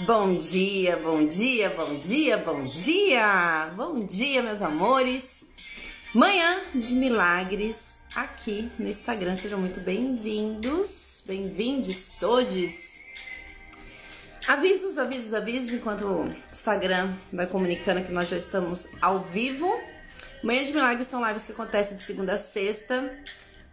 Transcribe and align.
Bom 0.00 0.36
dia, 0.36 0.98
bom 0.98 1.26
dia, 1.26 1.70
bom 1.70 1.96
dia, 1.96 2.36
bom 2.36 2.64
dia! 2.64 3.72
Bom 3.74 4.04
dia, 4.04 4.42
meus 4.42 4.60
amores! 4.60 5.48
Manhã 6.14 6.60
de 6.74 6.94
milagres 6.94 8.02
aqui 8.14 8.70
no 8.78 8.86
Instagram. 8.86 9.36
Sejam 9.36 9.58
muito 9.58 9.80
bem-vindos, 9.80 11.22
bem-vindos 11.24 12.10
todos. 12.20 13.00
Avisos, 14.46 14.98
avisos, 14.98 15.32
avisos, 15.32 15.72
enquanto 15.72 16.04
o 16.04 16.36
Instagram 16.46 17.14
vai 17.32 17.46
comunicando 17.46 18.04
que 18.04 18.12
nós 18.12 18.28
já 18.28 18.36
estamos 18.36 18.86
ao 19.00 19.20
vivo. 19.22 19.80
Manhã 20.42 20.62
de 20.62 20.74
milagres 20.74 21.06
são 21.06 21.26
lives 21.26 21.44
que 21.44 21.52
acontecem 21.52 21.96
de 21.96 22.04
segunda 22.04 22.34
a 22.34 22.38
sexta. 22.38 23.18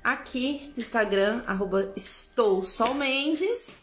Aqui 0.02 0.72
no 0.78 0.82
Instagram, 0.82 1.44
arroba 1.46 1.92
estou 1.98 2.64
Sol 2.64 2.94
Mendes. 2.94 3.83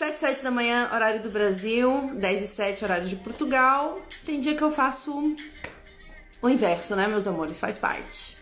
7 0.00 0.16
e 0.16 0.18
7 0.18 0.42
da 0.42 0.50
manhã, 0.50 0.88
horário 0.94 1.22
do 1.22 1.28
Brasil, 1.28 2.10
10 2.14 2.42
e 2.42 2.48
7, 2.48 2.84
horário 2.86 3.06
de 3.06 3.16
Portugal. 3.16 4.00
Tem 4.24 4.40
dia 4.40 4.54
que 4.54 4.62
eu 4.62 4.72
faço 4.72 5.36
o 6.40 6.48
inverso, 6.48 6.96
né, 6.96 7.06
meus 7.06 7.26
amores? 7.26 7.58
Faz 7.58 7.78
parte. 7.78 8.34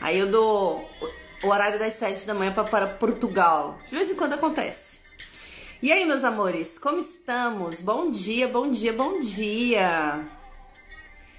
Aí 0.00 0.18
eu 0.18 0.26
dou 0.26 0.90
o 1.44 1.46
horário 1.46 1.78
das 1.78 1.92
7 1.92 2.26
da 2.26 2.34
manhã 2.34 2.52
para 2.52 2.88
Portugal. 2.88 3.78
De 3.86 3.94
vez 3.94 4.10
em 4.10 4.16
quando 4.16 4.32
acontece. 4.32 4.98
E 5.80 5.92
aí, 5.92 6.04
meus 6.04 6.24
amores, 6.24 6.80
como 6.80 6.98
estamos? 6.98 7.80
Bom 7.80 8.10
dia, 8.10 8.48
bom 8.48 8.68
dia, 8.68 8.92
bom 8.92 9.20
dia. 9.20 10.26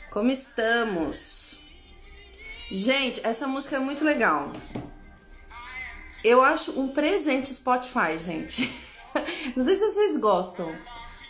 Como 0.09 0.31
estamos? 0.31 1.59
Gente, 2.71 3.19
essa 3.27 3.45
música 3.45 3.75
é 3.75 3.79
muito 3.79 4.05
legal. 4.05 4.53
Eu 6.23 6.41
acho 6.41 6.79
um 6.79 6.93
presente 6.93 7.53
Spotify, 7.53 8.17
gente. 8.17 8.71
Não 9.55 9.63
sei 9.63 9.75
se 9.75 9.89
vocês 9.89 10.17
gostam, 10.17 10.73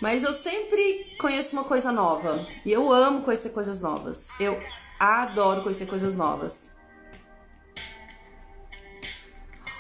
mas 0.02 0.24
eu 0.24 0.34
sempre 0.34 1.16
conheço 1.20 1.54
uma 1.54 1.64
coisa 1.64 1.92
nova. 1.92 2.40
E 2.66 2.72
eu 2.72 2.92
amo 2.92 3.24
conhecer 3.24 3.50
coisas 3.50 3.82
novas. 3.82 4.30
Eu 4.40 4.62
adoro 5.00 5.62
conhecer 5.62 5.86
coisas 5.86 6.16
novas. 6.16 6.72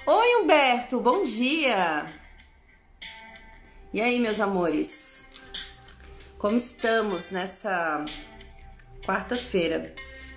Oi, 0.06 0.36
Humberto, 0.42 1.00
bom 1.00 1.23
dia! 1.23 2.12
E 3.94 4.02
aí, 4.02 4.20
meus 4.20 4.40
amores? 4.40 5.26
Como 6.38 6.56
estamos 6.56 7.30
nessa 7.30 8.04
quarta-feira? 9.06 9.94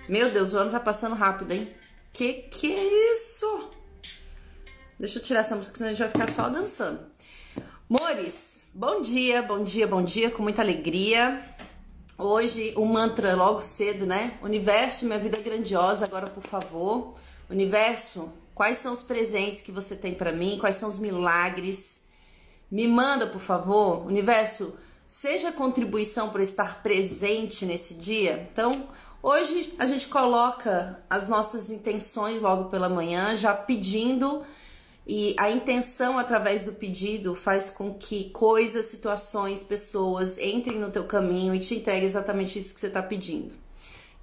Meu 0.07 0.29
Deus, 0.29 0.53
o 0.53 0.57
ano 0.57 0.69
tá 0.69 0.79
passando 0.79 1.15
rápido, 1.15 1.53
hein? 1.53 1.73
Que 2.11 2.33
que 2.33 2.71
é 2.73 3.13
isso? 3.13 3.71
Deixa 4.99 5.17
eu 5.17 5.23
tirar 5.23 5.39
essa 5.39 5.55
música, 5.55 5.75
senão 5.75 5.89
a 5.89 5.93
gente 5.93 6.01
vai 6.01 6.09
ficar 6.09 6.29
só 6.29 6.49
dançando. 6.49 7.12
Mores, 7.95 8.63
bom 8.73 9.01
dia, 9.01 9.43
bom 9.43 9.63
dia, 9.63 9.85
bom 9.85 10.01
dia, 10.01 10.31
com 10.31 10.41
muita 10.41 10.63
alegria. 10.63 11.39
Hoje 12.17 12.73
o 12.75 12.83
mantra 12.87 13.35
logo 13.35 13.61
cedo, 13.61 14.03
né? 14.07 14.33
Universo, 14.41 15.05
minha 15.05 15.19
vida 15.19 15.37
é 15.37 15.39
grandiosa, 15.39 16.03
agora 16.03 16.25
por 16.25 16.41
favor. 16.41 17.13
Universo, 17.47 18.31
quais 18.55 18.79
são 18.79 18.91
os 18.91 19.03
presentes 19.03 19.61
que 19.61 19.71
você 19.71 19.95
tem 19.95 20.15
para 20.15 20.31
mim? 20.31 20.57
Quais 20.59 20.77
são 20.77 20.89
os 20.89 20.97
milagres? 20.97 22.01
Me 22.71 22.87
manda, 22.87 23.27
por 23.27 23.39
favor. 23.39 24.07
Universo, 24.07 24.73
seja 25.05 25.51
contribuição 25.51 26.31
para 26.31 26.41
estar 26.41 26.81
presente 26.81 27.63
nesse 27.63 27.93
dia. 27.93 28.49
Então, 28.51 28.87
hoje 29.21 29.71
a 29.77 29.85
gente 29.85 30.07
coloca 30.07 30.99
as 31.07 31.27
nossas 31.27 31.69
intenções 31.69 32.41
logo 32.41 32.71
pela 32.71 32.89
manhã, 32.89 33.35
já 33.35 33.53
pedindo 33.53 34.43
e 35.05 35.35
a 35.37 35.49
intenção 35.49 36.17
através 36.17 36.63
do 36.63 36.71
pedido 36.71 37.35
faz 37.35 37.69
com 37.69 37.93
que 37.93 38.29
coisas, 38.29 38.85
situações, 38.85 39.61
pessoas 39.61 40.37
entrem 40.37 40.79
no 40.79 40.89
teu 40.89 41.03
caminho 41.03 41.53
e 41.53 41.59
te 41.59 41.75
entreguem 41.75 42.05
exatamente 42.05 42.57
isso 42.57 42.73
que 42.73 42.79
você 42.79 42.87
está 42.87 43.03
pedindo. 43.03 43.55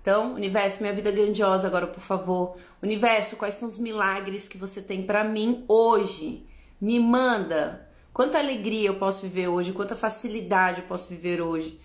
Então, 0.00 0.34
universo, 0.34 0.80
minha 0.80 0.94
vida 0.94 1.10
é 1.10 1.12
grandiosa 1.12 1.66
agora, 1.66 1.86
por 1.86 2.00
favor. 2.00 2.56
Universo, 2.82 3.36
quais 3.36 3.54
são 3.54 3.68
os 3.68 3.78
milagres 3.78 4.48
que 4.48 4.56
você 4.56 4.80
tem 4.80 5.02
para 5.02 5.22
mim 5.22 5.64
hoje? 5.68 6.46
Me 6.80 6.98
manda. 6.98 7.86
Quanta 8.10 8.38
alegria 8.38 8.88
eu 8.88 8.96
posso 8.96 9.20
viver 9.22 9.48
hoje, 9.48 9.72
quanta 9.72 9.94
facilidade 9.94 10.80
eu 10.80 10.86
posso 10.86 11.06
viver 11.06 11.42
hoje. 11.42 11.78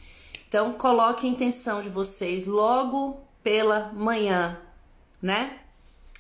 Então, 0.48 0.72
coloque 0.74 1.28
a 1.28 1.30
intenção 1.30 1.82
de 1.82 1.90
vocês 1.90 2.48
logo 2.48 3.20
pela 3.44 3.92
manhã, 3.94 4.58
né? 5.22 5.60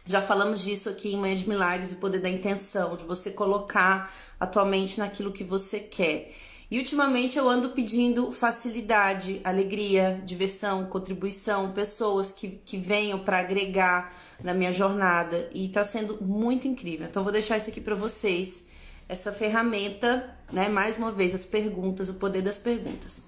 Já 0.07 0.21
falamos 0.21 0.61
disso 0.61 0.87
aqui 0.87 1.13
em 1.13 1.17
Manhã 1.17 1.33
de 1.33 1.49
Milagres, 1.49 1.91
o 1.91 1.95
poder 1.95 2.19
da 2.19 2.29
intenção, 2.29 2.95
de 2.95 3.03
você 3.03 3.31
colocar 3.31 4.13
a 4.39 4.45
tua 4.45 4.63
mente 4.63 4.99
naquilo 4.99 5.31
que 5.31 5.43
você 5.43 5.79
quer. 5.79 6.31
E 6.69 6.77
ultimamente 6.77 7.39
eu 7.39 7.49
ando 7.49 7.69
pedindo 7.69 8.31
facilidade, 8.31 9.41
alegria, 9.43 10.21
diversão, 10.23 10.85
contribuição, 10.85 11.71
pessoas 11.71 12.31
que, 12.31 12.59
que 12.63 12.77
venham 12.77 13.17
para 13.17 13.39
agregar 13.39 14.13
na 14.43 14.53
minha 14.53 14.71
jornada. 14.71 15.49
E 15.51 15.69
tá 15.69 15.83
sendo 15.83 16.23
muito 16.23 16.67
incrível. 16.67 17.07
Então, 17.07 17.23
vou 17.23 17.31
deixar 17.31 17.57
isso 17.57 17.69
aqui 17.71 17.81
para 17.81 17.95
vocês, 17.95 18.63
essa 19.09 19.31
ferramenta, 19.31 20.35
né? 20.51 20.69
Mais 20.69 20.97
uma 20.97 21.11
vez, 21.11 21.33
as 21.33 21.45
perguntas, 21.45 22.09
o 22.09 22.13
poder 22.13 22.43
das 22.43 22.59
perguntas. 22.59 23.23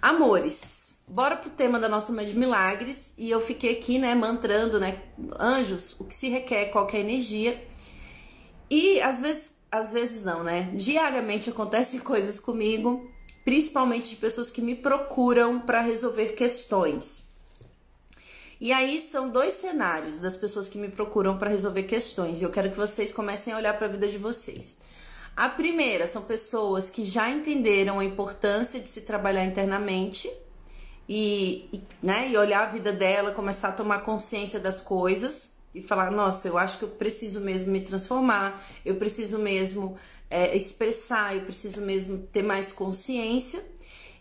Amores, 0.00 0.77
Bora 1.08 1.36
pro 1.36 1.48
tema 1.48 1.80
da 1.80 1.88
nossa 1.88 2.12
Mãe 2.12 2.26
de 2.26 2.38
Milagres. 2.38 3.14
E 3.16 3.30
eu 3.30 3.40
fiquei 3.40 3.72
aqui, 3.72 3.98
né, 3.98 4.14
mantrando, 4.14 4.78
né, 4.78 5.02
anjos, 5.40 5.98
o 5.98 6.04
que 6.04 6.14
se 6.14 6.28
requer, 6.28 6.66
qualquer 6.66 7.00
energia. 7.00 7.66
E 8.70 9.00
às 9.00 9.18
vezes, 9.18 9.52
às 9.72 9.90
vezes 9.90 10.22
não, 10.22 10.44
né? 10.44 10.70
Diariamente 10.74 11.48
acontecem 11.48 11.98
coisas 12.00 12.38
comigo, 12.38 13.10
principalmente 13.42 14.10
de 14.10 14.16
pessoas 14.16 14.50
que 14.50 14.60
me 14.60 14.74
procuram 14.74 15.60
para 15.60 15.80
resolver 15.80 16.34
questões. 16.34 17.26
E 18.60 18.70
aí 18.70 19.00
são 19.00 19.30
dois 19.30 19.54
cenários 19.54 20.20
das 20.20 20.36
pessoas 20.36 20.68
que 20.68 20.76
me 20.76 20.88
procuram 20.88 21.38
para 21.38 21.48
resolver 21.48 21.84
questões, 21.84 22.40
e 22.40 22.44
eu 22.44 22.50
quero 22.50 22.70
que 22.70 22.76
vocês 22.76 23.12
comecem 23.12 23.52
a 23.52 23.56
olhar 23.56 23.72
para 23.78 23.86
a 23.86 23.90
vida 23.90 24.08
de 24.08 24.18
vocês. 24.18 24.76
A 25.36 25.48
primeira 25.48 26.08
são 26.08 26.22
pessoas 26.22 26.90
que 26.90 27.04
já 27.04 27.30
entenderam 27.30 28.00
a 28.00 28.04
importância 28.04 28.80
de 28.80 28.88
se 28.88 29.02
trabalhar 29.02 29.44
internamente 29.44 30.28
e, 31.08 31.68
e, 31.72 31.82
né, 32.02 32.28
e 32.28 32.36
olhar 32.36 32.64
a 32.64 32.70
vida 32.70 32.92
dela, 32.92 33.32
começar 33.32 33.68
a 33.68 33.72
tomar 33.72 34.00
consciência 34.00 34.60
das 34.60 34.80
coisas 34.80 35.50
e 35.74 35.82
falar: 35.82 36.10
nossa, 36.10 36.46
eu 36.46 36.58
acho 36.58 36.78
que 36.78 36.84
eu 36.84 36.90
preciso 36.90 37.40
mesmo 37.40 37.72
me 37.72 37.80
transformar, 37.80 38.62
eu 38.84 38.96
preciso 38.96 39.38
mesmo 39.38 39.96
é, 40.28 40.54
expressar, 40.54 41.34
eu 41.34 41.42
preciso 41.42 41.80
mesmo 41.80 42.18
ter 42.18 42.42
mais 42.42 42.70
consciência. 42.70 43.64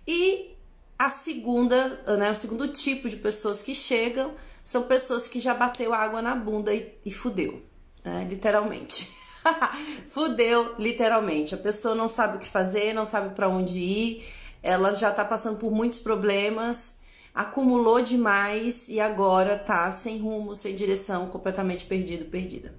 E 0.08 0.56
a 0.98 1.10
segunda, 1.10 2.02
né, 2.18 2.32
o 2.32 2.36
segundo 2.36 2.70
tipo 2.70 3.10
de 3.10 3.18
pessoas 3.18 3.62
que 3.62 3.76
chegam 3.76 4.34
são 4.64 4.84
pessoas 4.84 5.28
que 5.28 5.40
já 5.40 5.54
bateu 5.54 5.94
água 5.94 6.22
na 6.22 6.36
bunda 6.36 6.74
e, 6.74 6.94
e 7.06 7.12
fudeu, 7.12 7.62
né, 8.04 8.26
literalmente. 8.30 9.12
fudeu, 10.10 10.76
literalmente. 10.80 11.54
A 11.54 11.58
pessoa 11.58 11.94
não 11.94 12.08
sabe 12.08 12.38
o 12.38 12.40
que 12.40 12.48
fazer, 12.48 12.94
não 12.94 13.06
sabe 13.06 13.36
para 13.36 13.50
onde 13.50 13.80
ir 13.80 14.26
ela 14.62 14.94
já 14.94 15.12
tá 15.12 15.24
passando 15.24 15.58
por 15.58 15.72
muitos 15.72 16.00
problemas, 16.00 16.96
acumulou 17.34 18.02
demais 18.02 18.90
e 18.90 19.00
agora 19.00 19.58
tá 19.58 19.92
sem 19.92 20.20
rumo, 20.20 20.56
sem 20.56 20.74
direção, 20.74 21.28
completamente 21.28 21.86
perdido, 21.86 22.26
perdida. 22.26 22.74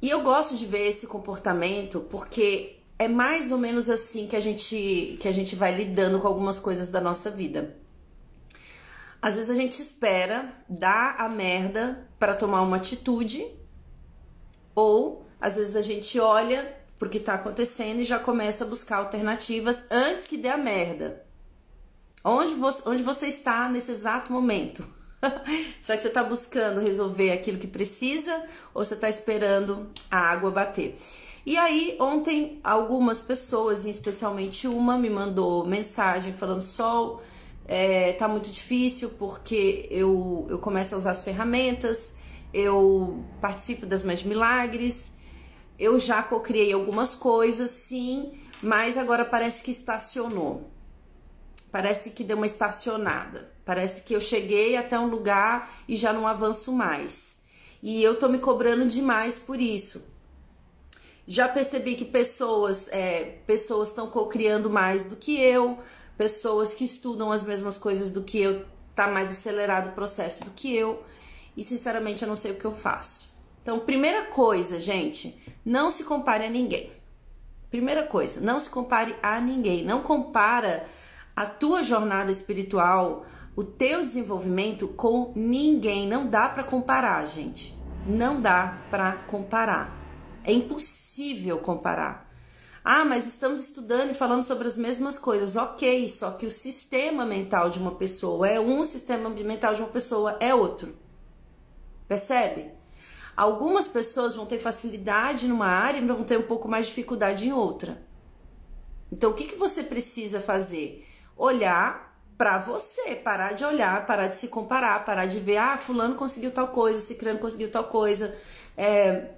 E 0.00 0.10
eu 0.10 0.22
gosto 0.22 0.56
de 0.56 0.66
ver 0.66 0.88
esse 0.88 1.06
comportamento 1.06 2.00
porque 2.00 2.76
é 2.98 3.08
mais 3.08 3.52
ou 3.52 3.58
menos 3.58 3.90
assim 3.90 4.26
que 4.26 4.36
a 4.36 4.40
gente 4.40 5.16
que 5.20 5.28
a 5.28 5.32
gente 5.32 5.54
vai 5.54 5.74
lidando 5.74 6.18
com 6.18 6.26
algumas 6.26 6.58
coisas 6.58 6.88
da 6.88 7.00
nossa 7.00 7.30
vida. 7.30 7.76
Às 9.20 9.34
vezes 9.34 9.50
a 9.50 9.54
gente 9.54 9.80
espera 9.80 10.54
dar 10.68 11.16
a 11.18 11.28
merda 11.28 12.08
para 12.18 12.34
tomar 12.34 12.62
uma 12.62 12.76
atitude, 12.76 13.46
ou 14.74 15.26
às 15.40 15.56
vezes 15.56 15.74
a 15.74 15.82
gente 15.82 16.18
olha 16.20 16.76
porque 16.98 17.20
tá 17.20 17.34
acontecendo 17.34 18.00
e 18.00 18.04
já 18.04 18.18
começa 18.18 18.64
a 18.64 18.66
buscar 18.66 18.98
alternativas 18.98 19.84
antes 19.90 20.26
que 20.26 20.36
dê 20.36 20.48
a 20.48 20.56
merda. 20.56 21.24
Onde 22.24 22.54
você, 22.54 22.82
onde 22.86 23.02
você 23.02 23.26
está 23.28 23.68
nesse 23.68 23.92
exato 23.92 24.32
momento? 24.32 24.86
Será 25.80 25.96
que 25.96 26.02
você 26.02 26.08
está 26.08 26.24
buscando 26.24 26.80
resolver 26.80 27.30
aquilo 27.30 27.58
que 27.58 27.66
precisa 27.66 28.44
ou 28.74 28.84
você 28.84 28.94
está 28.94 29.08
esperando 29.08 29.88
a 30.10 30.18
água 30.18 30.50
bater? 30.50 30.98
E 31.44 31.56
aí, 31.56 31.96
ontem, 32.00 32.58
algumas 32.64 33.22
pessoas, 33.22 33.86
especialmente 33.86 34.66
uma, 34.66 34.98
me 34.98 35.08
mandou 35.08 35.64
mensagem 35.64 36.32
falando: 36.32 36.60
Sol, 36.62 37.22
é, 37.68 38.12
tá 38.14 38.26
muito 38.26 38.50
difícil 38.50 39.10
porque 39.10 39.86
eu, 39.90 40.46
eu 40.50 40.58
começo 40.58 40.96
a 40.96 40.98
usar 40.98 41.12
as 41.12 41.22
ferramentas, 41.22 42.12
eu 42.52 43.24
participo 43.40 43.86
das 43.86 44.02
Mães 44.02 44.24
Milagres, 44.24 45.12
eu 45.78 45.98
já 45.98 46.22
cocriei 46.22 46.72
algumas 46.72 47.14
coisas, 47.14 47.70
sim, 47.70 48.38
mas 48.62 48.96
agora 48.96 49.24
parece 49.24 49.62
que 49.62 49.70
estacionou. 49.70 50.70
Parece 51.70 52.10
que 52.10 52.24
deu 52.24 52.36
uma 52.36 52.46
estacionada. 52.46 53.52
Parece 53.64 54.02
que 54.02 54.14
eu 54.14 54.20
cheguei 54.20 54.76
até 54.76 54.98
um 54.98 55.08
lugar 55.08 55.82
e 55.86 55.96
já 55.96 56.12
não 56.12 56.26
avanço 56.26 56.72
mais. 56.72 57.36
E 57.82 58.02
eu 58.02 58.18
tô 58.18 58.28
me 58.28 58.38
cobrando 58.38 58.86
demais 58.86 59.38
por 59.38 59.60
isso. 59.60 60.02
Já 61.26 61.48
percebi 61.48 61.96
que 61.96 62.04
pessoas 62.04 62.88
é, 62.88 63.38
pessoas 63.46 63.88
estão 63.88 64.08
co-criando 64.08 64.70
mais 64.70 65.08
do 65.08 65.16
que 65.16 65.38
eu, 65.40 65.78
pessoas 66.16 66.72
que 66.72 66.84
estudam 66.84 67.32
as 67.32 67.42
mesmas 67.42 67.76
coisas 67.76 68.08
do 68.10 68.22
que 68.22 68.40
eu, 68.40 68.64
tá 68.94 69.08
mais 69.08 69.30
acelerado 69.30 69.88
o 69.88 69.92
processo 69.92 70.44
do 70.44 70.52
que 70.52 70.74
eu. 70.74 71.02
E 71.56 71.64
sinceramente 71.64 72.22
eu 72.22 72.28
não 72.28 72.36
sei 72.36 72.52
o 72.52 72.56
que 72.56 72.64
eu 72.64 72.72
faço. 72.72 73.25
Então, 73.66 73.80
primeira 73.80 74.26
coisa, 74.26 74.78
gente, 74.78 75.36
não 75.64 75.90
se 75.90 76.04
compare 76.04 76.46
a 76.46 76.48
ninguém. 76.48 76.92
Primeira 77.68 78.04
coisa, 78.04 78.40
não 78.40 78.60
se 78.60 78.70
compare 78.70 79.16
a 79.20 79.40
ninguém. 79.40 79.84
Não 79.84 80.02
compara 80.02 80.86
a 81.34 81.46
tua 81.46 81.82
jornada 81.82 82.30
espiritual, 82.30 83.26
o 83.56 83.64
teu 83.64 84.02
desenvolvimento 84.02 84.86
com 84.86 85.32
ninguém. 85.34 86.06
Não 86.06 86.28
dá 86.28 86.48
para 86.48 86.62
comparar, 86.62 87.26
gente. 87.26 87.76
Não 88.06 88.40
dá 88.40 88.78
para 88.88 89.14
comparar. 89.26 89.92
É 90.44 90.52
impossível 90.52 91.58
comparar. 91.58 92.32
Ah, 92.84 93.04
mas 93.04 93.26
estamos 93.26 93.64
estudando 93.64 94.12
e 94.12 94.14
falando 94.14 94.44
sobre 94.44 94.68
as 94.68 94.76
mesmas 94.76 95.18
coisas. 95.18 95.56
Ok, 95.56 96.08
só 96.08 96.30
que 96.30 96.46
o 96.46 96.52
sistema 96.52 97.26
mental 97.26 97.68
de 97.68 97.80
uma 97.80 97.96
pessoa 97.96 98.46
é 98.46 98.60
um, 98.60 98.78
o 98.78 98.86
sistema 98.86 99.28
mental 99.28 99.74
de 99.74 99.80
uma 99.80 99.90
pessoa 99.90 100.36
é 100.38 100.54
outro. 100.54 100.94
Percebe? 102.06 102.76
Algumas 103.36 103.86
pessoas 103.86 104.34
vão 104.34 104.46
ter 104.46 104.58
facilidade 104.58 105.46
numa 105.46 105.66
área 105.66 105.98
e 105.98 106.06
vão 106.06 106.24
ter 106.24 106.38
um 106.38 106.42
pouco 106.42 106.66
mais 106.66 106.86
de 106.86 106.92
dificuldade 106.92 107.46
em 107.46 107.52
outra. 107.52 108.02
Então, 109.12 109.30
o 109.30 109.34
que, 109.34 109.44
que 109.44 109.56
você 109.56 109.82
precisa 109.82 110.40
fazer? 110.40 111.06
Olhar 111.36 112.16
para 112.38 112.58
você, 112.58 113.14
parar 113.14 113.52
de 113.52 113.64
olhar, 113.64 114.06
parar 114.06 114.26
de 114.26 114.36
se 114.36 114.48
comparar, 114.48 115.04
parar 115.04 115.26
de 115.26 115.38
ver, 115.38 115.58
ah, 115.58 115.76
fulano 115.76 116.14
conseguiu 116.14 116.50
tal 116.50 116.68
coisa, 116.68 117.00
ciclano 117.00 117.38
conseguiu 117.38 117.70
tal 117.70 117.84
coisa. 117.84 118.34
É, 118.76 119.30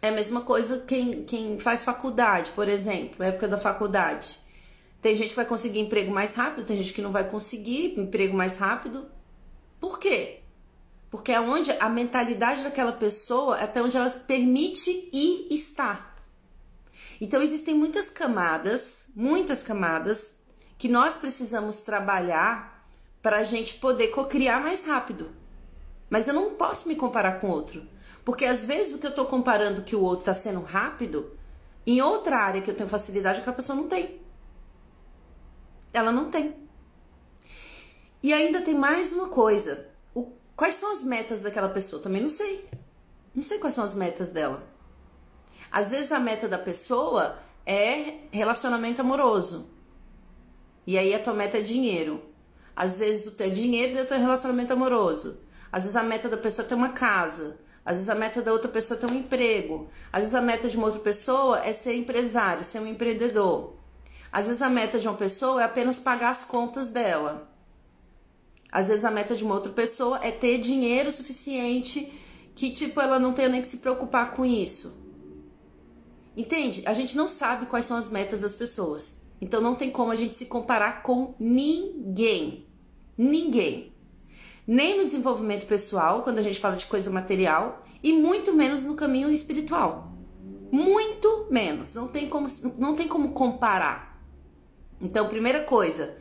é 0.00 0.08
a 0.08 0.12
mesma 0.12 0.42
coisa 0.42 0.78
quem, 0.78 1.24
quem 1.24 1.58
faz 1.58 1.82
faculdade, 1.82 2.52
por 2.52 2.68
exemplo, 2.68 3.16
na 3.18 3.26
época 3.26 3.48
da 3.48 3.58
faculdade. 3.58 4.38
Tem 5.02 5.14
gente 5.14 5.30
que 5.30 5.36
vai 5.36 5.44
conseguir 5.44 5.80
emprego 5.80 6.12
mais 6.12 6.34
rápido, 6.34 6.64
tem 6.64 6.76
gente 6.76 6.92
que 6.92 7.02
não 7.02 7.12
vai 7.12 7.28
conseguir 7.28 7.98
emprego 7.98 8.36
mais 8.36 8.56
rápido. 8.56 9.06
Por 9.80 9.98
quê? 9.98 10.43
Porque 11.14 11.30
é 11.30 11.40
onde 11.40 11.70
a 11.70 11.88
mentalidade 11.88 12.64
daquela 12.64 12.90
pessoa, 12.90 13.56
é 13.60 13.62
até 13.62 13.80
onde 13.80 13.96
ela 13.96 14.10
permite 14.10 14.90
ir 15.12 15.46
estar. 15.54 16.20
Então 17.20 17.40
existem 17.40 17.72
muitas 17.72 18.10
camadas, 18.10 19.04
muitas 19.14 19.62
camadas 19.62 20.34
que 20.76 20.88
nós 20.88 21.16
precisamos 21.16 21.80
trabalhar 21.82 22.84
para 23.22 23.38
a 23.38 23.42
gente 23.44 23.74
poder 23.74 24.08
co-criar 24.08 24.58
mais 24.58 24.84
rápido. 24.84 25.30
Mas 26.10 26.26
eu 26.26 26.34
não 26.34 26.54
posso 26.54 26.88
me 26.88 26.96
comparar 26.96 27.38
com 27.38 27.48
outro. 27.48 27.86
Porque 28.24 28.44
às 28.44 28.64
vezes 28.64 28.92
o 28.92 28.98
que 28.98 29.06
eu 29.06 29.10
estou 29.10 29.26
comparando 29.26 29.82
que 29.82 29.94
o 29.94 30.02
outro 30.02 30.22
está 30.22 30.34
sendo 30.34 30.62
rápido, 30.62 31.30
em 31.86 32.02
outra 32.02 32.38
área 32.38 32.60
que 32.60 32.72
eu 32.72 32.74
tenho 32.74 32.88
facilidade, 32.88 33.38
aquela 33.38 33.54
pessoa 33.54 33.76
não 33.76 33.86
tem. 33.86 34.20
Ela 35.92 36.10
não 36.10 36.28
tem. 36.28 36.56
E 38.20 38.32
ainda 38.32 38.60
tem 38.62 38.74
mais 38.74 39.12
uma 39.12 39.28
coisa. 39.28 39.93
Quais 40.56 40.76
são 40.76 40.92
as 40.92 41.02
metas 41.02 41.42
daquela 41.42 41.68
pessoa? 41.68 42.00
Também 42.00 42.22
não 42.22 42.30
sei. 42.30 42.68
Não 43.34 43.42
sei 43.42 43.58
quais 43.58 43.74
são 43.74 43.82
as 43.82 43.94
metas 43.94 44.30
dela. 44.30 44.62
Às 45.70 45.90
vezes 45.90 46.12
a 46.12 46.20
meta 46.20 46.48
da 46.48 46.58
pessoa 46.58 47.38
é 47.66 48.18
relacionamento 48.30 49.00
amoroso. 49.00 49.68
E 50.86 50.96
aí 50.96 51.12
a 51.12 51.18
tua 51.18 51.34
meta 51.34 51.58
é 51.58 51.60
dinheiro. 51.60 52.22
Às 52.76 52.98
vezes 52.98 53.26
o 53.26 53.32
teu 53.32 53.48
é 53.48 53.50
dinheiro 53.50 53.98
e 53.98 54.02
o 54.02 54.06
teu 54.06 54.18
relacionamento 54.18 54.72
amoroso. 54.72 55.40
Às 55.72 55.82
vezes 55.82 55.96
a 55.96 56.02
meta 56.02 56.28
da 56.28 56.36
pessoa 56.36 56.64
é 56.64 56.68
ter 56.68 56.74
uma 56.76 56.90
casa. 56.90 57.58
Às 57.84 57.94
vezes 57.94 58.08
a 58.08 58.14
meta 58.14 58.40
da 58.40 58.52
outra 58.52 58.70
pessoa 58.70 58.96
é 58.96 59.00
ter 59.00 59.12
um 59.12 59.16
emprego. 59.16 59.88
Às 60.12 60.20
vezes 60.20 60.34
a 60.34 60.40
meta 60.40 60.68
de 60.68 60.76
uma 60.76 60.86
outra 60.86 61.00
pessoa 61.00 61.64
é 61.64 61.72
ser 61.72 61.94
empresário, 61.94 62.62
ser 62.62 62.78
um 62.78 62.86
empreendedor. 62.86 63.74
Às 64.30 64.46
vezes 64.46 64.62
a 64.62 64.70
meta 64.70 64.98
de 64.98 65.08
uma 65.08 65.16
pessoa 65.16 65.60
é 65.60 65.64
apenas 65.64 65.98
pagar 65.98 66.30
as 66.30 66.44
contas 66.44 66.88
dela. 66.88 67.53
Às 68.74 68.88
vezes 68.88 69.04
a 69.04 69.10
meta 69.10 69.34
de 69.34 69.44
uma 69.44 69.54
outra 69.54 69.72
pessoa 69.72 70.18
é 70.22 70.30
ter 70.30 70.58
dinheiro 70.58 71.10
suficiente 71.10 72.12
que, 72.54 72.70
tipo, 72.70 73.00
ela 73.00 73.18
não 73.18 73.32
tenha 73.32 73.48
nem 73.48 73.62
que 73.62 73.68
se 73.68 73.78
preocupar 73.78 74.32
com 74.32 74.44
isso. 74.44 74.92
Entende? 76.36 76.82
A 76.84 76.92
gente 76.92 77.16
não 77.16 77.28
sabe 77.28 77.66
quais 77.66 77.86
são 77.86 77.96
as 77.96 78.08
metas 78.08 78.40
das 78.40 78.54
pessoas. 78.54 79.22
Então 79.40 79.60
não 79.60 79.74
tem 79.74 79.90
como 79.90 80.10
a 80.10 80.16
gente 80.16 80.34
se 80.34 80.46
comparar 80.46 81.02
com 81.02 81.34
ninguém. 81.38 82.66
Ninguém 83.16 83.94
nem 84.66 84.96
no 84.96 85.04
desenvolvimento 85.04 85.66
pessoal, 85.66 86.22
quando 86.22 86.38
a 86.38 86.42
gente 86.42 86.60
fala 86.60 86.76
de 86.76 86.86
coisa 86.86 87.10
material, 87.10 87.84
e 88.02 88.12
muito 88.12 88.52
menos 88.52 88.84
no 88.84 88.94
caminho 88.94 89.30
espiritual. 89.30 90.12
Muito 90.72 91.46
menos. 91.50 91.94
Não 91.94 92.08
tem 92.08 92.28
como, 92.28 92.46
não 92.78 92.94
tem 92.94 93.06
como 93.06 93.32
comparar. 93.32 94.20
Então, 95.00 95.28
primeira 95.28 95.62
coisa, 95.62 96.16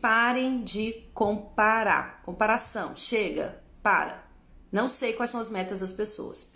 parem 0.00 0.62
de 0.62 1.04
comparar. 1.12 2.22
Comparação, 2.22 2.94
chega, 2.94 3.62
para. 3.82 4.24
Não 4.70 4.88
sei 4.88 5.12
quais 5.12 5.30
são 5.30 5.40
as 5.40 5.50
metas 5.50 5.80
das 5.80 5.92
pessoas. 5.92 6.50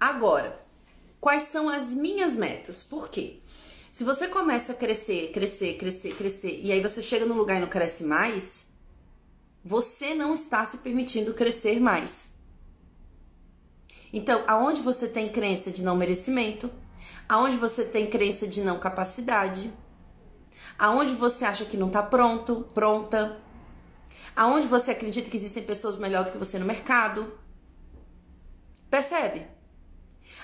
Agora, 0.00 0.64
quais 1.20 1.44
são 1.44 1.68
as 1.68 1.94
minhas 1.94 2.36
metas? 2.36 2.82
Por 2.82 3.08
quê? 3.08 3.40
Se 3.90 4.04
você 4.04 4.28
começa 4.28 4.72
a 4.72 4.76
crescer, 4.76 5.32
crescer, 5.32 5.74
crescer, 5.74 6.14
crescer, 6.14 6.60
e 6.62 6.70
aí 6.70 6.80
você 6.80 7.00
chega 7.00 7.24
num 7.24 7.36
lugar 7.36 7.56
e 7.56 7.60
não 7.60 7.68
cresce 7.68 8.04
mais, 8.04 8.66
você 9.64 10.14
não 10.14 10.34
está 10.34 10.64
se 10.64 10.78
permitindo 10.78 11.34
crescer 11.34 11.80
mais. 11.80 12.30
Então, 14.12 14.44
aonde 14.46 14.80
você 14.80 15.08
tem 15.08 15.28
crença 15.28 15.70
de 15.70 15.82
não 15.82 15.96
merecimento, 15.96 16.70
aonde 17.28 17.56
você 17.56 17.84
tem 17.84 18.08
crença 18.08 18.46
de 18.46 18.60
não 18.60 18.78
capacidade, 18.78 19.72
aonde 20.78 21.14
você 21.14 21.44
acha 21.44 21.64
que 21.64 21.76
não 21.76 21.88
está 21.88 22.02
pronto, 22.02 22.66
pronta, 22.74 23.40
aonde 24.34 24.66
você 24.66 24.90
acredita 24.90 25.30
que 25.30 25.36
existem 25.36 25.62
pessoas 25.62 25.96
melhor 25.96 26.24
do 26.24 26.30
que 26.30 26.38
você 26.38 26.58
no 26.58 26.66
mercado. 26.66 27.32
Percebe? 28.90 29.46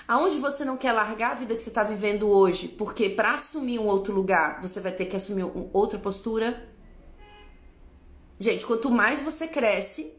Aonde 0.08 0.38
você 0.40 0.64
não 0.64 0.76
quer 0.76 0.92
largar 0.92 1.32
a 1.32 1.34
vida 1.34 1.54
que 1.54 1.62
você 1.62 1.68
está 1.68 1.82
vivendo 1.82 2.28
hoje, 2.28 2.68
porque 2.68 3.08
para 3.08 3.34
assumir 3.34 3.78
um 3.78 3.86
outro 3.86 4.12
lugar 4.12 4.60
você 4.60 4.80
vai 4.80 4.92
ter 4.92 5.06
que 5.06 5.16
assumir 5.16 5.44
outra 5.72 5.98
postura. 5.98 6.68
Gente, 8.38 8.66
quanto 8.66 8.90
mais 8.90 9.22
você 9.22 9.46
cresce, 9.46 10.12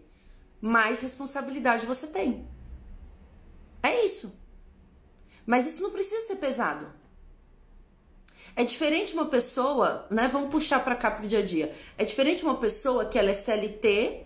mais 0.61 1.01
responsabilidade 1.01 1.85
você 1.85 2.07
tem. 2.07 2.47
É 3.81 4.05
isso. 4.05 4.33
Mas 5.45 5.67
isso 5.67 5.83
não 5.83 5.91
precisa 5.91 6.25
ser 6.25 6.37
pesado. 6.37 6.87
É 8.55 8.63
diferente 8.63 9.13
uma 9.13 9.25
pessoa, 9.25 10.05
né? 10.09 10.29
Vamos 10.31 10.49
puxar 10.49 10.83
para 10.83 10.95
cá 10.95 11.11
pro 11.11 11.27
dia 11.27 11.39
a 11.39 11.43
dia. 11.43 11.73
É 11.97 12.05
diferente 12.05 12.43
uma 12.43 12.55
pessoa 12.55 13.05
que 13.05 13.17
ela 13.17 13.31
é 13.31 13.33
CLT, 13.33 14.25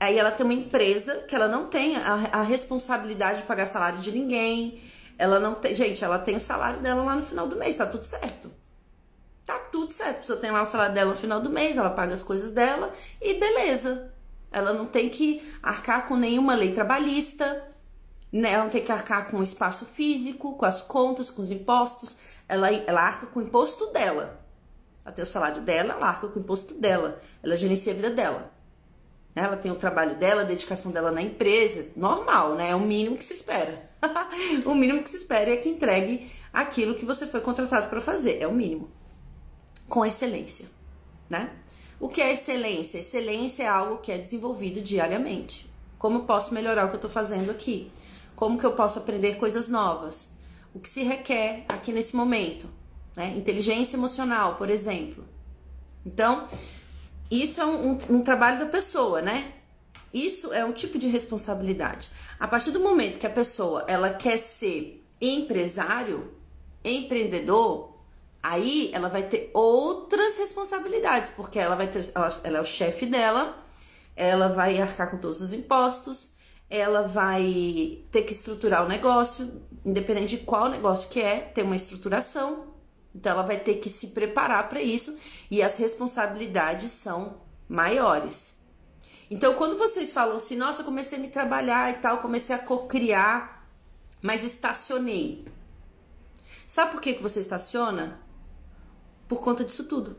aí 0.00 0.18
ela 0.18 0.30
tem 0.30 0.44
uma 0.44 0.54
empresa 0.54 1.18
que 1.28 1.34
ela 1.34 1.48
não 1.48 1.66
tem 1.68 1.96
a, 1.96 2.30
a 2.32 2.42
responsabilidade 2.42 3.40
de 3.40 3.46
pagar 3.46 3.66
salário 3.66 3.98
de 3.98 4.10
ninguém. 4.10 4.80
Ela 5.18 5.38
não 5.38 5.54
tem, 5.54 5.74
gente, 5.74 6.02
ela 6.02 6.18
tem 6.18 6.36
o 6.36 6.40
salário 6.40 6.80
dela 6.80 7.04
lá 7.04 7.14
no 7.14 7.22
final 7.22 7.46
do 7.46 7.56
mês, 7.56 7.76
tá 7.76 7.86
tudo 7.86 8.04
certo 8.04 8.62
tá 9.44 9.58
tudo 9.58 9.90
certo. 9.90 10.16
A 10.16 10.20
pessoa 10.20 10.38
tem 10.38 10.50
lá 10.50 10.62
o 10.62 10.66
salário 10.66 10.94
dela 10.94 11.10
no 11.10 11.16
final 11.16 11.40
do 11.40 11.50
mês, 11.50 11.76
ela 11.76 11.90
paga 11.90 12.14
as 12.14 12.22
coisas 12.22 12.50
dela 12.50 12.92
e 13.20 13.34
beleza. 13.34 14.12
Ela 14.50 14.72
não 14.72 14.86
tem 14.86 15.08
que 15.08 15.42
arcar 15.62 16.06
com 16.06 16.16
nenhuma 16.16 16.54
lei 16.54 16.72
trabalhista, 16.72 17.66
né? 18.30 18.52
ela 18.52 18.64
não 18.64 18.70
tem 18.70 18.82
que 18.82 18.92
arcar 18.92 19.30
com 19.30 19.38
o 19.38 19.42
espaço 19.42 19.84
físico, 19.84 20.54
com 20.56 20.64
as 20.64 20.82
contas, 20.82 21.30
com 21.30 21.42
os 21.42 21.50
impostos. 21.50 22.16
Ela, 22.52 22.70
ela 22.72 23.00
arca 23.00 23.26
com 23.26 23.40
o 23.40 23.42
imposto 23.42 23.86
dela. 23.86 24.40
Ela 25.04 25.14
tem 25.14 25.22
o 25.22 25.26
salário 25.26 25.62
dela, 25.62 25.94
ela 25.94 26.06
arca 26.06 26.28
com 26.28 26.38
o 26.38 26.42
imposto 26.42 26.74
dela. 26.74 27.20
Ela 27.42 27.56
gerencia 27.56 27.92
a 27.92 27.96
vida 27.96 28.10
dela. 28.10 28.52
Ela 29.34 29.56
tem 29.56 29.72
o 29.72 29.76
trabalho 29.76 30.14
dela, 30.16 30.42
a 30.42 30.44
dedicação 30.44 30.92
dela 30.92 31.10
na 31.10 31.22
empresa. 31.22 31.86
Normal, 31.96 32.54
né? 32.54 32.70
É 32.70 32.76
o 32.76 32.80
mínimo 32.80 33.16
que 33.16 33.24
se 33.24 33.32
espera. 33.32 33.90
o 34.66 34.74
mínimo 34.74 35.02
que 35.02 35.10
se 35.10 35.16
espera 35.16 35.50
é 35.50 35.56
que 35.56 35.68
entregue 35.68 36.30
aquilo 36.52 36.94
que 36.94 37.06
você 37.06 37.26
foi 37.26 37.40
contratado 37.40 37.88
para 37.88 38.00
fazer. 38.00 38.38
É 38.40 38.46
o 38.46 38.52
mínimo 38.52 38.90
com 39.88 40.04
excelência, 40.04 40.66
né? 41.28 41.50
O 41.98 42.08
que 42.08 42.20
é 42.20 42.32
excelência? 42.32 42.98
Excelência 42.98 43.64
é 43.64 43.68
algo 43.68 43.98
que 43.98 44.10
é 44.10 44.18
desenvolvido 44.18 44.80
diariamente. 44.82 45.70
Como 45.98 46.24
posso 46.24 46.52
melhorar 46.52 46.84
o 46.84 46.88
que 46.88 46.94
eu 46.94 46.98
estou 46.98 47.10
fazendo 47.10 47.50
aqui? 47.50 47.92
Como 48.34 48.58
que 48.58 48.66
eu 48.66 48.72
posso 48.72 48.98
aprender 48.98 49.36
coisas 49.36 49.68
novas? 49.68 50.28
O 50.74 50.80
que 50.80 50.88
se 50.88 51.02
requer 51.02 51.64
aqui 51.68 51.92
nesse 51.92 52.16
momento? 52.16 52.68
Né? 53.16 53.34
Inteligência 53.36 53.96
emocional, 53.96 54.56
por 54.56 54.70
exemplo. 54.70 55.24
Então, 56.04 56.48
isso 57.30 57.60
é 57.60 57.66
um, 57.66 57.92
um, 57.92 57.98
um 58.10 58.22
trabalho 58.22 58.58
da 58.58 58.66
pessoa, 58.66 59.20
né? 59.20 59.52
Isso 60.12 60.52
é 60.52 60.64
um 60.64 60.72
tipo 60.72 60.98
de 60.98 61.08
responsabilidade. 61.08 62.10
A 62.38 62.46
partir 62.46 62.70
do 62.70 62.80
momento 62.80 63.18
que 63.18 63.26
a 63.26 63.30
pessoa 63.30 63.84
ela 63.86 64.10
quer 64.10 64.38
ser 64.38 65.06
empresário, 65.20 66.32
empreendedor, 66.84 67.92
Aí 68.42 68.90
ela 68.92 69.08
vai 69.08 69.22
ter 69.22 69.50
outras 69.54 70.36
responsabilidades, 70.36 71.30
porque 71.30 71.60
ela 71.60 71.76
vai 71.76 71.86
ter, 71.86 72.10
ela 72.42 72.58
é 72.58 72.60
o 72.60 72.64
chefe 72.64 73.06
dela, 73.06 73.56
ela 74.16 74.48
vai 74.48 74.80
arcar 74.80 75.10
com 75.10 75.16
todos 75.16 75.40
os 75.40 75.52
impostos, 75.52 76.31
ela 76.72 77.02
vai 77.02 78.02
ter 78.10 78.22
que 78.22 78.32
estruturar 78.32 78.82
o 78.82 78.88
negócio, 78.88 79.62
independente 79.84 80.38
de 80.38 80.44
qual 80.44 80.70
negócio 80.70 81.06
que 81.10 81.20
é, 81.20 81.38
tem 81.38 81.62
uma 81.62 81.76
estruturação. 81.76 82.72
Então 83.14 83.32
ela 83.32 83.42
vai 83.42 83.60
ter 83.60 83.74
que 83.74 83.90
se 83.90 84.06
preparar 84.06 84.70
para 84.70 84.80
isso 84.80 85.14
e 85.50 85.62
as 85.62 85.76
responsabilidades 85.76 86.90
são 86.90 87.42
maiores. 87.68 88.56
Então 89.30 89.52
quando 89.52 89.76
vocês 89.76 90.10
falam 90.10 90.36
assim, 90.36 90.56
nossa, 90.56 90.82
comecei 90.82 91.18
a 91.18 91.20
me 91.20 91.28
trabalhar 91.28 91.90
e 91.90 91.98
tal, 91.98 92.22
comecei 92.22 92.56
a 92.56 92.58
co-criar, 92.58 93.68
mas 94.22 94.42
estacionei. 94.42 95.44
Sabe 96.66 96.92
por 96.92 97.02
que, 97.02 97.12
que 97.12 97.22
você 97.22 97.40
estaciona? 97.40 98.18
Por 99.28 99.42
conta 99.42 99.62
disso 99.62 99.84
tudo. 99.84 100.16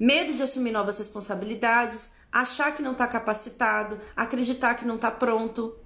Medo 0.00 0.34
de 0.34 0.42
assumir 0.42 0.72
novas 0.72 0.98
responsabilidades, 0.98 2.10
achar 2.32 2.72
que 2.74 2.82
não 2.82 2.92
está 2.92 3.06
capacitado, 3.06 4.00
acreditar 4.16 4.74
que 4.74 4.84
não 4.84 4.96
está 4.96 5.10
pronto. 5.10 5.76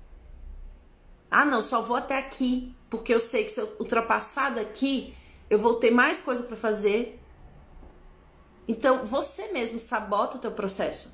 Ah, 1.31 1.45
não, 1.45 1.63
só 1.63 1.81
vou 1.81 1.97
até 1.97 2.19
aqui, 2.19 2.77
porque 2.91 3.15
eu 3.15 3.21
sei 3.21 3.45
que 3.45 3.51
se 3.51 3.61
eu 3.61 3.77
ultrapassar 3.79 4.51
daqui, 4.51 5.17
eu 5.49 5.59
vou 5.59 5.75
ter 5.77 5.91
mais 5.91 6.21
coisa 6.21 6.43
para 6.43 6.57
fazer. 6.57 7.21
Então, 8.69 9.05
você 9.05 9.49
mesmo 9.53 9.79
sabota 9.79 10.37
o 10.37 10.41
teu 10.41 10.53
processo. 10.53 11.13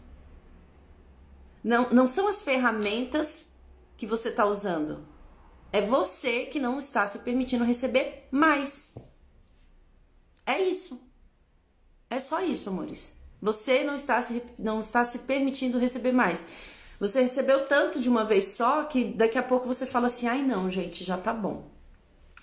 Não, 1.63 1.91
não 1.91 2.07
são 2.07 2.29
as 2.29 2.43
ferramentas 2.43 3.49
que 3.97 4.07
você 4.07 4.29
está 4.31 4.45
usando. 4.47 5.07
É 5.73 5.81
você 5.81 6.47
que 6.47 6.59
não 6.59 6.79
está 6.79 7.07
se 7.07 7.19
permitindo 7.21 7.65
receber 7.65 8.27
mais. 8.31 8.95
É 10.45 10.61
isso. 10.61 11.01
É 12.09 12.19
só 12.19 12.41
isso, 12.43 12.69
amores. 12.71 13.20
Você 13.41 13.83
não 13.83 13.95
está 13.95 14.21
se, 14.21 14.43
não 14.59 14.81
está 14.81 15.05
se 15.05 15.21
permitindo 15.21 15.79
receber 15.79 16.13
mais. 16.13 16.45
Você 16.99 17.23
recebeu 17.23 17.67
tanto 17.67 17.99
de 17.99 18.09
uma 18.09 18.25
vez 18.25 18.45
só 18.49 18.85
que 18.85 19.05
daqui 19.05 19.39
a 19.39 19.43
pouco 19.43 19.67
você 19.67 19.87
fala 19.87 20.09
assim: 20.09 20.27
ai 20.27 20.43
não, 20.43 20.69
gente, 20.69 21.03
já 21.03 21.17
tá 21.17 21.33
bom. 21.33 21.71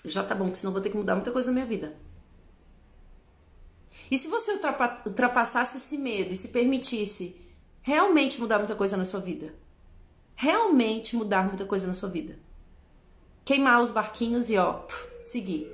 Já 0.04 0.24
tá 0.24 0.34
bom, 0.34 0.44
porque 0.44 0.58
senão 0.58 0.72
vou 0.72 0.82
ter 0.82 0.90
que 0.90 0.96
mudar 0.96 1.14
muita 1.14 1.30
coisa 1.30 1.48
na 1.48 1.54
minha 1.54 1.66
vida. 1.66 1.96
E 4.10 4.18
se 4.18 4.28
você 4.28 4.58
ultrapassasse 5.06 5.76
esse 5.76 5.96
medo 5.96 6.32
e 6.32 6.36
se 6.36 6.48
permitisse 6.48 7.36
realmente 7.82 8.40
mudar 8.40 8.58
muita 8.58 8.74
coisa 8.74 8.96
na 8.96 9.04
sua 9.04 9.20
vida? 9.20 9.54
Realmente 10.34 11.16
mudar 11.16 11.44
muita 11.46 11.64
coisa 11.64 11.86
na 11.86 11.94
sua 11.94 12.08
vida. 12.08 12.38
Queimar 13.44 13.82
os 13.82 13.90
barquinhos 13.90 14.50
e 14.50 14.56
ó, 14.56 14.82
seguir. 15.22 15.70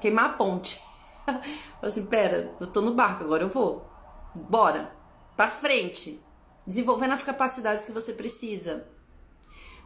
Queimar 0.00 0.26
a 0.26 0.32
ponte. 0.34 0.80
assim, 1.82 2.06
pera, 2.06 2.54
eu 2.60 2.66
tô 2.66 2.80
no 2.80 2.94
barco, 2.94 3.24
agora 3.24 3.42
eu 3.42 3.48
vou. 3.48 3.89
Bora. 4.34 4.92
Pra 5.36 5.48
frente. 5.48 6.20
Desenvolvendo 6.66 7.12
as 7.12 7.22
capacidades 7.22 7.84
que 7.84 7.92
você 7.92 8.12
precisa. 8.12 8.86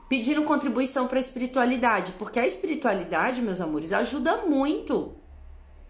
Pedindo 0.08 0.42
contribuição 0.44 1.06
para 1.06 1.18
a 1.18 1.20
espiritualidade, 1.20 2.12
porque 2.12 2.38
a 2.38 2.46
espiritualidade, 2.46 3.40
meus 3.40 3.60
amores, 3.60 3.92
ajuda 3.92 4.44
muito. 4.46 5.16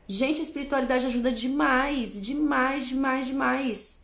Gente, 0.07 0.41
a 0.41 0.45
espiritualidade 0.45 1.07
ajuda 1.07 1.33
demais, 1.33 2.21
demais, 2.21 2.87
demais, 2.87 3.27
demais. 3.27 4.01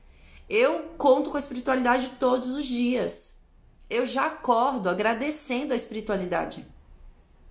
Eu 0.48 0.90
conto 0.98 1.30
com 1.30 1.36
a 1.36 1.40
espiritualidade 1.40 2.16
todos 2.18 2.48
os 2.48 2.66
dias. 2.66 3.34
Eu 3.88 4.04
já 4.04 4.26
acordo 4.26 4.88
agradecendo 4.88 5.72
a 5.72 5.76
espiritualidade. 5.76 6.66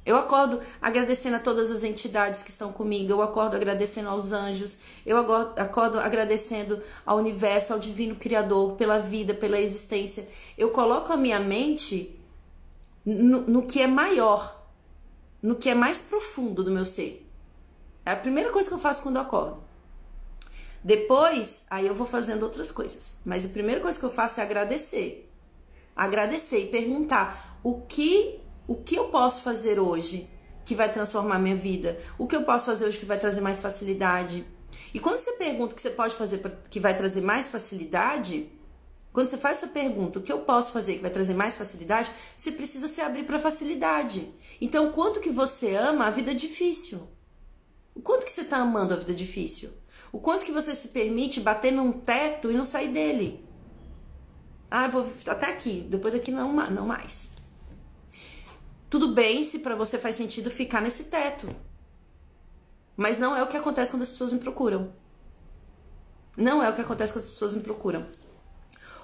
Eu 0.06 0.16
acordo 0.16 0.62
agradecendo 0.82 1.36
a 1.36 1.40
todas 1.40 1.70
as 1.70 1.84
entidades 1.84 2.42
que 2.42 2.50
estão 2.50 2.72
comigo, 2.72 3.12
eu 3.12 3.22
acordo 3.22 3.56
agradecendo 3.56 4.10
aos 4.10 4.32
anjos, 4.32 4.78
eu 5.06 5.18
acordo 5.18 6.00
agradecendo 6.00 6.82
ao 7.06 7.18
universo, 7.18 7.74
ao 7.74 7.80
divino 7.80 8.16
criador, 8.16 8.76
pela 8.76 8.98
vida, 8.98 9.34
pela 9.34 9.60
existência. 9.60 10.28
Eu 10.58 10.70
coloco 10.72 11.12
a 11.14 11.18
minha 11.18 11.40
mente 11.40 12.18
no, 13.06 13.42
no 13.42 13.64
que 13.64 13.82
é 13.82 13.88
maior, 13.88 14.68
no 15.42 15.56
que 15.56 15.70
é 15.70 15.76
mais 15.76 16.02
profundo 16.02 16.64
do 16.64 16.72
meu 16.72 16.86
ser. 16.86 17.26
É 18.06 18.12
a 18.12 18.16
primeira 18.16 18.52
coisa 18.52 18.68
que 18.68 18.74
eu 18.74 18.80
faço 18.80 19.04
quando 19.04 19.18
eu 19.18 19.22
acordo. 19.22 19.62
Depois, 20.84 21.66
aí 21.70 21.86
eu 21.86 21.94
vou 21.94 22.08
fazendo 22.08 22.44
outras 22.44 22.72
coisas. 22.72 23.16
Mas 23.26 23.46
a 23.46 23.50
primeira 23.50 23.82
coisa 23.82 24.00
que 24.00 24.06
eu 24.06 24.10
faço 24.10 24.40
é 24.40 24.44
agradecer. 24.44 25.30
Agradecer 25.96 26.64
e 26.64 26.68
perguntar 26.68 27.60
o 27.62 27.82
que 27.82 28.40
o 28.70 28.76
que 28.76 28.96
eu 28.96 29.06
posso 29.06 29.42
fazer 29.42 29.80
hoje 29.80 30.30
que 30.64 30.76
vai 30.76 30.92
transformar 30.92 31.40
minha 31.40 31.56
vida? 31.56 32.00
O 32.20 32.28
que 32.28 32.36
eu 32.36 32.44
posso 32.44 32.68
fazer 32.68 32.86
hoje 32.86 33.00
que 33.00 33.06
vai 33.06 33.18
trazer 33.18 33.42
mais 33.42 33.60
facilidade? 33.60 34.46
E 34.94 35.00
quando 35.00 35.18
você 35.18 35.32
pergunta 35.32 35.74
o 35.74 35.76
que 35.76 35.82
você 35.82 35.90
pode 35.90 36.14
fazer 36.14 36.40
que 36.70 36.80
vai 36.80 36.96
trazer 36.96 37.22
mais 37.22 37.50
facilidade, 37.50 38.48
quando 39.12 39.28
você 39.28 39.40
faz 39.40 39.58
essa 39.58 39.68
pergunta, 39.68 40.20
o 40.20 40.22
que 40.22 40.32
eu 40.32 40.42
posso 40.42 40.72
fazer 40.72 40.98
que 40.98 41.02
vai 41.02 41.10
trazer 41.10 41.34
mais 41.34 41.58
facilidade, 41.58 42.12
você 42.36 42.52
precisa 42.52 42.88
se 42.88 43.02
abrir 43.02 43.24
para 43.24 43.40
facilidade. 43.40 44.32
Então, 44.62 44.92
quanto 44.92 45.20
que 45.20 45.32
você 45.32 45.74
ama 45.74 46.06
a 46.06 46.12
vida 46.12 46.36
difícil? 46.36 47.08
O 47.96 48.02
quanto 48.02 48.24
que 48.24 48.32
você 48.32 48.42
está 48.42 48.58
amando 48.58 48.94
a 48.94 48.98
vida 48.98 49.16
difícil? 49.16 49.72
O 50.12 50.20
quanto 50.20 50.46
que 50.46 50.52
você 50.52 50.76
se 50.76 50.90
permite 50.90 51.42
bater 51.42 51.72
num 51.72 51.92
teto 51.92 52.52
e 52.52 52.54
não 52.54 52.68
sair 52.68 52.90
dele? 52.90 53.44
Ah, 54.70 54.88
vou 54.88 55.12
até 55.28 55.48
aqui, 55.48 55.88
depois 55.90 56.14
daqui 56.14 56.30
não, 56.30 56.54
não 56.54 56.86
mais. 56.86 57.39
Tudo 58.90 59.10
bem 59.10 59.44
se 59.44 59.60
para 59.60 59.76
você 59.76 59.98
faz 59.98 60.16
sentido 60.16 60.50
ficar 60.50 60.82
nesse 60.82 61.04
teto. 61.04 61.48
Mas 62.98 63.20
não 63.20 63.36
é 63.36 63.44
o 63.44 63.48
que 63.48 63.56
acontece 63.56 63.92
quando 63.92 64.02
as 64.02 64.10
pessoas 64.10 64.34
me 64.34 64.40
procuram. 64.40 64.92
Não 66.36 66.64
é 66.64 66.70
o 66.70 66.74
que 66.74 66.82
acontece 66.82 67.14
quando 67.14 67.24
as 67.24 67.30
pessoas 67.30 67.54
me 67.54 67.62
procuram. 67.62 68.06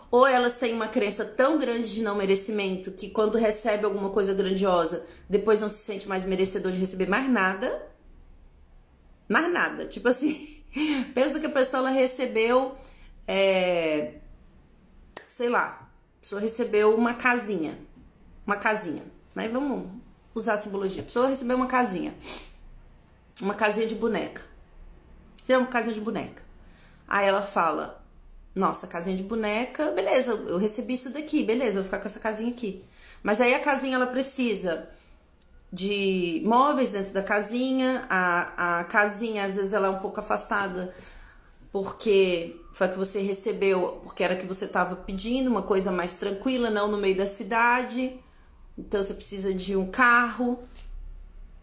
Ou 0.09 0.25
elas 0.25 0.57
têm 0.57 0.73
uma 0.73 0.87
crença 0.87 1.23
tão 1.23 1.57
grande 1.57 1.93
de 1.93 2.01
não 2.01 2.15
merecimento 2.15 2.91
que 2.91 3.09
quando 3.09 3.37
recebe 3.37 3.85
alguma 3.85 4.09
coisa 4.09 4.33
grandiosa, 4.33 5.05
depois 5.29 5.61
não 5.61 5.69
se 5.69 5.79
sente 5.79 6.07
mais 6.07 6.25
merecedor 6.25 6.71
de 6.71 6.77
receber 6.77 7.07
mais 7.07 7.29
nada. 7.29 7.87
Mais 9.29 9.51
nada. 9.51 9.85
Tipo 9.85 10.09
assim, 10.09 10.63
pensa 11.13 11.39
que 11.39 11.45
a 11.45 11.49
pessoa 11.49 11.81
ela 11.81 11.89
recebeu, 11.89 12.75
é, 13.27 14.15
sei 15.27 15.49
lá, 15.49 15.89
a 16.17 16.21
pessoa 16.21 16.41
recebeu 16.41 16.95
uma 16.95 17.13
casinha. 17.13 17.77
Uma 18.45 18.55
casinha. 18.55 19.14
Mas 19.35 19.51
vamos 19.51 19.91
usar 20.33 20.53
a 20.53 20.57
simbologia. 20.57 21.01
A 21.01 21.05
pessoa 21.05 21.27
recebeu 21.27 21.57
uma 21.57 21.67
casinha. 21.67 22.15
Uma 23.41 23.53
casinha 23.53 23.85
de 23.85 23.93
boneca. 23.93 24.43
Você 25.43 25.55
uma 25.55 25.67
casinha 25.67 25.93
de 25.93 26.01
boneca. 26.01 26.41
Aí 27.07 27.27
ela 27.27 27.43
fala: 27.43 28.03
Nossa, 28.55 28.87
casinha 28.87 29.15
de 29.15 29.23
boneca, 29.23 29.91
beleza, 29.91 30.31
eu 30.31 30.57
recebi 30.57 30.93
isso 30.93 31.09
daqui, 31.09 31.43
beleza, 31.43 31.75
vou 31.75 31.83
ficar 31.83 31.99
com 31.99 32.07
essa 32.07 32.19
casinha 32.19 32.49
aqui. 32.49 32.83
Mas 33.21 33.41
aí 33.41 33.53
a 33.53 33.59
casinha 33.59 33.95
ela 33.95 34.07
precisa 34.07 34.87
de 35.71 36.41
móveis 36.45 36.89
dentro 36.89 37.11
da 37.13 37.21
casinha, 37.21 38.05
a, 38.09 38.79
a 38.79 38.83
casinha 38.85 39.45
às 39.45 39.55
vezes 39.55 39.73
ela 39.73 39.87
é 39.87 39.89
um 39.89 39.99
pouco 39.99 40.19
afastada 40.19 40.95
porque 41.71 42.55
foi 42.73 42.87
a 42.87 42.89
que 42.89 42.97
você 42.97 43.21
recebeu, 43.21 43.99
porque 44.01 44.23
era 44.23 44.33
a 44.33 44.37
que 44.37 44.45
você 44.45 44.63
estava 44.63 44.95
pedindo, 44.95 45.49
uma 45.49 45.61
coisa 45.61 45.91
mais 45.91 46.13
tranquila, 46.13 46.69
não 46.69 46.87
no 46.87 46.97
meio 46.97 47.17
da 47.17 47.27
cidade. 47.27 48.17
Então 48.77 49.01
você 49.01 49.13
precisa 49.13 49.53
de 49.53 49.75
um 49.75 49.89
carro. 49.89 50.59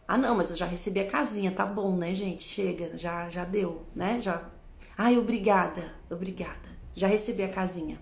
Ah, 0.07 0.19
não, 0.19 0.35
mas 0.35 0.51
eu 0.51 0.57
já 0.57 0.67
recebi 0.67 1.01
a 1.01 1.07
casinha, 1.07 1.53
tá 1.53 1.65
bom, 1.65 1.97
né, 1.97 2.15
gente? 2.15 2.45
Chega, 2.45 2.97
já 2.97 3.29
já 3.29 3.45
deu, 3.45 3.87
né? 3.95 4.21
Já. 4.21 4.49
Ai, 4.97 5.19
obrigada, 5.19 5.95
obrigada. 6.11 6.69
Já 6.95 7.07
recebi 7.07 7.43
a 7.43 7.49
casinha. 7.49 7.99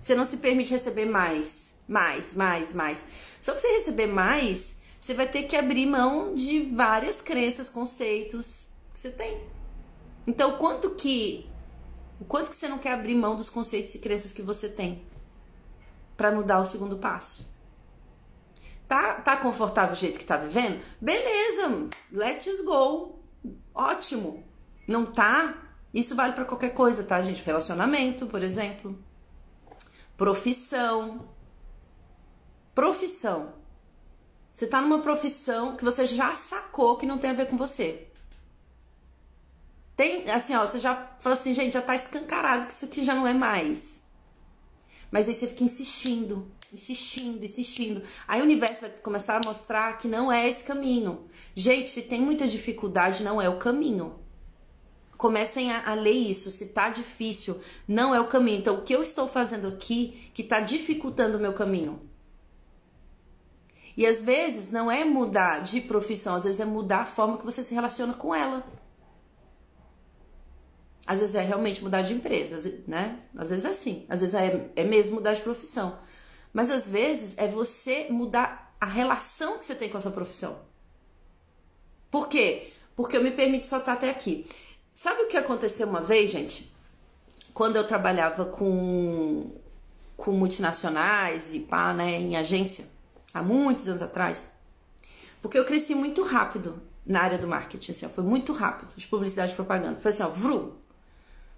Você 0.00 0.14
não 0.14 0.24
se 0.24 0.36
permite 0.36 0.72
receber 0.72 1.06
mais, 1.06 1.74
mais, 1.88 2.34
mais, 2.34 2.74
mais. 2.74 3.04
Só 3.40 3.52
pra 3.52 3.60
você 3.60 3.68
receber 3.68 4.06
mais, 4.06 4.76
você 5.00 5.14
vai 5.14 5.26
ter 5.26 5.44
que 5.44 5.56
abrir 5.56 5.86
mão 5.86 6.34
de 6.34 6.60
várias 6.74 7.22
crenças, 7.22 7.68
conceitos 7.70 8.68
que 8.92 9.00
você 9.00 9.10
tem. 9.10 9.40
Então, 10.26 10.58
quanto 10.58 10.90
que 10.90 11.46
o 12.20 12.24
quanto 12.24 12.50
que 12.50 12.56
você 12.56 12.68
não 12.68 12.78
quer 12.78 12.92
abrir 12.92 13.14
mão 13.14 13.36
dos 13.36 13.50
conceitos 13.50 13.94
e 13.94 13.98
crenças 13.98 14.32
que 14.32 14.42
você 14.42 14.68
tem 14.68 15.02
para 16.16 16.30
não 16.30 16.42
dar 16.42 16.60
o 16.60 16.64
segundo 16.64 16.96
passo? 16.96 17.46
Tá, 18.86 19.14
tá 19.14 19.36
confortável 19.36 19.94
do 19.94 19.98
jeito 19.98 20.18
que 20.18 20.24
tá 20.24 20.36
vivendo? 20.36 20.82
Beleza, 21.00 21.88
let's 22.12 22.60
go. 22.60 23.18
Ótimo. 23.74 24.44
Não 24.86 25.06
tá? 25.06 25.62
Isso 25.92 26.14
vale 26.14 26.32
para 26.32 26.44
qualquer 26.44 26.74
coisa, 26.74 27.02
tá, 27.02 27.20
gente? 27.22 27.42
Relacionamento, 27.42 28.26
por 28.26 28.42
exemplo. 28.42 28.98
Profissão. 30.16 31.28
Profissão. 32.74 33.54
Você 34.52 34.66
tá 34.66 34.80
numa 34.80 35.00
profissão 35.00 35.76
que 35.76 35.84
você 35.84 36.06
já 36.06 36.36
sacou 36.36 36.96
que 36.96 37.06
não 37.06 37.18
tem 37.18 37.30
a 37.30 37.34
ver 37.34 37.48
com 37.48 37.56
você. 37.56 38.08
Tem, 39.96 40.28
assim, 40.30 40.54
ó, 40.54 40.66
você 40.66 40.78
já 40.78 41.16
fala 41.20 41.34
assim, 41.34 41.54
gente, 41.54 41.72
já 41.72 41.82
tá 41.82 41.94
escancarado 41.94 42.66
que 42.66 42.72
isso 42.72 42.84
aqui 42.84 43.04
já 43.04 43.14
não 43.14 43.26
é 43.26 43.32
mais. 43.32 44.02
Mas 45.10 45.28
aí 45.28 45.34
você 45.34 45.46
fica 45.46 45.62
insistindo 45.64 46.50
insistindo, 46.72 47.44
insistindo. 47.44 48.02
Aí 48.26 48.40
o 48.40 48.44
universo 48.44 48.82
vai 48.82 48.90
começar 48.90 49.36
a 49.36 49.46
mostrar 49.46 49.98
que 49.98 50.08
não 50.08 50.30
é 50.30 50.48
esse 50.48 50.64
caminho. 50.64 51.26
Gente, 51.54 51.88
se 51.88 52.02
tem 52.02 52.20
muita 52.20 52.46
dificuldade, 52.46 53.22
não 53.22 53.40
é 53.40 53.48
o 53.48 53.58
caminho. 53.58 54.20
Comecem 55.16 55.72
a, 55.72 55.90
a 55.90 55.94
ler 55.94 56.12
isso. 56.12 56.50
Se 56.50 56.66
tá 56.66 56.90
difícil, 56.90 57.60
não 57.86 58.14
é 58.14 58.20
o 58.20 58.26
caminho. 58.26 58.58
Então, 58.58 58.76
o 58.76 58.82
que 58.82 58.94
eu 58.94 59.02
estou 59.02 59.28
fazendo 59.28 59.68
aqui 59.68 60.30
que 60.34 60.42
tá 60.42 60.60
dificultando 60.60 61.38
o 61.38 61.40
meu 61.40 61.52
caminho? 61.52 62.00
E 63.96 64.04
às 64.06 64.22
vezes 64.22 64.70
não 64.70 64.90
é 64.90 65.04
mudar 65.04 65.62
de 65.62 65.80
profissão, 65.80 66.34
às 66.34 66.44
vezes 66.44 66.58
é 66.58 66.64
mudar 66.64 67.02
a 67.02 67.06
forma 67.06 67.38
que 67.38 67.44
você 67.44 67.62
se 67.62 67.74
relaciona 67.74 68.12
com 68.12 68.34
ela. 68.34 68.66
Às 71.06 71.20
vezes 71.20 71.34
é 71.34 71.42
realmente 71.42 71.82
mudar 71.82 72.02
de 72.02 72.14
empresa, 72.14 72.80
né? 72.88 73.20
Às 73.36 73.50
vezes 73.50 73.64
é 73.64 73.68
assim, 73.68 74.06
às 74.08 74.20
vezes 74.20 74.34
é, 74.34 74.70
é 74.74 74.84
mesmo 74.84 75.16
mudar 75.16 75.34
de 75.34 75.42
profissão. 75.42 75.98
Mas 76.54 76.70
às 76.70 76.88
vezes 76.88 77.34
é 77.36 77.48
você 77.48 78.06
mudar 78.08 78.74
a 78.80 78.86
relação 78.86 79.58
que 79.58 79.64
você 79.64 79.74
tem 79.74 79.88
com 79.90 79.98
a 79.98 80.00
sua 80.00 80.12
profissão. 80.12 80.60
Por 82.10 82.28
quê? 82.28 82.72
Porque 82.94 83.16
eu 83.16 83.22
me 83.22 83.32
permito 83.32 83.66
soltar 83.66 83.96
até 83.96 84.08
aqui. 84.08 84.46
Sabe 84.94 85.22
o 85.22 85.26
que 85.26 85.36
aconteceu 85.36 85.88
uma 85.88 86.00
vez, 86.00 86.30
gente? 86.30 86.72
Quando 87.52 87.74
eu 87.74 87.84
trabalhava 87.84 88.44
com, 88.44 89.50
com 90.16 90.30
multinacionais 90.30 91.52
e 91.52 91.58
pá, 91.58 91.92
né, 91.92 92.12
em 92.20 92.36
agência, 92.36 92.86
há 93.32 93.42
muitos 93.42 93.88
anos 93.88 94.02
atrás, 94.02 94.48
porque 95.42 95.58
eu 95.58 95.64
cresci 95.64 95.94
muito 95.94 96.22
rápido 96.22 96.80
na 97.04 97.20
área 97.20 97.36
do 97.36 97.48
marketing, 97.48 97.90
assim, 97.90 98.06
ó, 98.06 98.08
foi 98.08 98.22
muito 98.22 98.52
rápido, 98.52 98.94
de 98.94 99.08
publicidade 99.08 99.52
e 99.52 99.56
propaganda. 99.56 100.00
Foi 100.00 100.12
assim, 100.12 100.22
ó, 100.22 100.28
vrum. 100.28 100.72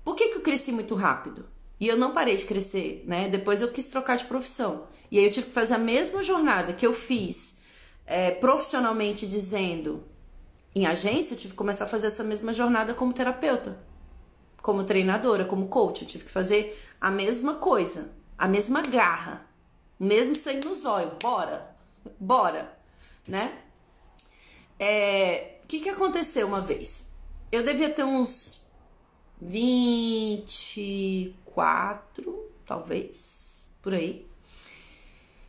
Por 0.02 0.16
que, 0.16 0.28
que 0.28 0.38
eu 0.38 0.42
cresci 0.42 0.72
muito 0.72 0.94
rápido? 0.94 1.46
E 1.78 1.88
eu 1.88 1.96
não 1.96 2.12
parei 2.12 2.36
de 2.36 2.46
crescer, 2.46 3.04
né? 3.06 3.28
Depois 3.28 3.60
eu 3.60 3.68
quis 3.70 3.88
trocar 3.88 4.16
de 4.16 4.24
profissão. 4.24 4.86
E 5.10 5.18
aí 5.18 5.24
eu 5.24 5.30
tive 5.30 5.46
que 5.48 5.52
fazer 5.52 5.74
a 5.74 5.78
mesma 5.78 6.22
jornada 6.22 6.72
que 6.72 6.86
eu 6.86 6.94
fiz 6.94 7.54
é, 8.06 8.30
profissionalmente 8.30 9.26
dizendo 9.26 10.04
em 10.74 10.86
agência, 10.86 11.34
eu 11.34 11.38
tive 11.38 11.52
que 11.52 11.56
começar 11.56 11.84
a 11.86 11.88
fazer 11.88 12.08
essa 12.08 12.22
mesma 12.22 12.52
jornada 12.52 12.92
como 12.92 13.12
terapeuta, 13.12 13.78
como 14.60 14.84
treinadora, 14.84 15.44
como 15.44 15.68
coach. 15.68 16.02
Eu 16.02 16.08
tive 16.08 16.24
que 16.24 16.30
fazer 16.30 16.78
a 17.00 17.10
mesma 17.10 17.54
coisa, 17.54 18.10
a 18.36 18.46
mesma 18.46 18.82
garra, 18.82 19.46
mesmo 19.98 20.36
sem 20.36 20.60
nos 20.60 20.84
olhos. 20.84 21.14
Bora, 21.22 21.74
bora, 22.20 22.78
né? 23.26 23.58
É, 24.78 25.60
o 25.64 25.66
que, 25.66 25.80
que 25.80 25.88
aconteceu 25.88 26.46
uma 26.46 26.60
vez? 26.60 27.06
Eu 27.50 27.62
devia 27.64 27.88
ter 27.88 28.04
uns 28.04 28.62
24, 31.56 32.52
talvez, 32.66 33.68
por 33.80 33.94
aí. 33.94 34.26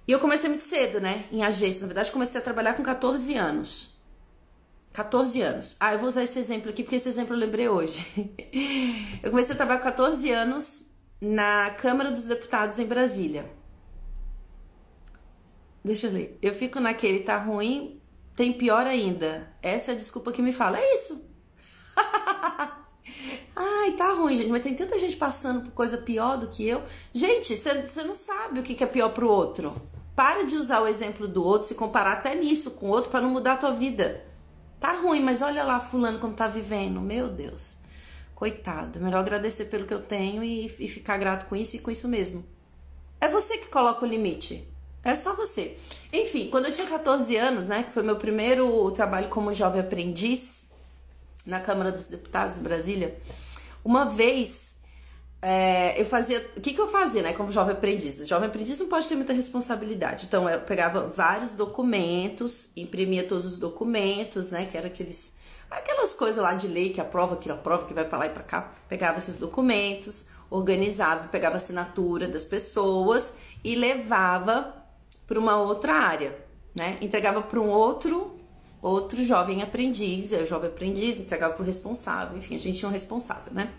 E 0.08 0.12
eu 0.12 0.20
comecei 0.20 0.50
muito 0.50 0.64
cedo, 0.64 1.02
né? 1.02 1.26
Em 1.32 1.44
agência. 1.44 1.82
Na 1.82 1.88
verdade, 1.88 2.12
comecei 2.12 2.40
a 2.40 2.44
trabalhar 2.44 2.76
com 2.76 2.84
14 2.84 3.36
anos. 3.36 3.94
14 4.94 5.42
anos. 5.42 5.76
Ah, 5.80 5.94
eu 5.94 6.00
vou 6.00 6.08
usar 6.08 6.24
esse 6.24 6.40
exemplo 6.40 6.70
aqui 6.70 6.82
porque 6.82 6.96
esse 6.96 7.10
exemplo 7.10 7.36
eu 7.36 7.40
lembrei 7.40 7.68
hoje. 7.68 8.06
eu 9.22 9.30
comecei 9.30 9.54
a 9.54 9.58
trabalhar 9.58 9.80
com 9.80 9.84
14 9.84 10.32
anos 10.32 10.86
na 11.20 11.70
Câmara 11.72 12.10
dos 12.10 12.26
Deputados 12.26 12.80
em 12.80 12.86
Brasília. 12.86 13.52
Deixa 15.84 16.08
eu 16.08 16.12
ler. 16.12 16.38
Eu 16.42 16.54
fico 16.54 16.80
naquele, 16.80 17.20
tá 17.20 17.38
ruim, 17.38 18.02
tem 18.36 18.54
pior 18.54 18.88
ainda. 18.88 19.52
Essa 19.62 19.92
é 19.92 19.94
a 19.94 19.98
desculpa 19.98 20.32
que 20.32 20.42
me 20.42 20.54
fala. 20.54 20.80
É 20.80 20.96
isso. 20.96 21.22
Ai, 23.60 23.94
tá 23.94 24.14
ruim, 24.14 24.38
gente, 24.38 24.50
mas 24.50 24.62
tem 24.62 24.76
tanta 24.76 25.00
gente 25.00 25.18
passando 25.18 25.64
por 25.64 25.72
coisa 25.72 25.98
pior 25.98 26.38
do 26.38 26.48
que 26.48 26.68
eu. 26.68 26.84
Gente, 27.12 27.58
você 27.58 28.04
não 28.04 28.14
sabe 28.14 28.60
o 28.60 28.64
que, 28.64 28.76
que 28.76 28.84
é 28.84 28.88
pior 28.88 29.10
pro 29.10 29.28
outro. 29.28 29.74
Para 30.16 30.44
de 30.46 30.56
usar 30.56 30.80
o 30.82 30.88
exemplo 30.88 31.28
do 31.28 31.44
outro, 31.44 31.68
se 31.68 31.74
comparar 31.74 32.14
até 32.14 32.36
nisso 32.36 32.70
com 32.72 32.86
o 32.86 32.92
outro 32.92 33.10
para 33.10 33.22
não 33.22 33.32
mudar 33.32 33.54
a 33.54 33.58
tua 33.58 33.74
vida. 33.74 34.24
Tá 34.80 34.92
ruim, 34.92 35.24
mas 35.24 35.42
olha 35.42 35.64
lá 35.64 35.80
fulano 35.80 36.20
como 36.20 36.36
tá 36.36 36.48
vivendo. 36.48 37.02
Meu 37.02 37.30
Deus. 37.30 37.78
Coitado. 38.36 39.00
Melhor 39.00 39.22
agradecer 39.22 39.66
pelo 39.66 39.88
que 39.88 39.94
eu 39.94 40.02
tenho 40.02 40.44
e, 40.44 40.68
e 40.68 40.88
ficar 40.88 41.18
grato 41.18 41.48
com 41.48 41.56
isso 41.56 41.78
e 41.78 41.80
com 41.80 41.90
isso 41.90 42.08
mesmo. 42.08 42.46
É 43.20 43.28
você 43.28 43.58
que 43.58 43.70
coloca 43.70 44.06
o 44.06 44.08
limite. 44.08 44.72
É 45.04 45.16
só 45.16 45.36
você. 45.36 45.78
Enfim, 46.14 46.50
quando 46.52 46.66
eu 46.66 46.72
tinha 46.72 46.86
14 46.86 47.36
anos, 47.36 47.68
né, 47.68 47.82
que 47.82 47.92
foi 47.92 48.04
meu 48.04 48.18
primeiro 48.18 48.92
trabalho 48.92 49.30
como 49.30 49.52
jovem 49.52 49.82
aprendiz 49.82 50.64
na 51.44 51.60
Câmara 51.60 51.92
dos 51.92 52.08
Deputados 52.08 52.58
em 52.58 52.62
Brasília, 52.62 53.18
uma 53.84 54.05
vez 54.05 54.67
é, 55.41 56.00
eu 56.00 56.05
fazia. 56.05 56.45
O 56.58 56.62
que, 56.62 56.73
que 56.73 56.82
eu 56.82 56.88
fazia, 56.88 57.21
né, 57.21 57.34
como 57.34 57.52
jovem 57.52 57.73
aprendiz? 57.73 58.28
Jovem 58.28 58.47
aprendiz 58.47 58.80
não 58.80 58.88
pode 58.88 59.08
ter 59.08 59.15
muita 59.15 59.34
responsabilidade. 59.34 60.25
Então, 60.25 60.49
eu 60.49 60.60
pegava 60.62 61.08
vários 61.08 61.52
documentos, 61.52 62.69
imprimia 62.75 63.23
todos 63.23 63.45
os 63.45 63.58
documentos, 63.58 64.52
né, 64.52 64.65
que 64.65 64.78
eram 64.78 64.88
aqueles. 64.88 65.32
Aquelas 65.69 66.13
coisas 66.13 66.41
lá 66.41 66.54
de 66.54 66.67
lei 66.67 66.89
que 66.91 67.02
aprova, 67.02 67.36
que 67.36 67.52
aprova, 67.52 67.86
que 67.86 67.93
vai 67.93 68.06
para 68.06 68.19
lá 68.19 68.25
e 68.25 68.30
para 68.30 68.43
cá. 68.43 68.71
Pegava 68.88 69.17
esses 69.17 69.36
documentos, 69.36 70.25
organizava, 70.49 71.28
pegava 71.28 71.58
assinatura 71.58 72.28
das 72.28 72.45
pessoas 72.45 73.34
e 73.63 73.75
levava 73.75 74.73
para 75.28 75.38
uma 75.38 75.58
outra 75.58 75.93
área, 75.93 76.38
né? 76.73 76.97
Entregava 77.02 77.41
para 77.41 77.60
um 77.60 77.67
outro 77.67 78.37
outro 78.82 79.24
jovem 79.24 79.62
aprendiz, 79.62 80.32
eu 80.32 80.46
jovem 80.46 80.70
aprendiz, 80.70 81.20
entregava 81.20 81.54
para 81.54 81.63
o 81.63 81.66
responsável, 81.66 82.38
enfim, 82.38 82.56
a 82.56 82.60
gente 82.60 82.80
tinha 82.80 82.90
um 82.90 82.92
responsável, 82.92 83.54
né? 83.54 83.72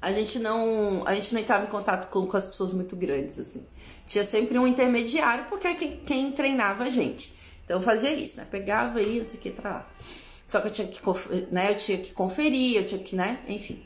A 0.00 0.12
gente 0.12 0.38
não, 0.38 1.02
a 1.06 1.14
gente 1.14 1.32
não 1.32 1.40
entrava 1.40 1.64
em 1.64 1.68
contato 1.68 2.08
com, 2.10 2.26
com 2.26 2.36
as 2.36 2.46
pessoas 2.46 2.72
muito 2.72 2.94
grandes, 2.94 3.38
assim. 3.38 3.66
Tinha 4.06 4.22
sempre 4.24 4.58
um 4.58 4.66
intermediário, 4.66 5.46
porque 5.48 5.66
é 5.66 5.74
quem, 5.74 5.96
quem 6.00 6.32
treinava 6.32 6.84
a 6.84 6.90
gente. 6.90 7.34
Então 7.64 7.78
eu 7.78 7.82
fazia 7.82 8.12
isso, 8.12 8.36
né? 8.36 8.46
Pegava 8.48 8.98
aí, 8.98 9.18
não 9.18 9.24
sei 9.24 9.38
o 9.38 9.40
que, 9.40 9.52
lá. 9.62 9.88
Só 10.46 10.60
que 10.60 10.68
eu 10.68 10.70
tinha 10.70 10.86
que, 10.86 11.00
né? 11.50 11.72
Eu 11.72 11.76
tinha 11.76 11.98
que 11.98 12.12
conferir, 12.12 12.76
eu 12.76 12.86
tinha 12.86 13.00
que, 13.02 13.16
né? 13.16 13.40
Enfim. 13.48 13.84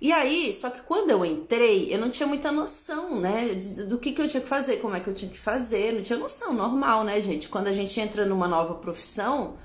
E 0.00 0.12
aí, 0.12 0.52
só 0.54 0.70
que 0.70 0.80
quando 0.82 1.10
eu 1.10 1.24
entrei, 1.24 1.92
eu 1.92 1.98
não 1.98 2.08
tinha 2.08 2.26
muita 2.26 2.52
noção, 2.52 3.20
né, 3.20 3.48
do 3.88 3.98
que, 3.98 4.12
que 4.12 4.22
eu 4.22 4.28
tinha 4.28 4.40
que 4.40 4.46
fazer, 4.48 4.76
como 4.76 4.94
é 4.94 5.00
que 5.00 5.08
eu 5.08 5.14
tinha 5.14 5.30
que 5.30 5.38
fazer, 5.38 5.92
não 5.92 6.02
tinha 6.02 6.18
noção, 6.18 6.52
normal, 6.52 7.02
né, 7.02 7.20
gente? 7.20 7.48
Quando 7.48 7.66
a 7.66 7.72
gente 7.72 7.98
entra 7.98 8.24
numa 8.24 8.46
nova 8.46 8.76
profissão, 8.76 9.56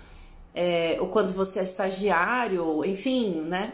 é, 0.56 0.98
ou 1.00 1.08
quando 1.08 1.34
você 1.34 1.60
é 1.60 1.64
estagiário, 1.64 2.84
enfim, 2.84 3.42
né? 3.42 3.74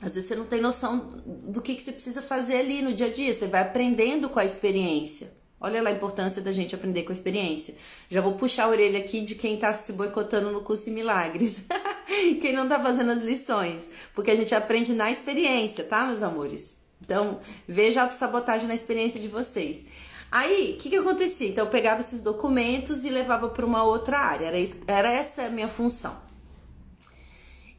Às 0.00 0.14
vezes 0.14 0.28
você 0.28 0.36
não 0.36 0.46
tem 0.46 0.60
noção 0.60 0.98
do 1.26 1.60
que, 1.60 1.74
que 1.74 1.82
você 1.82 1.92
precisa 1.92 2.22
fazer 2.22 2.56
ali 2.56 2.82
no 2.82 2.92
dia 2.92 3.06
a 3.06 3.10
dia, 3.10 3.32
você 3.32 3.46
vai 3.46 3.62
aprendendo 3.62 4.28
com 4.28 4.38
a 4.38 4.44
experiência. 4.44 5.32
Olha 5.60 5.80
lá 5.80 5.90
a 5.90 5.92
importância 5.92 6.42
da 6.42 6.50
gente 6.50 6.74
aprender 6.74 7.04
com 7.04 7.10
a 7.10 7.14
experiência. 7.14 7.76
Já 8.08 8.20
vou 8.20 8.32
puxar 8.32 8.64
a 8.64 8.68
orelha 8.68 8.98
aqui 8.98 9.20
de 9.20 9.36
quem 9.36 9.56
tá 9.56 9.72
se 9.72 9.92
boicotando 9.92 10.50
no 10.50 10.60
curso 10.62 10.86
de 10.86 10.90
milagres. 10.90 11.62
quem 12.40 12.52
não 12.52 12.68
tá 12.68 12.78
fazendo 12.78 13.12
as 13.12 13.22
lições. 13.22 13.88
Porque 14.14 14.30
a 14.30 14.36
gente 14.36 14.54
aprende 14.54 14.92
na 14.94 15.10
experiência, 15.10 15.84
tá, 15.84 16.06
meus 16.06 16.22
amores? 16.22 16.76
Então, 17.00 17.40
veja 17.66 18.00
a 18.00 18.04
autossabotagem 18.04 18.68
na 18.68 18.74
experiência 18.74 19.20
de 19.20 19.28
vocês. 19.28 19.84
Aí, 20.30 20.74
o 20.74 20.78
que, 20.78 20.88
que 20.88 20.96
acontecia? 20.96 21.48
Então, 21.48 21.64
eu 21.64 21.70
pegava 21.70 22.00
esses 22.00 22.20
documentos 22.20 23.04
e 23.04 23.10
levava 23.10 23.48
para 23.48 23.66
uma 23.66 23.82
outra 23.82 24.18
área. 24.18 24.46
Era, 24.46 24.58
isso, 24.58 24.76
era 24.86 25.10
essa 25.10 25.42
a 25.42 25.50
minha 25.50 25.68
função. 25.68 26.16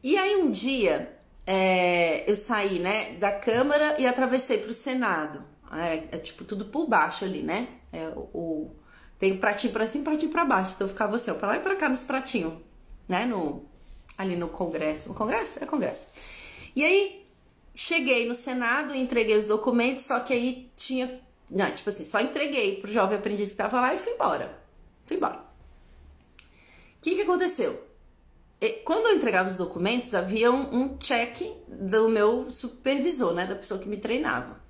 E 0.02 0.16
aí, 0.16 0.36
um 0.36 0.50
dia, 0.50 1.18
é, 1.46 2.30
eu 2.30 2.36
saí 2.36 2.78
né, 2.78 3.14
da 3.14 3.32
Câmara 3.32 3.96
e 3.98 4.06
atravessei 4.06 4.58
para 4.58 4.70
o 4.70 4.74
Senado. 4.74 5.42
É, 5.72 6.16
é, 6.16 6.18
tipo 6.18 6.44
tudo 6.44 6.66
por 6.66 6.86
baixo 6.86 7.24
ali, 7.24 7.42
né? 7.42 7.66
É, 7.92 8.08
o, 8.16 8.70
tem 9.18 9.32
o 9.32 9.38
pratinho 9.38 9.72
pra 9.72 9.86
cima 9.86 10.02
e 10.02 10.04
pratinho 10.04 10.30
pra 10.30 10.44
baixo. 10.44 10.72
Então 10.74 10.86
eu 10.86 10.88
ficava 10.88 11.16
assim, 11.16 11.30
ó, 11.30 11.34
pra 11.34 11.48
lá 11.48 11.56
e 11.56 11.60
pra 11.60 11.74
cá 11.74 11.88
nos 11.88 12.04
pratinhos, 12.04 12.54
né? 13.08 13.24
No, 13.24 13.64
ali 14.16 14.36
no 14.36 14.48
Congresso. 14.48 15.08
No 15.08 15.14
Congresso? 15.14 15.62
É 15.62 15.66
Congresso. 15.66 16.06
E 16.74 16.84
aí, 16.84 17.26
cheguei 17.74 18.26
no 18.26 18.34
Senado, 18.34 18.94
entreguei 18.94 19.36
os 19.36 19.46
documentos, 19.46 20.04
só 20.04 20.20
que 20.20 20.32
aí 20.32 20.70
tinha. 20.76 21.20
Não, 21.50 21.70
tipo 21.70 21.88
assim, 21.90 22.04
só 22.04 22.20
entreguei 22.20 22.76
pro 22.76 22.90
jovem 22.90 23.18
aprendiz 23.18 23.50
que 23.50 23.56
tava 23.56 23.80
lá 23.80 23.94
e 23.94 23.98
fui 23.98 24.12
embora. 24.12 24.58
Fui 25.04 25.16
embora. 25.16 25.36
O 25.36 27.02
que, 27.02 27.14
que 27.14 27.22
aconteceu? 27.22 27.84
Quando 28.84 29.08
eu 29.08 29.16
entregava 29.16 29.48
os 29.48 29.56
documentos, 29.56 30.14
havia 30.14 30.50
um, 30.50 30.74
um 30.74 30.96
check 30.96 31.42
do 31.68 32.08
meu 32.08 32.50
supervisor, 32.50 33.34
né? 33.34 33.46
Da 33.46 33.54
pessoa 33.54 33.78
que 33.78 33.88
me 33.88 33.98
treinava. 33.98 34.62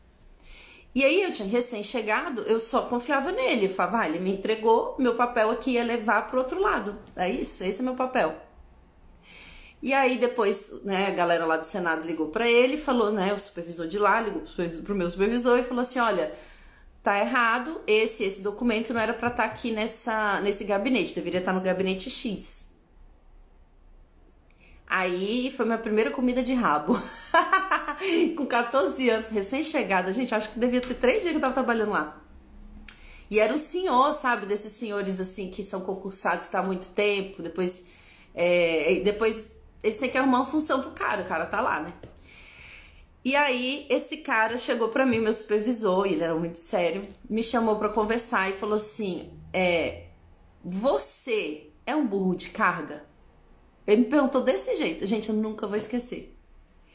E 0.94 1.04
aí 1.04 1.22
eu 1.22 1.32
tinha 1.32 1.48
recém-chegado, 1.48 2.42
eu 2.42 2.60
só 2.60 2.82
confiava 2.82 3.32
nele. 3.32 3.66
Eu 3.66 3.70
falava, 3.70 4.00
ah, 4.00 4.08
ele 4.08 4.18
me 4.18 4.32
entregou, 4.32 4.96
meu 4.98 5.14
papel 5.16 5.50
aqui 5.50 5.76
é 5.76 5.84
levar 5.84 6.26
pro 6.28 6.38
outro 6.38 6.60
lado. 6.60 6.98
É 7.14 7.28
isso, 7.28 7.62
esse 7.62 7.80
é 7.80 7.84
meu 7.84 7.94
papel. 7.94 8.36
E 9.84 9.92
aí 9.92 10.16
depois, 10.16 10.72
né, 10.82 11.08
a 11.08 11.10
galera 11.10 11.44
lá 11.44 11.58
do 11.58 11.66
Senado 11.66 12.06
ligou 12.06 12.28
para 12.28 12.48
ele, 12.48 12.78
falou, 12.78 13.12
né, 13.12 13.34
o 13.34 13.38
supervisor 13.38 13.86
de 13.86 13.98
lá 13.98 14.18
ligou 14.18 14.42
pro 14.82 14.94
meu 14.94 15.10
supervisor 15.10 15.58
e 15.58 15.62
falou 15.62 15.82
assim, 15.82 15.98
olha, 15.98 16.32
tá 17.02 17.20
errado, 17.20 17.82
esse 17.86 18.24
esse 18.24 18.40
documento 18.40 18.94
não 18.94 19.00
era 19.02 19.12
para 19.12 19.28
estar 19.28 19.42
tá 19.42 19.48
aqui 19.50 19.70
nessa 19.70 20.40
nesse 20.40 20.64
gabinete, 20.64 21.14
deveria 21.14 21.40
estar 21.40 21.52
tá 21.52 21.58
no 21.58 21.62
gabinete 21.62 22.08
X. 22.08 22.66
Aí 24.86 25.52
foi 25.54 25.66
minha 25.66 25.76
primeira 25.76 26.10
comida 26.10 26.42
de 26.42 26.54
rabo. 26.54 26.98
Com 28.36 28.46
14 28.46 29.10
anos, 29.10 29.28
recém-chegada. 29.28 30.14
Gente, 30.14 30.34
acho 30.34 30.50
que 30.50 30.58
devia 30.58 30.80
ter 30.80 30.94
três 30.94 31.20
dias 31.20 31.32
que 31.32 31.36
eu 31.36 31.42
tava 31.42 31.52
trabalhando 31.52 31.90
lá. 31.90 32.22
E 33.30 33.38
era 33.38 33.52
um 33.52 33.58
senhor, 33.58 34.14
sabe? 34.14 34.46
Desses 34.46 34.72
senhores 34.72 35.20
assim 35.20 35.50
que 35.50 35.62
são 35.62 35.82
concursados 35.82 36.46
tá 36.46 36.60
há 36.60 36.62
muito 36.62 36.88
tempo. 36.88 37.42
Depois, 37.42 37.82
é, 38.34 39.00
depois 39.04 39.53
eles 39.84 39.98
têm 39.98 40.10
que 40.10 40.16
arrumar 40.16 40.38
uma 40.38 40.46
função 40.46 40.80
pro 40.80 40.92
cara. 40.92 41.22
O 41.22 41.26
cara 41.26 41.44
tá 41.44 41.60
lá, 41.60 41.78
né? 41.80 41.92
E 43.22 43.36
aí, 43.36 43.86
esse 43.88 44.18
cara 44.18 44.58
chegou 44.58 44.88
para 44.88 45.06
mim, 45.06 45.18
meu 45.18 45.32
supervisor, 45.32 46.06
ele 46.06 46.22
era 46.22 46.34
muito 46.34 46.58
sério, 46.58 47.02
me 47.28 47.42
chamou 47.42 47.76
para 47.76 47.90
conversar 47.90 48.48
e 48.48 48.54
falou 48.54 48.76
assim: 48.76 49.30
é, 49.52 50.06
você 50.64 51.70
é 51.86 51.94
um 51.94 52.06
burro 52.06 52.34
de 52.34 52.50
carga? 52.50 53.04
Ele 53.86 54.02
me 54.02 54.08
perguntou 54.08 54.40
desse 54.40 54.74
jeito. 54.76 55.06
Gente, 55.06 55.28
eu 55.28 55.34
nunca 55.34 55.66
vou 55.66 55.76
esquecer. 55.76 56.34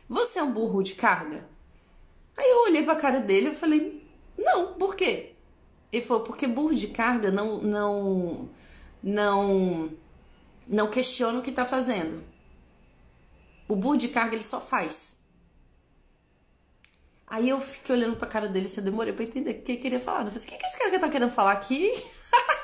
Você 0.07 0.39
é 0.39 0.43
um 0.43 0.51
burro 0.51 0.81
de 0.81 0.95
carga? 0.95 1.47
Aí 2.35 2.49
eu 2.49 2.63
olhei 2.63 2.83
pra 2.83 2.95
cara 2.95 3.19
dele 3.19 3.49
e 3.49 3.55
falei, 3.55 4.03
não, 4.35 4.73
por 4.73 4.95
quê? 4.95 5.33
Ele 5.91 6.03
falou, 6.03 6.23
porque 6.23 6.47
burro 6.47 6.73
de 6.73 6.87
carga 6.87 7.29
não, 7.29 7.59
não, 7.61 8.49
não, 9.03 9.91
não 10.67 10.89
questiona 10.89 11.39
o 11.39 11.41
que 11.43 11.51
tá 11.51 11.65
fazendo. 11.65 12.23
O 13.69 13.75
burro 13.75 13.95
de 13.95 14.09
carga 14.09 14.35
ele 14.35 14.43
só 14.43 14.59
faz. 14.59 15.15
Aí 17.25 17.47
eu 17.47 17.61
fiquei 17.61 17.95
olhando 17.95 18.17
pra 18.17 18.27
cara 18.27 18.49
dele, 18.49 18.65
assim, 18.65 18.81
eu 18.81 18.85
demorei 18.85 19.13
pra 19.13 19.23
entender 19.23 19.51
o 19.51 19.61
que 19.61 19.73
ele 19.73 19.81
queria 19.81 19.99
falar. 19.99 20.25
Eu 20.25 20.31
falei, 20.31 20.43
o 20.43 20.47
que, 20.47 20.57
que 20.57 20.65
esse 20.65 20.77
cara 20.77 20.99
tá 20.99 21.07
querendo 21.07 21.31
falar 21.31 21.51
aqui? 21.51 21.93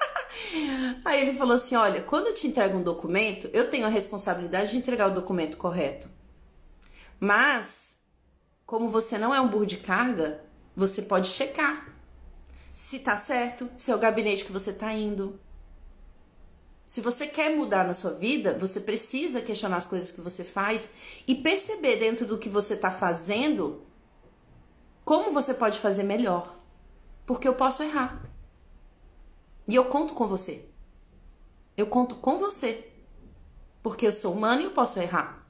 Aí 1.05 1.21
ele 1.21 1.37
falou 1.37 1.55
assim: 1.55 1.75
olha, 1.75 2.01
quando 2.01 2.27
eu 2.27 2.33
te 2.33 2.47
entrego 2.47 2.77
um 2.77 2.83
documento, 2.83 3.47
eu 3.53 3.69
tenho 3.69 3.85
a 3.85 3.89
responsabilidade 3.89 4.71
de 4.71 4.77
entregar 4.77 5.07
o 5.07 5.13
documento 5.13 5.55
correto. 5.55 6.09
Mas, 7.19 7.95
como 8.65 8.89
você 8.89 9.17
não 9.17 9.33
é 9.33 9.39
um 9.39 9.47
burro 9.47 9.65
de 9.65 9.77
carga, 9.77 10.43
você 10.75 11.01
pode 11.01 11.27
checar 11.27 11.93
se 12.73 12.99
tá 12.99 13.15
certo, 13.15 13.69
se 13.77 13.89
é 13.89 13.95
o 13.95 13.99
gabinete 13.99 14.43
que 14.43 14.51
você 14.51 14.73
tá 14.73 14.91
indo. 14.91 15.39
Se 16.85 17.01
você 17.01 17.25
quer 17.25 17.55
mudar 17.55 17.85
na 17.85 17.93
sua 17.93 18.11
vida, 18.11 18.55
você 18.57 18.79
precisa 18.79 19.41
questionar 19.41 19.77
as 19.77 19.87
coisas 19.87 20.11
que 20.11 20.21
você 20.21 20.43
faz 20.43 20.89
e 21.27 21.33
perceber 21.33 21.95
dentro 21.95 22.25
do 22.25 22.37
que 22.37 22.47
você 22.47 22.75
tá 22.75 22.91
fazendo 22.91 23.81
como 25.03 25.31
você 25.31 25.53
pode 25.53 25.79
fazer 25.79 26.03
melhor. 26.03 26.55
Porque 27.25 27.47
eu 27.47 27.55
posso 27.55 27.81
errar. 27.81 28.23
E 29.67 29.75
eu 29.75 29.85
conto 29.85 30.13
com 30.13 30.27
você. 30.27 30.65
Eu 31.75 31.87
conto 31.87 32.15
com 32.15 32.37
você. 32.37 32.87
Porque 33.81 34.05
eu 34.05 34.13
sou 34.13 34.33
humano 34.33 34.61
e 34.61 34.65
eu 34.65 34.71
posso 34.71 34.99
errar. 34.99 35.43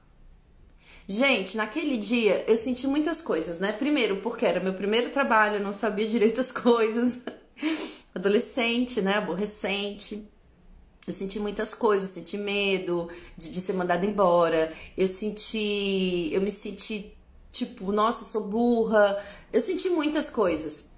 Gente, 1.06 1.56
naquele 1.56 1.96
dia 1.96 2.44
eu 2.48 2.56
senti 2.56 2.86
muitas 2.86 3.20
coisas, 3.20 3.58
né? 3.58 3.72
Primeiro, 3.72 4.16
porque 4.16 4.44
era 4.44 4.58
meu 4.58 4.74
primeiro 4.74 5.10
trabalho, 5.10 5.56
eu 5.56 5.62
não 5.62 5.72
sabia 5.72 6.06
direito 6.06 6.40
as 6.40 6.50
coisas. 6.50 7.18
Adolescente, 8.14 9.00
né? 9.02 9.14
Aborrecente. 9.14 10.28
Eu 11.06 11.12
senti 11.12 11.38
muitas 11.38 11.72
coisas, 11.72 12.08
eu 12.08 12.14
senti 12.14 12.36
medo 12.36 13.08
de, 13.36 13.50
de 13.50 13.60
ser 13.60 13.72
mandada 13.74 14.04
embora. 14.04 14.72
Eu 14.96 15.06
senti. 15.06 16.28
Eu 16.32 16.40
me 16.40 16.50
senti 16.50 17.16
tipo, 17.52 17.92
nossa, 17.92 18.24
eu 18.24 18.28
sou 18.28 18.42
burra. 18.42 19.22
Eu 19.52 19.60
senti 19.60 19.88
muitas 19.88 20.28
coisas. 20.28 20.88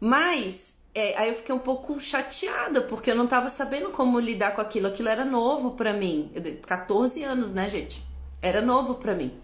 Mas 0.00 0.74
é, 0.94 1.18
aí 1.18 1.28
eu 1.28 1.34
fiquei 1.34 1.54
um 1.54 1.58
pouco 1.58 2.00
chateada, 2.00 2.80
porque 2.82 3.10
eu 3.10 3.16
não 3.16 3.26
tava 3.26 3.48
sabendo 3.48 3.90
como 3.90 4.18
lidar 4.18 4.54
com 4.54 4.60
aquilo. 4.60 4.86
Aquilo 4.86 5.08
era 5.08 5.24
novo 5.24 5.72
para 5.72 5.92
mim. 5.92 6.32
14 6.66 7.22
anos, 7.24 7.52
né, 7.52 7.68
gente? 7.68 8.02
Era 8.40 8.62
novo 8.62 8.94
para 8.94 9.14
mim. 9.14 9.40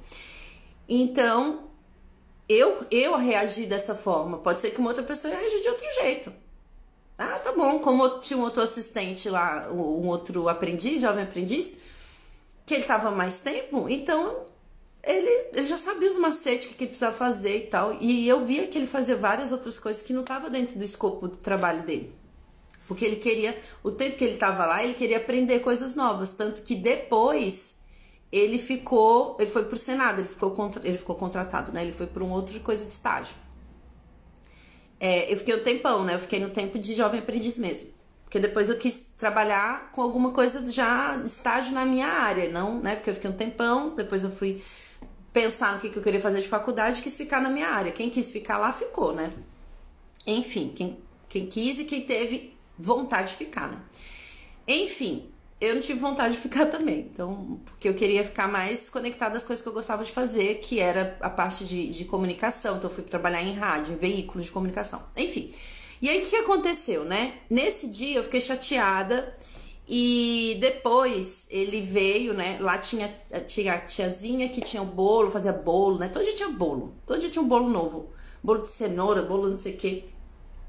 Então, 0.89 1.65
eu, 2.49 2.87
eu 2.91 3.17
reagi 3.17 3.67
dessa 3.67 3.95
forma. 3.95 4.39
Pode 4.39 4.61
ser 4.61 4.71
que 4.71 4.79
uma 4.79 4.91
outra 4.91 5.03
pessoa 5.03 5.35
reagir 5.35 5.61
de 5.61 5.69
outro 5.69 5.87
jeito. 5.95 6.33
Ah, 7.19 7.39
tá 7.39 7.53
bom. 7.53 7.79
Como 7.79 8.21
tinha 8.21 8.39
um 8.39 8.43
outro 8.43 8.63
assistente 8.63 9.29
lá, 9.29 9.69
um 9.71 10.07
outro 10.09 10.49
aprendiz, 10.49 11.01
jovem 11.01 11.25
aprendiz, 11.25 11.75
que 12.67 12.75
ele 12.75 12.85
tava 12.85 13.11
mais 13.11 13.41
tempo, 13.41 13.89
então 13.89 14.45
ele, 15.03 15.49
ele 15.53 15.67
já 15.67 15.77
sabia 15.77 16.09
os 16.09 16.17
macetes 16.19 16.73
que 16.75 16.87
precisava 16.87 17.15
fazer 17.17 17.59
e 17.59 17.67
tal. 17.67 17.97
E 18.01 18.27
eu 18.29 18.45
via 18.45 18.67
que 18.67 18.79
ele 18.79 18.87
fazia 18.87 19.17
várias 19.17 19.53
outras 19.53 19.79
coisas 19.79 20.03
que 20.03 20.13
não 20.13 20.23
estavam 20.23 20.51
dentro 20.51 20.79
do 20.79 20.85
escopo 20.85 21.29
do 21.29 21.37
trabalho 21.37 21.83
dele. 21.83 22.13
Porque 22.87 23.05
ele 23.05 23.17
queria, 23.17 23.59
o 23.83 23.91
tempo 23.91 24.17
que 24.17 24.25
ele 24.25 24.35
estava 24.35 24.67
lá, 24.67 24.83
ele 24.83 24.95
queria 24.95 25.17
aprender 25.17 25.61
coisas 25.61 25.95
novas. 25.95 26.35
Tanto 26.35 26.63
que 26.63 26.75
depois 26.75 27.75
ele 28.31 28.59
ficou, 28.59 29.37
ele 29.39 29.51
foi 29.51 29.65
pro 29.65 29.77
Senado, 29.77 30.21
ele 30.21 30.29
ficou, 30.29 30.51
contra, 30.51 30.87
ele 30.87 30.99
ficou 30.99 31.15
contratado, 31.15 31.73
né? 31.73 31.83
Ele 31.83 31.93
foi 31.93 32.07
para 32.07 32.23
um 32.23 32.33
outro 32.33 32.59
coisa 32.61 32.85
de 32.85 32.93
estágio. 32.93 33.37
É, 34.99 35.33
eu 35.33 35.37
fiquei 35.37 35.55
um 35.55 35.63
tempão, 35.63 36.05
né? 36.05 36.15
Eu 36.15 36.21
fiquei 36.21 36.41
no 36.41 36.51
tempo 36.51 36.79
de 36.79 36.95
jovem 36.95 37.21
aprendiz 37.21 37.59
mesmo. 37.59 37.89
Porque 38.25 38.39
depois 38.39 38.69
eu 38.69 38.77
quis 38.77 39.07
trabalhar 39.17 39.93
com 39.93 40.03
alguma 40.03 40.33
coisa 40.33 40.67
já 40.67 41.21
estágio 41.25 41.73
na 41.73 41.85
minha 41.85 42.07
área, 42.07 42.51
não, 42.51 42.81
né? 42.81 42.97
Porque 42.97 43.11
eu 43.11 43.15
fiquei 43.15 43.31
um 43.31 43.35
tempão, 43.35 43.95
depois 43.95 44.25
eu 44.25 44.31
fui 44.31 44.63
pensar 45.33 45.75
no 45.75 45.81
que, 45.81 45.91
que 45.91 45.99
eu 45.99 46.03
queria 46.03 46.21
fazer 46.21 46.41
de 46.41 46.49
faculdade, 46.49 47.03
quis 47.03 47.17
ficar 47.17 47.41
na 47.41 47.51
minha 47.51 47.69
área. 47.69 47.93
Quem 47.93 48.11
quis 48.11 48.31
ficar 48.31 48.59
lá, 48.59 48.73
ficou, 48.73 49.13
né? 49.13 49.31
Enfim, 50.27 50.73
quem, 50.75 50.99
quem 51.29 51.47
quis 51.47 51.79
e 51.79 51.85
quem 51.85 52.03
teve 52.03 52.55
vontade 52.79 53.33
de 53.33 53.37
ficar, 53.37 53.69
né? 53.69 53.79
Enfim, 54.67 55.29
eu 55.69 55.75
não 55.75 55.83
tive 55.83 55.99
vontade 55.99 56.35
de 56.35 56.41
ficar 56.41 56.67
também. 56.71 57.01
Então, 57.13 57.61
porque 57.65 57.89
eu 57.89 57.95
queria 57.95 58.25
ficar 58.25 58.49
mais 58.49 58.89
conectada 58.91 59.37
às 59.37 59.45
coisas 59.45 59.63
que 59.63 59.69
eu 59.69 59.73
gostava 59.73 60.05
de 60.05 60.13
fazer, 60.13 60.57
que 60.57 60.81
era 60.81 61.17
a 61.21 61.31
parte 61.31 61.65
de, 61.65 61.89
de 61.89 62.05
comunicação. 62.05 62.77
Então, 62.77 62.91
eu 62.91 62.95
fui 62.95 63.05
trabalhar 63.05 63.43
em 63.43 63.55
rádio, 63.55 63.95
em 63.95 63.97
veículos 63.97 64.47
de 64.47 64.53
comunicação. 64.53 65.03
Enfim. 65.17 65.53
E 66.01 66.09
aí, 66.09 66.23
o 66.23 66.27
que 66.27 66.37
aconteceu, 66.37 67.05
né? 67.05 67.35
Nesse 67.49 67.87
dia, 67.89 68.19
eu 68.19 68.25
fiquei 68.25 68.41
chateada 68.41 69.35
e 69.87 70.57
depois 70.61 71.47
ele 71.51 71.81
veio, 71.81 72.33
né? 72.33 72.57
Lá 72.61 72.79
tinha, 72.79 73.15
tinha 73.47 73.75
a 73.75 73.79
tiazinha 73.79 74.49
que 74.49 74.61
tinha 74.61 74.83
o 74.83 74.87
bolo, 74.87 75.31
fazia 75.31 75.53
bolo, 75.53 75.99
né? 75.99 76.09
Todo 76.09 76.25
dia 76.25 76.35
tinha 76.35 76.49
bolo. 76.49 76.95
Todo 77.07 77.21
dia 77.21 77.29
tinha 77.29 77.43
um 77.43 77.49
bolo 77.49 77.69
novo. 77.69 78.11
Bolo 78.43 78.63
de 78.63 78.69
cenoura, 78.69 79.23
bolo 79.23 79.49
não 79.49 79.57
sei 79.57 79.75
o 79.75 79.77
quê. 79.77 80.05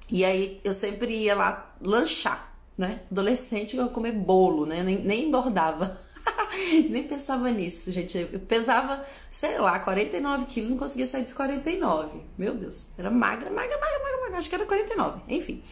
E 0.09 0.23
aí 0.23 0.59
eu 0.63 0.73
sempre 0.73 1.15
ia 1.15 1.35
lá 1.35 1.75
lanchar, 1.81 2.54
né? 2.77 3.01
Adolescente 3.11 3.77
eu 3.77 3.89
comer 3.89 4.11
bolo, 4.11 4.65
né? 4.65 4.83
Nem, 4.83 4.99
nem 4.99 5.27
engordava. 5.27 5.99
nem 6.89 7.03
pensava 7.03 7.49
nisso, 7.51 7.91
gente. 7.91 8.17
Eu 8.31 8.39
pesava, 8.39 9.05
sei 9.29 9.57
lá, 9.59 9.79
49 9.79 10.45
quilos, 10.45 10.69
não 10.69 10.77
conseguia 10.77 11.07
sair 11.07 11.23
dos 11.23 11.33
49. 11.33 12.21
Meu 12.37 12.55
Deus. 12.55 12.89
Era 12.97 13.09
magra, 13.09 13.49
magra, 13.49 13.77
magra, 13.79 13.99
magra, 13.99 14.21
magra. 14.21 14.37
Acho 14.37 14.49
que 14.49 14.55
era 14.55 14.65
49. 14.65 15.21
Enfim. 15.29 15.63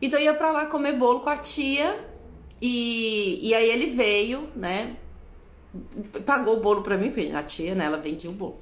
Então 0.00 0.18
eu 0.18 0.24
ia 0.24 0.34
pra 0.34 0.50
lá 0.50 0.66
comer 0.66 0.92
bolo 0.94 1.20
com 1.20 1.30
a 1.30 1.36
tia 1.36 2.04
e, 2.60 3.48
e 3.48 3.54
aí 3.54 3.68
ele 3.70 3.86
veio, 3.86 4.48
né? 4.54 4.96
Pagou 6.26 6.58
o 6.58 6.60
bolo 6.60 6.82
pra 6.82 6.96
mim, 6.96 7.10
porque 7.10 7.32
a 7.32 7.42
tia, 7.42 7.74
né? 7.74 7.86
Ela 7.86 7.98
vendia 7.98 8.30
o 8.30 8.32
bolo. 8.32 8.60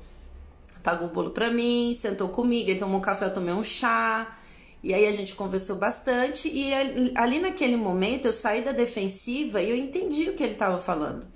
Pagou 0.83 1.09
o 1.09 1.11
bolo 1.11 1.31
pra 1.31 1.51
mim, 1.51 1.95
sentou 1.99 2.29
comigo, 2.29 2.71
ele 2.71 2.79
tomou 2.79 2.99
um 2.99 3.03
café, 3.03 3.27
eu 3.27 3.33
tomei 3.33 3.53
um 3.53 3.65
chá. 3.65 4.39
E 4.83 4.95
aí 4.95 5.07
a 5.07 5.13
gente 5.13 5.35
conversou 5.35 5.77
bastante. 5.77 6.49
E 6.49 6.73
ali 7.15 7.41
naquele 7.41 7.77
momento 7.77 8.27
eu 8.27 8.33
saí 8.33 8.63
da 8.63 8.73
defensiva 8.73 9.61
e 9.61 9.71
eu 9.71 9.77
entendi 9.77 10.31
o 10.31 10.35
que 10.35 10.43
ele 10.43 10.55
estava 10.55 10.79
falando. 10.79 11.27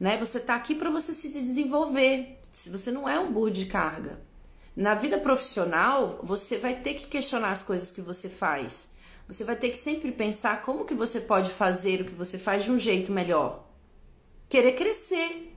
Né? 0.00 0.16
Você 0.16 0.40
tá 0.40 0.54
aqui 0.54 0.74
para 0.74 0.90
você 0.90 1.12
se 1.12 1.28
desenvolver. 1.28 2.38
Você 2.50 2.90
não 2.90 3.08
é 3.08 3.18
um 3.18 3.32
burro 3.32 3.50
de 3.50 3.66
carga. 3.66 4.20
Na 4.74 4.94
vida 4.94 5.18
profissional, 5.18 6.18
você 6.22 6.56
vai 6.56 6.74
ter 6.74 6.94
que 6.94 7.06
questionar 7.06 7.52
as 7.52 7.62
coisas 7.62 7.92
que 7.92 8.00
você 8.00 8.28
faz. 8.28 8.88
Você 9.28 9.44
vai 9.44 9.54
ter 9.54 9.68
que 9.68 9.78
sempre 9.78 10.10
pensar 10.10 10.62
como 10.62 10.84
que 10.84 10.94
você 10.94 11.20
pode 11.20 11.50
fazer 11.50 12.00
o 12.00 12.04
que 12.06 12.14
você 12.14 12.38
faz 12.38 12.64
de 12.64 12.70
um 12.70 12.78
jeito 12.78 13.12
melhor. 13.12 13.66
Querer 14.48 14.72
crescer, 14.72 15.54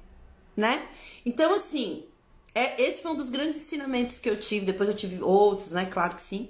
né? 0.56 0.88
Então, 1.26 1.54
assim, 1.56 2.06
é, 2.54 2.82
esse 2.82 3.02
foi 3.02 3.12
um 3.12 3.16
dos 3.16 3.30
grandes 3.30 3.58
ensinamentos 3.58 4.20
que 4.20 4.30
eu 4.30 4.38
tive. 4.40 4.66
Depois 4.66 4.88
eu 4.88 4.96
tive 4.96 5.22
outros, 5.22 5.72
né? 5.72 5.86
Claro 5.86 6.16
que 6.16 6.22
sim. 6.22 6.50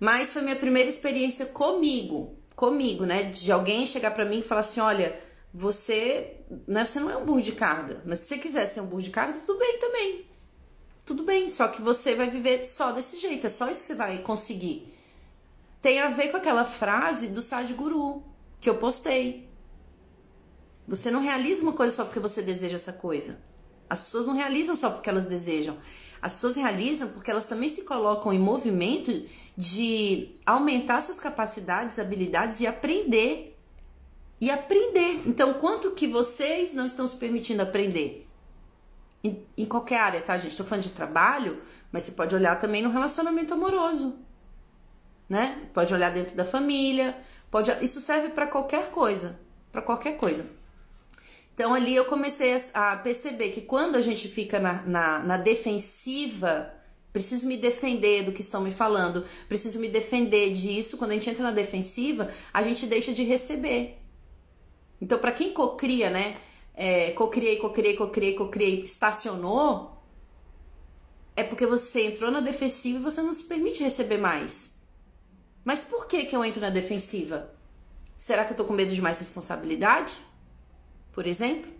Mas 0.00 0.32
foi 0.32 0.42
minha 0.42 0.56
primeira 0.56 0.88
experiência 0.88 1.46
comigo, 1.46 2.38
comigo, 2.56 3.04
né? 3.04 3.24
De 3.24 3.52
alguém 3.52 3.86
chegar 3.86 4.10
para 4.12 4.24
mim 4.24 4.40
e 4.40 4.42
falar 4.42 4.62
assim: 4.62 4.80
olha, 4.80 5.20
você, 5.54 6.38
né, 6.66 6.84
você 6.84 6.98
não 6.98 7.10
é 7.10 7.16
um 7.16 7.24
burro 7.24 7.42
de 7.42 7.52
carga, 7.52 8.02
mas 8.04 8.20
se 8.20 8.26
você 8.26 8.38
quiser 8.38 8.66
ser 8.66 8.80
um 8.80 8.86
burro 8.86 9.02
de 9.02 9.10
carga, 9.10 9.38
tudo 9.38 9.58
bem 9.58 9.78
também. 9.78 10.26
Tudo 11.04 11.22
bem, 11.22 11.48
só 11.48 11.68
que 11.68 11.82
você 11.82 12.14
vai 12.14 12.30
viver 12.30 12.64
só 12.66 12.92
desse 12.92 13.18
jeito, 13.18 13.46
é 13.46 13.50
só 13.50 13.68
isso 13.68 13.80
que 13.80 13.86
você 13.86 13.94
vai 13.94 14.18
conseguir 14.18 14.90
tem 15.80 15.98
a 16.00 16.08
ver 16.08 16.28
com 16.28 16.36
aquela 16.36 16.64
frase 16.64 17.28
do 17.28 17.40
Sadhguru 17.40 18.22
que 18.60 18.68
eu 18.68 18.76
postei. 18.76 19.48
Você 20.86 21.10
não 21.10 21.20
realiza 21.20 21.62
uma 21.62 21.72
coisa 21.72 21.94
só 21.94 22.04
porque 22.04 22.20
você 22.20 22.42
deseja 22.42 22.76
essa 22.76 22.92
coisa. 22.92 23.40
As 23.90 24.00
pessoas 24.00 24.26
não 24.26 24.34
realizam 24.34 24.76
só 24.76 24.88
porque 24.88 25.10
elas 25.10 25.26
desejam. 25.26 25.76
As 26.22 26.34
pessoas 26.34 26.54
realizam 26.54 27.08
porque 27.08 27.30
elas 27.30 27.46
também 27.46 27.68
se 27.68 27.82
colocam 27.82 28.32
em 28.32 28.38
movimento 28.38 29.22
de 29.56 30.36
aumentar 30.46 31.00
suas 31.00 31.18
capacidades, 31.18 31.98
habilidades 31.98 32.60
e 32.60 32.66
aprender. 32.66 33.58
E 34.40 34.50
aprender. 34.50 35.22
Então, 35.26 35.54
quanto 35.54 35.90
que 35.90 36.06
vocês 36.06 36.72
não 36.72 36.86
estão 36.86 37.06
se 37.06 37.16
permitindo 37.16 37.62
aprender? 37.62 38.26
Em, 39.22 39.44
em 39.58 39.66
qualquer 39.66 40.00
área, 40.00 40.22
tá, 40.22 40.38
gente? 40.38 40.52
Estou 40.52 40.64
falando 40.64 40.84
de 40.84 40.92
trabalho, 40.92 41.60
mas 41.92 42.04
você 42.04 42.12
pode 42.12 42.34
olhar 42.34 42.58
também 42.58 42.80
no 42.80 42.90
relacionamento 42.90 43.52
amoroso 43.52 44.16
né? 45.30 45.68
Pode 45.72 45.94
olhar 45.94 46.10
dentro 46.10 46.36
da 46.36 46.44
família, 46.44 47.16
pode, 47.48 47.70
isso 47.84 48.00
serve 48.00 48.30
para 48.30 48.48
qualquer 48.48 48.90
coisa, 48.90 49.38
para 49.70 49.80
qualquer 49.80 50.16
coisa. 50.16 50.44
Então 51.60 51.74
ali 51.74 51.94
eu 51.94 52.06
comecei 52.06 52.58
a, 52.72 52.96
perceber 52.96 53.50
que 53.50 53.60
quando 53.60 53.96
a 53.96 54.00
gente 54.00 54.28
fica 54.28 54.58
na, 54.58 54.80
na, 54.80 55.18
na 55.18 55.36
defensiva, 55.36 56.72
Preciso 57.12 57.46
me 57.46 57.56
defender 57.56 58.22
do 58.22 58.32
que 58.32 58.40
estão 58.40 58.62
me 58.62 58.70
falando. 58.70 59.26
Preciso 59.46 59.78
me 59.78 59.88
defender 59.88 60.52
disso. 60.52 60.96
Quando 60.96 61.10
a 61.10 61.14
gente 61.14 61.28
entra 61.28 61.42
na 61.42 61.50
defensiva, 61.50 62.30
a 62.54 62.62
gente 62.62 62.86
deixa 62.86 63.12
de 63.12 63.24
receber. 63.24 63.98
Então, 65.02 65.18
para 65.18 65.32
quem 65.32 65.52
cocria, 65.52 66.08
né? 66.08 66.36
É, 66.72 67.10
cocriei, 67.10 67.56
cocriei, 67.56 67.94
cocriei, 67.94 68.34
cocriei, 68.34 68.82
estacionou, 68.84 70.00
é 71.36 71.42
porque 71.42 71.66
você 71.66 72.06
entrou 72.06 72.30
na 72.30 72.40
defensiva 72.40 73.00
e 73.00 73.02
você 73.02 73.20
não 73.20 73.34
se 73.34 73.44
permite 73.44 73.82
receber 73.82 74.18
mais. 74.18 74.70
Mas 75.62 75.84
por 75.84 76.06
que 76.06 76.24
que 76.24 76.34
eu 76.34 76.42
entro 76.44 76.60
na 76.60 76.70
defensiva? 76.70 77.52
Será 78.16 78.44
que 78.44 78.52
eu 78.52 78.56
tô 78.56 78.64
com 78.64 78.72
medo 78.72 78.94
de 78.94 79.02
mais 79.02 79.18
responsabilidade? 79.18 80.29
Por 81.12 81.26
exemplo? 81.26 81.72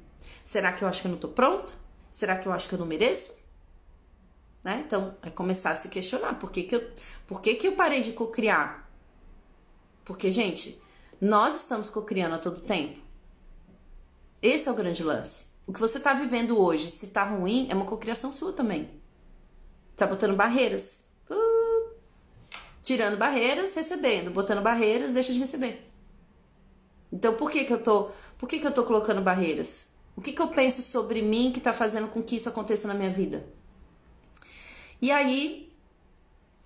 Será 0.44 0.72
que 0.72 0.82
eu 0.82 0.88
acho 0.88 1.02
que 1.02 1.08
eu 1.08 1.12
não 1.12 1.18
tô 1.18 1.28
pronto? 1.28 1.76
Será 2.10 2.36
que 2.36 2.46
eu 2.46 2.52
acho 2.52 2.68
que 2.68 2.74
eu 2.74 2.78
não 2.78 2.86
mereço? 2.86 3.34
Né? 4.62 4.82
Então, 4.86 5.16
é 5.22 5.30
começar 5.30 5.70
a 5.70 5.76
se 5.76 5.88
questionar. 5.88 6.38
Por 6.38 6.50
que, 6.50 6.64
que, 6.64 6.76
eu, 6.76 6.90
por 7.26 7.40
que, 7.40 7.54
que 7.54 7.68
eu 7.68 7.72
parei 7.72 8.00
de 8.00 8.12
cocriar? 8.12 8.90
Porque, 10.04 10.30
gente, 10.30 10.80
nós 11.20 11.56
estamos 11.56 11.88
cocriando 11.88 12.34
a 12.34 12.38
todo 12.38 12.60
tempo. 12.60 13.00
Esse 14.42 14.68
é 14.68 14.72
o 14.72 14.74
grande 14.74 15.02
lance. 15.02 15.46
O 15.66 15.72
que 15.72 15.80
você 15.80 15.98
está 15.98 16.12
vivendo 16.12 16.58
hoje, 16.58 16.90
se 16.90 17.08
tá 17.08 17.22
ruim, 17.22 17.68
é 17.70 17.74
uma 17.74 17.84
cocriação 17.84 18.32
sua 18.32 18.52
também. 18.52 18.90
Tá 19.96 20.06
botando 20.06 20.34
barreiras. 20.34 21.04
Uh, 21.30 21.94
tirando 22.82 23.16
barreiras, 23.16 23.74
recebendo. 23.74 24.30
Botando 24.30 24.62
barreiras, 24.62 25.12
deixa 25.12 25.32
de 25.32 25.38
receber. 25.38 25.89
Então, 27.12 27.34
por 27.34 27.50
que 27.50 27.64
que 27.64 27.72
eu 27.72 27.82
tô, 27.82 28.10
por 28.38 28.48
que 28.48 28.58
que 28.58 28.66
eu 28.66 28.72
tô 28.72 28.84
colocando 28.84 29.20
barreiras? 29.20 29.86
O 30.16 30.20
que 30.20 30.32
que 30.32 30.42
eu 30.42 30.48
penso 30.48 30.82
sobre 30.82 31.22
mim 31.22 31.50
que 31.52 31.60
tá 31.60 31.72
fazendo 31.72 32.08
com 32.08 32.22
que 32.22 32.36
isso 32.36 32.48
aconteça 32.48 32.86
na 32.86 32.94
minha 32.94 33.10
vida? 33.10 33.46
E 35.00 35.10
aí, 35.10 35.72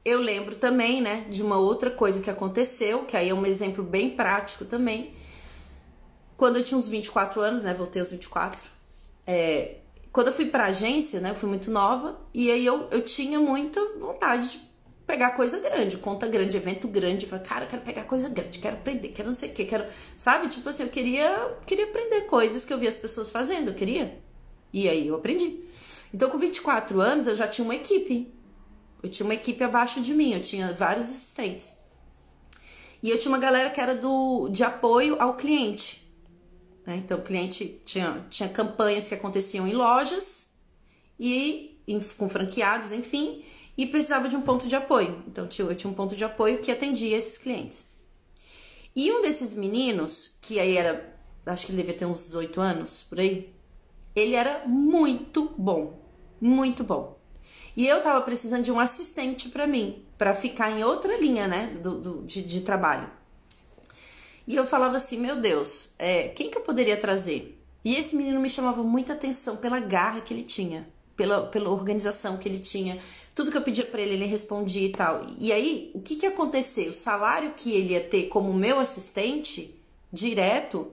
eu 0.04 0.20
lembro 0.20 0.56
também, 0.56 1.00
né, 1.00 1.26
de 1.30 1.42
uma 1.42 1.56
outra 1.56 1.90
coisa 1.90 2.20
que 2.20 2.28
aconteceu, 2.28 3.04
que 3.04 3.16
aí 3.16 3.30
é 3.30 3.34
um 3.34 3.46
exemplo 3.46 3.82
bem 3.82 4.10
prático 4.10 4.64
também. 4.64 5.14
Quando 6.36 6.56
eu 6.56 6.64
tinha 6.64 6.76
uns 6.76 6.88
24 6.88 7.40
anos, 7.40 7.62
né, 7.62 7.72
voltei 7.72 8.00
aos 8.00 8.10
24, 8.10 8.70
é, 9.26 9.76
quando 10.12 10.26
eu 10.26 10.32
fui 10.32 10.46
pra 10.46 10.66
agência, 10.66 11.20
né, 11.20 11.30
eu 11.30 11.34
fui 11.34 11.48
muito 11.48 11.70
nova, 11.70 12.20
e 12.34 12.50
aí 12.50 12.66
eu, 12.66 12.88
eu 12.90 13.00
tinha 13.00 13.38
muita 13.38 13.80
vontade 13.98 14.50
de 14.50 14.73
pegar 15.06 15.32
coisa 15.32 15.58
grande, 15.58 15.98
conta 15.98 16.26
grande, 16.26 16.56
evento 16.56 16.88
grande. 16.88 17.26
Cara, 17.26 17.64
eu 17.64 17.68
quero 17.68 17.82
pegar 17.82 18.04
coisa 18.04 18.28
grande, 18.28 18.58
quero 18.58 18.76
aprender, 18.76 19.08
quero 19.08 19.28
não 19.28 19.34
sei 19.34 19.50
o 19.50 19.52
que, 19.52 19.64
quero. 19.64 19.86
Sabe? 20.16 20.48
Tipo 20.48 20.68
assim, 20.68 20.84
eu 20.84 20.88
queria, 20.88 21.56
queria 21.66 21.84
aprender 21.84 22.22
coisas 22.22 22.64
que 22.64 22.72
eu 22.72 22.78
via 22.78 22.88
as 22.88 22.96
pessoas 22.96 23.30
fazendo, 23.30 23.68
eu 23.68 23.74
queria. 23.74 24.18
E 24.72 24.88
aí 24.88 25.06
eu 25.06 25.14
aprendi. 25.14 25.60
Então, 26.12 26.30
com 26.30 26.38
24 26.38 27.00
anos, 27.00 27.26
eu 27.26 27.36
já 27.36 27.46
tinha 27.46 27.64
uma 27.64 27.74
equipe. 27.74 28.32
Eu 29.02 29.10
tinha 29.10 29.26
uma 29.26 29.34
equipe 29.34 29.62
abaixo 29.62 30.00
de 30.00 30.14
mim, 30.14 30.32
eu 30.32 30.40
tinha 30.40 30.72
vários 30.72 31.04
assistentes. 31.04 31.76
E 33.02 33.10
eu 33.10 33.18
tinha 33.18 33.30
uma 33.30 33.38
galera 33.38 33.68
que 33.68 33.80
era 33.80 33.94
do, 33.94 34.48
de 34.48 34.64
apoio 34.64 35.20
ao 35.20 35.36
cliente. 35.36 36.10
Né? 36.86 36.96
Então, 36.96 37.18
o 37.18 37.22
cliente 37.22 37.80
tinha, 37.84 38.24
tinha 38.30 38.48
campanhas 38.48 39.08
que 39.08 39.14
aconteciam 39.14 39.66
em 39.66 39.74
lojas 39.74 40.46
e 41.18 41.78
em, 41.86 42.00
com 42.00 42.28
franqueados, 42.28 42.92
enfim, 42.92 43.44
e 43.76 43.86
precisava 43.86 44.28
de 44.28 44.36
um 44.36 44.42
ponto 44.42 44.68
de 44.68 44.76
apoio. 44.76 45.22
Então, 45.26 45.48
eu 45.58 45.74
tinha 45.74 45.90
um 45.90 45.94
ponto 45.94 46.14
de 46.14 46.24
apoio 46.24 46.60
que 46.60 46.70
atendia 46.70 47.16
esses 47.16 47.36
clientes. 47.36 47.84
E 48.94 49.10
um 49.12 49.22
desses 49.22 49.54
meninos, 49.54 50.30
que 50.40 50.60
aí 50.60 50.76
era, 50.76 51.16
acho 51.46 51.66
que 51.66 51.72
ele 51.72 51.82
devia 51.82 51.98
ter 51.98 52.06
uns 52.06 52.24
18 52.24 52.60
anos, 52.60 53.02
por 53.02 53.18
aí, 53.18 53.52
ele 54.14 54.34
era 54.34 54.66
muito 54.66 55.52
bom, 55.58 56.00
muito 56.40 56.84
bom. 56.84 57.18
E 57.76 57.86
eu 57.86 58.00
tava 58.00 58.20
precisando 58.20 58.62
de 58.62 58.70
um 58.70 58.78
assistente 58.78 59.48
para 59.48 59.66
mim, 59.66 60.04
para 60.16 60.32
ficar 60.32 60.70
em 60.70 60.84
outra 60.84 61.16
linha, 61.16 61.48
né, 61.48 61.66
do, 61.82 61.98
do 61.98 62.22
de, 62.22 62.40
de 62.42 62.60
trabalho. 62.60 63.10
E 64.46 64.54
eu 64.54 64.64
falava 64.66 64.96
assim, 64.98 65.18
meu 65.18 65.36
Deus, 65.36 65.90
é, 65.98 66.28
quem 66.28 66.50
que 66.50 66.58
eu 66.58 66.62
poderia 66.62 66.96
trazer? 66.96 67.60
E 67.84 67.96
esse 67.96 68.14
menino 68.14 68.40
me 68.40 68.48
chamava 68.48 68.82
muita 68.82 69.14
atenção 69.14 69.56
pela 69.56 69.80
garra 69.80 70.20
que 70.20 70.32
ele 70.32 70.42
tinha, 70.44 70.88
pela, 71.16 71.46
pela 71.46 71.70
organização 71.70 72.36
que 72.36 72.48
ele 72.48 72.58
tinha. 72.58 73.00
Tudo 73.34 73.50
que 73.50 73.56
eu 73.56 73.62
pedia 73.62 73.84
para 73.84 74.00
ele, 74.00 74.14
ele 74.14 74.26
respondia 74.26 74.86
e 74.86 74.92
tal. 74.92 75.26
E 75.38 75.52
aí, 75.52 75.90
o 75.94 76.00
que 76.00 76.16
que 76.16 76.26
aconteceu? 76.26 76.90
O 76.90 76.92
salário 76.92 77.52
que 77.54 77.72
ele 77.72 77.92
ia 77.92 78.00
ter 78.00 78.28
como 78.28 78.52
meu 78.52 78.78
assistente, 78.78 79.74
direto, 80.12 80.92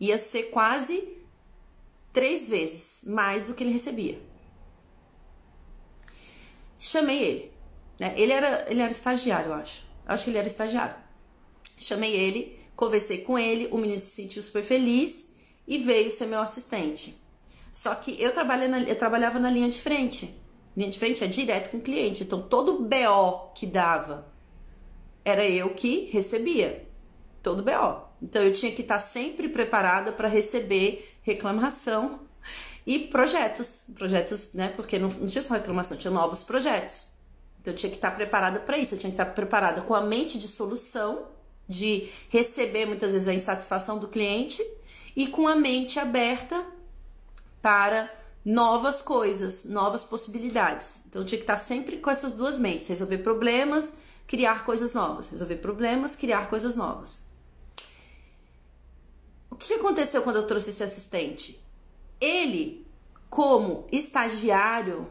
ia 0.00 0.18
ser 0.18 0.44
quase 0.44 1.08
três 2.12 2.48
vezes 2.48 3.02
mais 3.06 3.46
do 3.46 3.54
que 3.54 3.62
ele 3.62 3.72
recebia. 3.72 4.18
Chamei 6.78 7.22
ele. 7.22 7.52
Né? 7.98 8.14
Ele, 8.16 8.32
era, 8.32 8.66
ele 8.68 8.80
era 8.80 8.90
estagiário, 8.90 9.50
eu 9.50 9.54
acho. 9.54 9.84
Eu 10.06 10.14
acho 10.14 10.24
que 10.24 10.30
ele 10.30 10.38
era 10.38 10.46
estagiário. 10.46 10.96
Chamei 11.78 12.14
ele 12.14 12.64
Conversei 12.76 13.18
com 13.18 13.38
ele, 13.38 13.68
o 13.70 13.78
menino 13.78 14.00
se 14.00 14.10
sentiu 14.10 14.42
super 14.42 14.62
feliz 14.62 15.26
e 15.66 15.78
veio 15.78 16.10
ser 16.10 16.26
meu 16.26 16.40
assistente. 16.40 17.16
Só 17.74 17.92
que 17.96 18.16
eu, 18.22 18.32
na, 18.68 18.82
eu 18.82 18.94
trabalhava 18.94 19.40
na 19.40 19.50
linha 19.50 19.68
de 19.68 19.80
frente. 19.80 20.40
Linha 20.76 20.88
de 20.88 20.96
frente 20.96 21.24
é 21.24 21.26
direto 21.26 21.70
com 21.70 21.78
o 21.78 21.80
cliente. 21.80 22.22
Então, 22.22 22.40
todo 22.40 22.84
BO 22.84 23.50
que 23.52 23.66
dava 23.66 24.32
era 25.24 25.44
eu 25.44 25.70
que 25.70 26.08
recebia. 26.12 26.86
Todo 27.42 27.64
BO. 27.64 28.08
Então, 28.22 28.40
eu 28.44 28.52
tinha 28.52 28.70
que 28.70 28.82
estar 28.82 29.00
sempre 29.00 29.48
preparada 29.48 30.12
para 30.12 30.28
receber 30.28 31.16
reclamação 31.22 32.20
e 32.86 33.00
projetos. 33.00 33.86
Projetos, 33.92 34.52
né? 34.54 34.68
Porque 34.68 34.96
não, 34.96 35.08
não 35.08 35.26
tinha 35.26 35.42
só 35.42 35.54
reclamação, 35.54 35.96
tinha 35.96 36.12
novos 36.12 36.44
projetos. 36.44 37.04
Então, 37.60 37.74
eu 37.74 37.76
tinha 37.76 37.90
que 37.90 37.96
estar 37.96 38.12
preparada 38.12 38.60
para 38.60 38.78
isso. 38.78 38.94
Eu 38.94 39.00
tinha 39.00 39.10
que 39.10 39.20
estar 39.20 39.32
preparada 39.34 39.82
com 39.82 39.96
a 39.96 40.00
mente 40.00 40.38
de 40.38 40.46
solução 40.46 41.26
de 41.68 42.08
receber 42.28 42.86
muitas 42.86 43.14
vezes 43.14 43.26
a 43.26 43.34
insatisfação 43.34 43.98
do 43.98 44.06
cliente 44.06 44.64
e 45.16 45.26
com 45.26 45.48
a 45.48 45.56
mente 45.56 45.98
aberta 45.98 46.64
para 47.64 48.12
novas 48.44 49.00
coisas, 49.00 49.64
novas 49.64 50.04
possibilidades. 50.04 51.00
Então 51.08 51.24
tinha 51.24 51.38
que 51.38 51.44
estar 51.44 51.56
sempre 51.56 51.96
com 51.96 52.10
essas 52.10 52.34
duas 52.34 52.58
mentes, 52.58 52.86
resolver 52.88 53.16
problemas, 53.18 53.90
criar 54.26 54.66
coisas 54.66 54.92
novas, 54.92 55.30
resolver 55.30 55.56
problemas, 55.56 56.14
criar 56.14 56.50
coisas 56.50 56.76
novas. 56.76 57.22
O 59.50 59.56
que 59.56 59.72
aconteceu 59.72 60.20
quando 60.20 60.36
eu 60.36 60.46
trouxe 60.46 60.68
esse 60.68 60.82
assistente? 60.82 61.58
Ele, 62.20 62.86
como 63.30 63.86
estagiário 63.90 65.08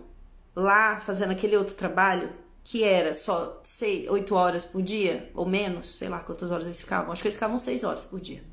lá 0.56 1.00
fazendo 1.00 1.32
aquele 1.32 1.58
outro 1.58 1.74
trabalho, 1.74 2.32
que 2.64 2.84
era 2.84 3.16
só 3.16 3.60
seis, 3.64 4.08
8 4.08 4.36
horas 4.36 4.64
por 4.64 4.84
dia, 4.84 5.32
ou 5.34 5.48
menos, 5.48 5.98
sei 5.98 6.08
lá 6.08 6.20
quantas 6.20 6.52
horas 6.52 6.66
eles 6.66 6.80
ficavam, 6.80 7.12
acho 7.12 7.24
que 7.24 7.30
eles 7.30 7.36
ficavam 7.36 7.58
6 7.58 7.84
horas 7.84 8.06
por 8.06 8.22
dia. 8.22 8.44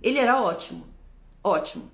Ele 0.00 0.20
era 0.20 0.40
ótimo, 0.40 0.86
ótimo. 1.42 1.90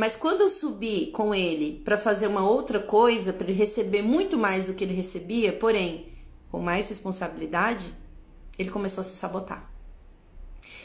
Mas 0.00 0.16
quando 0.16 0.40
eu 0.40 0.48
subi 0.48 1.08
com 1.08 1.34
ele 1.34 1.82
para 1.84 1.98
fazer 1.98 2.26
uma 2.26 2.40
outra 2.40 2.80
coisa, 2.80 3.34
para 3.34 3.46
ele 3.46 3.52
receber 3.52 4.00
muito 4.00 4.38
mais 4.38 4.66
do 4.66 4.72
que 4.72 4.82
ele 4.82 4.94
recebia, 4.94 5.52
porém 5.52 6.08
com 6.50 6.58
mais 6.58 6.88
responsabilidade, 6.88 7.92
ele 8.58 8.70
começou 8.70 9.02
a 9.02 9.04
se 9.04 9.14
sabotar. 9.14 9.70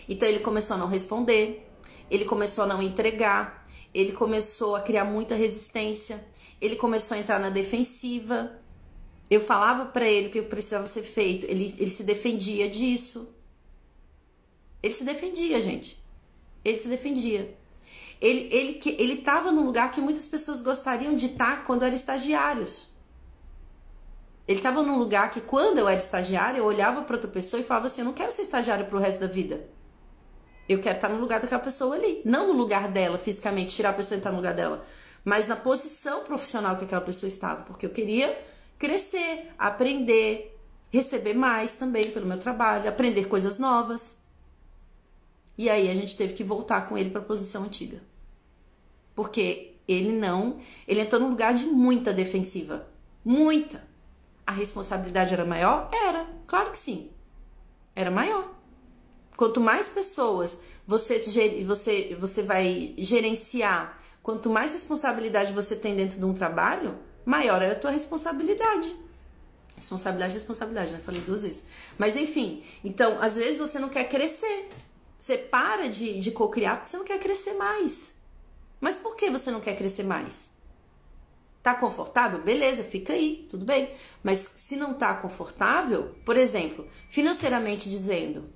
Então 0.10 0.28
ele 0.28 0.39
começou 0.39 0.75
a 0.75 0.78
não 0.78 0.89
responder, 0.89 1.65
ele 2.12 2.25
começou 2.25 2.65
a 2.65 2.67
não 2.67 2.82
entregar, 2.82 3.65
ele 3.93 4.12
começou 4.12 4.75
a 4.75 4.82
criar 4.82 5.06
muita 5.06 5.34
resistência, 5.34 6.21
ele 6.60 6.75
começou 6.75 7.15
a 7.15 7.17
entrar 7.17 7.39
na 7.39 7.49
defensiva, 7.49 8.60
eu 9.30 9.39
falava 9.39 9.86
para 9.86 10.06
ele 10.06 10.28
que 10.28 10.41
precisava 10.41 10.88
ser 10.88 11.04
feito, 11.04 11.47
ele, 11.47 11.73
ele 11.80 11.89
se 11.89 12.04
defendia 12.04 12.67
disso. 12.67 13.34
Ele 14.84 14.93
se 14.93 15.06
defendia, 15.06 15.62
gente. 15.62 16.04
Ele 16.65 16.78
se 16.78 16.89
defendia. 16.89 17.56
Ele, 18.26 18.50
ele, 18.52 18.80
ele 18.98 19.14
estava 19.14 19.52
num 19.52 19.64
lugar 19.64 19.92
que 19.92 20.02
muitas 20.02 20.26
pessoas 20.26 20.60
gostariam 20.60 21.16
de 21.16 21.28
estar 21.28 21.64
quando 21.64 21.84
eram 21.84 21.94
estagiários. 21.94 22.90
Ele 24.48 24.58
estava 24.58 24.82
num 24.82 24.98
lugar 24.98 25.30
que, 25.30 25.40
quando 25.40 25.78
eu 25.78 25.88
era 25.88 26.00
estagiária, 26.00 26.58
eu 26.58 26.66
olhava 26.66 27.04
para 27.04 27.18
outra 27.18 27.30
pessoa 27.30 27.62
e 27.62 27.64
falava 27.64 27.86
assim: 27.86 28.02
Eu 28.02 28.06
não 28.06 28.14
quero 28.14 28.32
ser 28.32 28.42
estagiário 28.42 28.88
pro 28.88 28.98
resto 28.98 29.20
da 29.20 29.28
vida. 29.28 29.70
Eu 30.68 30.80
quero 30.80 30.96
estar 30.96 31.08
no 31.08 31.20
lugar 31.20 31.40
daquela 31.40 31.62
pessoa 31.62 31.94
ali. 31.94 32.24
Não 32.26 32.48
no 32.48 32.54
lugar 32.54 32.88
dela, 32.88 33.20
fisicamente, 33.20 33.76
tirar 33.76 33.90
a 33.90 33.94
pessoa 33.94 34.16
e 34.16 34.20
estar 34.20 34.32
no 34.32 34.38
lugar 34.38 34.56
dela. 34.56 34.84
Mas 35.24 35.48
na 35.48 35.56
posição 35.56 36.24
profissional 36.24 36.78
que 36.78 36.86
aquela 36.86 37.02
pessoa 37.02 37.28
estava. 37.28 37.62
Porque 37.62 37.86
eu 37.86 37.92
queria 37.92 38.44
crescer, 38.80 39.52
aprender, 39.56 40.60
receber 40.90 41.36
mais 41.36 41.76
também 41.76 42.10
pelo 42.10 42.26
meu 42.26 42.40
trabalho, 42.40 42.90
aprender 42.90 43.26
coisas 43.28 43.60
novas. 43.60 44.18
E 45.56 45.70
aí 45.70 45.92
a 45.92 45.94
gente 45.94 46.18
teve 46.18 46.34
que 46.34 46.44
voltar 46.44 46.90
com 46.90 46.98
ele 46.98 47.12
para 47.12 47.22
a 47.22 47.26
posição 47.26 47.64
antiga. 47.66 48.14
Porque 49.15 49.75
ele 49.88 50.12
não, 50.12 50.60
ele 50.88 51.01
entrou 51.01 51.21
num 51.21 51.30
lugar 51.30 51.54
de 51.54 51.65
muita 51.65 52.12
defensiva, 52.12 52.88
muita. 53.23 53.84
A 54.45 54.51
responsabilidade 54.51 55.34
era 55.34 55.45
maior? 55.45 55.89
Era, 55.91 56.28
claro 56.45 56.71
que 56.71 56.78
sim. 56.78 57.10
Era 57.95 58.12
maior. 58.12 58.54
Quanto 59.38 59.60
mais 59.60 59.89
pessoas 59.89 60.60
você, 60.88 61.19
você, 61.65 62.15
você 62.19 62.41
vai 62.41 62.93
gerenciar, 62.97 63.99
quanto 64.21 64.49
mais 64.49 64.73
responsabilidade 64.73 65.54
você 65.54 65.75
tem 65.75 65.95
dentro 65.95 66.19
de 66.19 66.25
um 66.25 66.34
trabalho, 66.34 66.97
maior 67.25 67.62
é 67.62 67.71
a 67.71 67.75
tua 67.75 67.91
responsabilidade. 67.91 68.95
Responsabilidade, 69.75 70.34
responsabilidade, 70.34 70.93
né? 70.93 70.99
Falei 70.99 71.21
duas 71.21 71.41
vezes. 71.41 71.63
Mas 71.97 72.15
enfim, 72.15 72.63
então, 72.84 73.21
às 73.21 73.36
vezes 73.36 73.58
você 73.60 73.78
não 73.78 73.89
quer 73.89 74.06
crescer. 74.06 74.69
Você 75.19 75.38
para 75.38 75.89
de, 75.89 76.17
de 76.19 76.32
cocriar 76.32 76.78
porque 76.78 76.89
você 76.89 76.97
não 76.97 77.04
quer 77.04 77.19
crescer 77.19 77.54
mais. 77.54 78.14
Mas 78.86 79.00
por 79.00 79.15
que 79.15 79.32
você 79.32 79.50
não 79.50 79.60
quer 79.60 79.76
crescer 79.76 80.04
mais? 80.04 80.48
Tá 81.63 81.74
confortável? 81.74 82.43
Beleza, 82.43 82.84
fica 82.84 83.13
aí, 83.13 83.48
tudo 83.50 83.65
bem. 83.65 83.95
Mas 84.21 84.52
se 84.54 84.76
não 84.76 84.93
tá 84.93 85.15
confortável, 85.15 86.15
por 86.24 86.38
exemplo, 86.38 86.88
financeiramente 87.10 87.89
dizendo, 87.89 88.48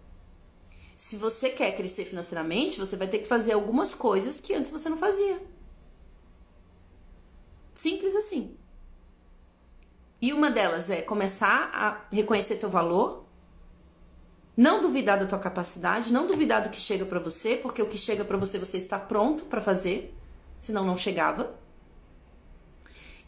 se 0.96 1.18
você 1.18 1.50
quer 1.50 1.76
crescer 1.76 2.06
financeiramente, 2.06 2.80
você 2.80 2.96
vai 2.96 3.08
ter 3.08 3.18
que 3.18 3.28
fazer 3.28 3.54
algumas 3.54 3.96
coisas 3.96 4.40
que 4.40 4.54
antes 4.54 4.70
você 4.70 4.88
não 4.88 4.98
fazia. 4.98 5.42
Simples 7.74 8.16
assim. 8.16 8.56
E 10.22 10.32
uma 10.32 10.52
delas 10.52 10.92
é 10.92 11.02
começar 11.02 11.72
a 11.74 12.06
reconhecer 12.16 12.58
teu 12.58 12.70
valor, 12.70 13.26
não 14.56 14.80
duvidar 14.80 15.18
da 15.18 15.26
tua 15.26 15.40
capacidade, 15.40 16.14
não 16.14 16.28
duvidar 16.28 16.62
do 16.62 16.70
que 16.70 16.80
chega 16.80 17.04
para 17.04 17.18
você, 17.20 17.56
porque 17.56 17.82
o 17.82 17.88
que 17.88 17.98
chega 17.98 18.24
para 18.24 18.38
você 18.38 18.60
você 18.60 18.78
está 18.78 19.00
pronto 19.00 19.46
para 19.46 19.60
fazer, 19.60 20.19
senão 20.60 20.86
não 20.86 20.96
chegava. 20.96 21.56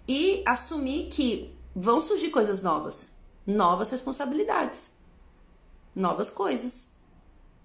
E 0.08 0.44
assumir 0.46 1.08
que 1.10 1.56
vão 1.76 2.02
surgir 2.02 2.30
coisas 2.30 2.62
novas, 2.62 3.12
novas 3.48 3.90
responsabilidades, 3.90 4.92
novas 5.96 6.30
coisas. 6.30 6.92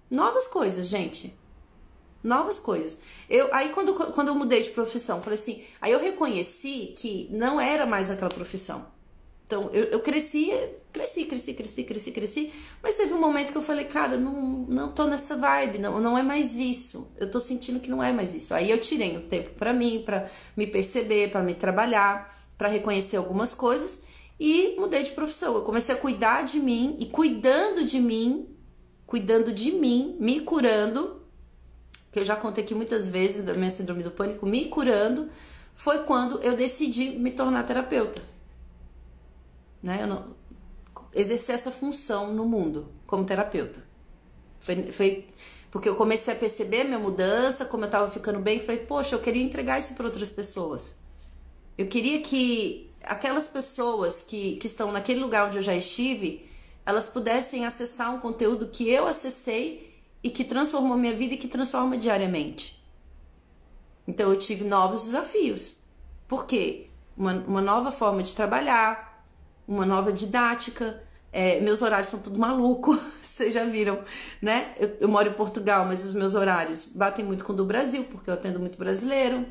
Novas 0.09 0.47
coisas, 0.47 0.87
gente. 0.87 1.37
Novas 2.23 2.59
coisas. 2.59 2.97
Eu, 3.29 3.53
aí 3.53 3.69
quando, 3.69 3.93
quando 3.93 4.29
eu 4.29 4.35
mudei 4.35 4.61
de 4.61 4.69
profissão, 4.69 5.21
falei 5.21 5.37
assim, 5.37 5.63
aí 5.81 5.91
eu 5.91 5.99
reconheci 5.99 6.93
que 6.97 7.27
não 7.29 7.59
era 7.59 7.85
mais 7.85 8.09
aquela 8.09 8.31
profissão. 8.31 8.85
Então, 9.47 9.69
eu, 9.71 9.85
eu 9.85 10.01
cresci, 10.01 10.51
cresci, 10.91 11.23
cresci, 11.23 11.53
cresci, 11.53 11.83
cresci, 11.85 12.11
cresci, 12.11 12.53
mas 12.83 12.97
teve 12.97 13.13
um 13.13 13.19
momento 13.19 13.53
que 13.53 13.57
eu 13.57 13.61
falei, 13.61 13.85
cara, 13.85 14.17
não, 14.17 14.65
não 14.67 14.91
tô 14.91 15.05
nessa 15.05 15.37
vibe, 15.37 15.77
não, 15.77 16.01
não 16.01 16.17
é 16.17 16.21
mais 16.21 16.53
isso. 16.55 17.07
Eu 17.17 17.31
tô 17.31 17.39
sentindo 17.39 17.79
que 17.79 17.89
não 17.89 18.03
é 18.03 18.11
mais 18.11 18.33
isso. 18.33 18.53
Aí 18.53 18.69
eu 18.69 18.77
tirei 18.77 19.17
um 19.17 19.21
tempo 19.21 19.51
para 19.51 19.71
mim, 19.71 20.03
para 20.05 20.29
me 20.55 20.67
perceber, 20.67 21.31
para 21.31 21.41
me 21.41 21.55
trabalhar, 21.55 22.37
para 22.57 22.67
reconhecer 22.67 23.15
algumas 23.15 23.53
coisas 23.53 24.01
e 24.37 24.75
mudei 24.77 25.01
de 25.01 25.11
profissão. 25.11 25.55
Eu 25.55 25.61
comecei 25.61 25.95
a 25.95 25.97
cuidar 25.97 26.43
de 26.43 26.59
mim 26.59 26.97
e 26.99 27.05
cuidando 27.05 27.85
de 27.85 28.01
mim, 28.01 28.49
cuidando 29.05 29.53
de 29.53 29.71
mim, 29.71 30.17
me 30.19 30.41
curando, 30.41 31.21
que 32.11 32.19
eu 32.19 32.25
já 32.25 32.35
contei 32.35 32.65
aqui 32.65 32.75
muitas 32.75 33.07
vezes 33.07 33.45
da 33.45 33.53
minha 33.53 33.71
síndrome 33.71 34.03
do 34.03 34.11
pânico, 34.11 34.45
me 34.45 34.65
curando, 34.65 35.29
foi 35.73 35.99
quando 35.99 36.37
eu 36.41 36.53
decidi 36.53 37.11
me 37.11 37.31
tornar 37.31 37.63
terapeuta 37.63 38.35
né? 39.81 39.99
Eu 40.01 40.07
não, 40.07 40.35
exercer 41.13 41.55
essa 41.55 41.71
função 41.71 42.33
no 42.33 42.45
mundo 42.45 42.91
como 43.05 43.25
terapeuta. 43.25 43.83
Foi, 44.59 44.91
foi 44.91 45.27
porque 45.71 45.89
eu 45.89 45.95
comecei 45.95 46.33
a 46.33 46.37
perceber 46.37 46.83
minha 46.83 46.99
mudança, 46.99 47.65
como 47.65 47.85
eu 47.85 47.89
tava 47.89 48.09
ficando 48.09 48.39
bem, 48.39 48.59
falei, 48.59 48.77
poxa, 48.77 49.15
eu 49.15 49.19
queria 49.19 49.43
entregar 49.43 49.79
isso 49.79 49.93
para 49.93 50.05
outras 50.05 50.31
pessoas. 50.31 50.95
Eu 51.77 51.87
queria 51.87 52.21
que 52.21 52.91
aquelas 53.03 53.47
pessoas 53.47 54.21
que, 54.21 54.55
que 54.57 54.67
estão 54.67 54.91
naquele 54.91 55.19
lugar 55.19 55.47
onde 55.47 55.57
eu 55.57 55.61
já 55.61 55.75
estive, 55.75 56.49
elas 56.85 57.07
pudessem 57.09 57.65
acessar 57.65 58.13
um 58.13 58.19
conteúdo 58.19 58.67
que 58.67 58.89
eu 58.89 59.07
acessei 59.07 59.95
e 60.23 60.29
que 60.29 60.43
transformou 60.43 60.97
minha 60.97 61.13
vida 61.13 61.33
e 61.33 61.37
que 61.37 61.47
transforma 61.47 61.97
diariamente. 61.97 62.81
Então 64.07 64.31
eu 64.31 64.39
tive 64.39 64.63
novos 64.63 65.05
desafios. 65.05 65.75
Por 66.27 66.45
quê? 66.45 66.87
Uma, 67.15 67.33
uma 67.33 67.61
nova 67.61 67.91
forma 67.91 68.23
de 68.23 68.35
trabalhar, 68.35 69.06
uma 69.67 69.85
nova 69.85 70.13
didática. 70.13 71.03
É, 71.31 71.59
meus 71.59 71.81
horários 71.81 72.07
são 72.07 72.19
tudo 72.19 72.39
maluco, 72.39 72.97
vocês 73.21 73.53
já 73.53 73.65
viram, 73.65 74.03
né? 74.41 74.73
Eu, 74.79 74.97
eu, 75.01 75.07
moro 75.09 75.29
em 75.29 75.33
Portugal, 75.33 75.85
mas 75.85 76.05
os 76.05 76.13
meus 76.13 76.33
horários 76.35 76.85
batem 76.85 77.25
muito 77.25 77.43
com 77.43 77.53
o 77.53 77.55
do 77.55 77.65
Brasil, 77.65 78.05
porque 78.05 78.29
eu 78.29 78.33
atendo 78.33 78.59
muito 78.59 78.77
brasileiro. 78.77 79.45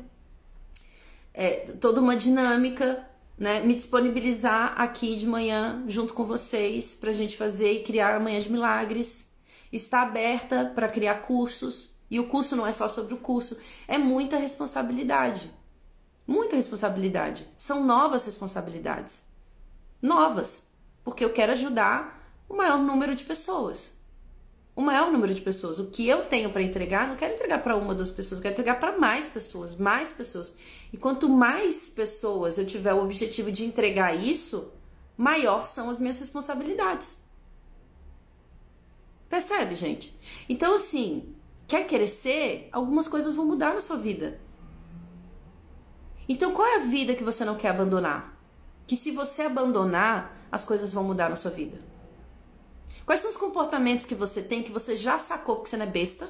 É, 1.33 1.71
toda 1.79 2.01
uma 2.01 2.15
dinâmica, 2.15 3.07
né? 3.37 3.59
Me 3.61 3.75
disponibilizar 3.75 4.73
aqui 4.81 5.15
de 5.15 5.27
manhã 5.27 5.83
junto 5.87 6.13
com 6.13 6.25
vocês 6.25 6.95
para 6.95 7.11
a 7.11 7.13
gente 7.13 7.37
fazer 7.37 7.71
e 7.71 7.83
criar 7.83 8.15
amanhã 8.15 8.39
de 8.39 8.51
milagres. 8.51 9.27
Está 9.71 10.01
aberta 10.01 10.71
para 10.73 10.87
criar 10.87 11.15
cursos. 11.15 11.95
E 12.09 12.19
o 12.19 12.27
curso 12.27 12.55
não 12.55 12.65
é 12.65 12.71
só 12.71 12.87
sobre 12.87 13.13
o 13.13 13.17
curso, 13.17 13.57
é 13.85 13.97
muita 13.97 14.37
responsabilidade. 14.37 15.51
Muita 16.25 16.55
responsabilidade. 16.55 17.47
São 17.55 17.85
novas 17.85 18.25
responsabilidades 18.25 19.26
novas, 20.01 20.63
porque 21.03 21.23
eu 21.23 21.31
quero 21.31 21.51
ajudar 21.51 22.17
o 22.47 22.55
maior 22.55 22.79
número 22.79 23.15
de 23.15 23.23
pessoas. 23.23 23.95
O 24.75 24.81
maior 24.81 25.11
número 25.11 25.33
de 25.33 25.41
pessoas. 25.41 25.79
O 25.79 25.87
que 25.87 26.07
eu 26.07 26.25
tenho 26.25 26.51
para 26.51 26.61
entregar, 26.61 27.07
não 27.07 27.15
quero 27.15 27.33
entregar 27.33 27.63
para 27.63 27.75
uma, 27.75 27.95
duas 27.95 28.11
pessoas, 28.11 28.39
quero 28.39 28.53
entregar 28.53 28.79
para 28.79 28.97
mais 28.97 29.27
pessoas, 29.27 29.75
mais 29.75 30.11
pessoas. 30.11 30.53
E 30.93 30.97
quanto 30.97 31.27
mais 31.27 31.89
pessoas 31.89 32.57
eu 32.57 32.65
tiver 32.65 32.93
o 32.93 33.03
objetivo 33.03 33.51
de 33.51 33.65
entregar 33.65 34.13
isso, 34.13 34.71
maior 35.17 35.65
são 35.65 35.89
as 35.89 35.99
minhas 35.99 36.19
responsabilidades. 36.19 37.17
Percebe, 39.27 39.73
gente? 39.73 40.17
Então, 40.47 40.75
assim, 40.75 41.35
quer 41.67 41.87
crescer? 41.87 42.69
Algumas 42.71 43.07
coisas 43.07 43.35
vão 43.35 43.45
mudar 43.45 43.73
na 43.73 43.81
sua 43.81 43.97
vida. 43.97 44.39
Então, 46.29 46.53
qual 46.53 46.67
é 46.67 46.75
a 46.75 46.85
vida 46.85 47.15
que 47.15 47.23
você 47.23 47.43
não 47.43 47.55
quer 47.55 47.69
abandonar? 47.69 48.36
Que 48.87 48.95
se 48.95 49.11
você 49.11 49.43
abandonar, 49.43 50.47
as 50.49 50.63
coisas 50.63 50.93
vão 50.93 51.03
mudar 51.03 51.29
na 51.29 51.35
sua 51.35 51.51
vida. 51.51 51.77
Quais 53.05 53.19
são 53.19 53.29
os 53.29 53.37
comportamentos 53.37 54.05
que 54.05 54.15
você 54.15 54.41
tem 54.41 54.63
que 54.63 54.71
você 54.71 54.95
já 54.95 55.19
sacou 55.19 55.57
porque 55.57 55.69
você 55.69 55.77
não 55.77 55.85
é 55.85 55.89
besta? 55.89 56.29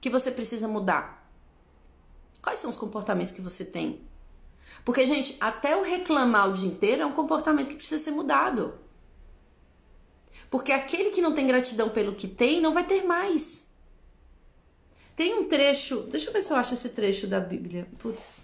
Que 0.00 0.08
você 0.08 0.30
precisa 0.30 0.66
mudar? 0.66 1.30
Quais 2.42 2.58
são 2.58 2.70
os 2.70 2.76
comportamentos 2.76 3.32
que 3.32 3.40
você 3.40 3.64
tem? 3.64 4.00
Porque, 4.84 5.04
gente, 5.04 5.36
até 5.40 5.76
o 5.76 5.82
reclamar 5.82 6.48
o 6.48 6.52
dia 6.52 6.68
inteiro 6.68 7.02
é 7.02 7.06
um 7.06 7.12
comportamento 7.12 7.68
que 7.68 7.76
precisa 7.76 8.02
ser 8.02 8.12
mudado. 8.12 8.78
Porque 10.48 10.72
aquele 10.72 11.10
que 11.10 11.20
não 11.20 11.34
tem 11.34 11.46
gratidão 11.46 11.88
pelo 11.88 12.14
que 12.14 12.28
tem 12.28 12.60
não 12.60 12.72
vai 12.72 12.84
ter 12.84 13.04
mais. 13.04 13.66
Tem 15.14 15.34
um 15.34 15.48
trecho, 15.48 16.02
deixa 16.02 16.28
eu 16.28 16.32
ver 16.32 16.42
se 16.42 16.52
eu 16.52 16.56
acho 16.56 16.74
esse 16.74 16.88
trecho 16.90 17.26
da 17.26 17.40
Bíblia. 17.40 17.88
Putz, 17.98 18.40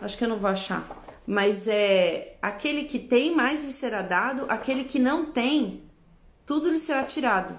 acho 0.00 0.16
que 0.16 0.24
eu 0.24 0.28
não 0.28 0.38
vou 0.38 0.48
achar 0.48 0.86
mas 1.30 1.68
é 1.68 2.36
aquele 2.42 2.82
que 2.86 2.98
tem 2.98 3.32
mais 3.32 3.62
lhe 3.62 3.72
será 3.72 4.02
dado, 4.02 4.46
aquele 4.48 4.82
que 4.82 4.98
não 4.98 5.26
tem, 5.26 5.84
tudo 6.44 6.68
lhe 6.68 6.78
será 6.80 7.04
tirado. 7.04 7.56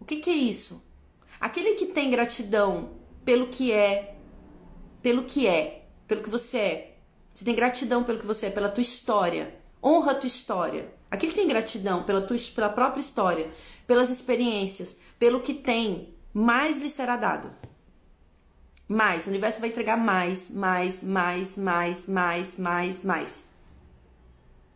O 0.00 0.04
que, 0.04 0.16
que 0.16 0.28
é 0.28 0.34
isso? 0.34 0.82
Aquele 1.38 1.74
que 1.76 1.86
tem 1.86 2.10
gratidão 2.10 2.96
pelo 3.24 3.46
que 3.46 3.70
é, 3.70 4.16
pelo 5.00 5.22
que 5.22 5.46
é, 5.46 5.84
pelo 6.08 6.20
que 6.20 6.28
você 6.28 6.58
é. 6.58 6.96
Você 7.32 7.44
tem 7.44 7.54
gratidão 7.54 8.02
pelo 8.02 8.18
que 8.18 8.26
você 8.26 8.46
é, 8.46 8.50
pela 8.50 8.68
tua 8.68 8.82
história. 8.82 9.54
Honra 9.80 10.10
a 10.10 10.14
tua 10.16 10.26
história. 10.26 10.92
Aquele 11.08 11.30
que 11.30 11.38
tem 11.38 11.46
gratidão 11.46 12.02
pela, 12.02 12.22
tua, 12.22 12.36
pela 12.52 12.70
própria 12.70 13.00
história, 13.00 13.52
pelas 13.86 14.10
experiências, 14.10 14.98
pelo 15.16 15.42
que 15.42 15.54
tem, 15.54 16.12
mais 16.34 16.80
lhe 16.80 16.90
será 16.90 17.16
dado. 17.16 17.54
Mais. 18.88 19.26
O 19.26 19.30
universo 19.30 19.60
vai 19.60 19.68
entregar 19.68 19.98
mais, 19.98 20.50
mais, 20.50 21.02
mais, 21.02 21.56
mais, 21.56 22.06
mais, 22.06 22.56
mais, 22.56 23.02
mais. 23.02 23.48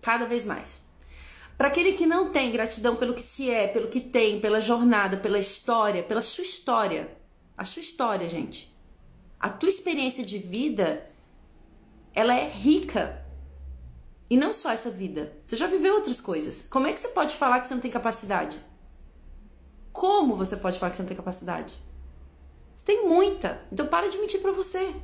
Cada 0.03 0.27
vez 0.27 0.44
mais. 0.44 0.83
Para 1.57 1.68
aquele 1.68 1.92
que 1.92 2.07
não 2.07 2.31
tem 2.31 2.53
gratidão 2.53 2.96
pelo 2.96 3.14
que 3.14 3.22
se 3.22 3.51
é, 3.51 3.68
pelo 3.68 3.88
que 3.88 4.01
tem, 4.01 4.40
pela 4.40 4.61
jornada, 4.61 5.16
pela 5.16 5.38
história, 5.38 6.03
pela 6.03 6.20
sua 6.20 6.44
história. 6.44 7.16
A 7.57 7.64
sua 7.64 7.81
história, 7.81 8.29
gente. 8.29 8.77
A 9.40 9.48
tua 9.48 9.68
experiência 9.68 10.25
de 10.25 10.38
vida, 10.38 11.09
ela 12.14 12.35
é 12.35 12.48
rica. 12.48 13.25
E 14.29 14.37
não 14.37 14.53
só 14.53 14.70
essa 14.70 14.90
vida. 14.90 15.37
Você 15.46 15.57
já 15.57 15.66
viveu 15.66 15.94
outras 15.94 16.20
coisas. 16.20 16.66
Como 16.68 16.87
é 16.87 16.92
que 16.92 17.01
você 17.01 17.09
pode 17.09 17.37
falar 17.37 17.61
que 17.61 17.68
você 17.68 17.75
não 17.75 17.81
tem 17.81 17.90
capacidade? 17.90 18.63
Como 19.92 20.37
você 20.37 20.56
pode 20.56 20.79
falar 20.79 20.90
que 20.90 20.96
você 20.96 21.02
não 21.02 21.08
tem 21.08 21.17
capacidade? 21.17 21.75
Você 22.77 22.87
tem 22.87 23.06
muita. 23.06 23.62
Então 23.70 23.87
para 23.87 24.08
de 24.08 24.18
mentir 24.18 24.40
para 24.40 24.52
você. 24.52 24.94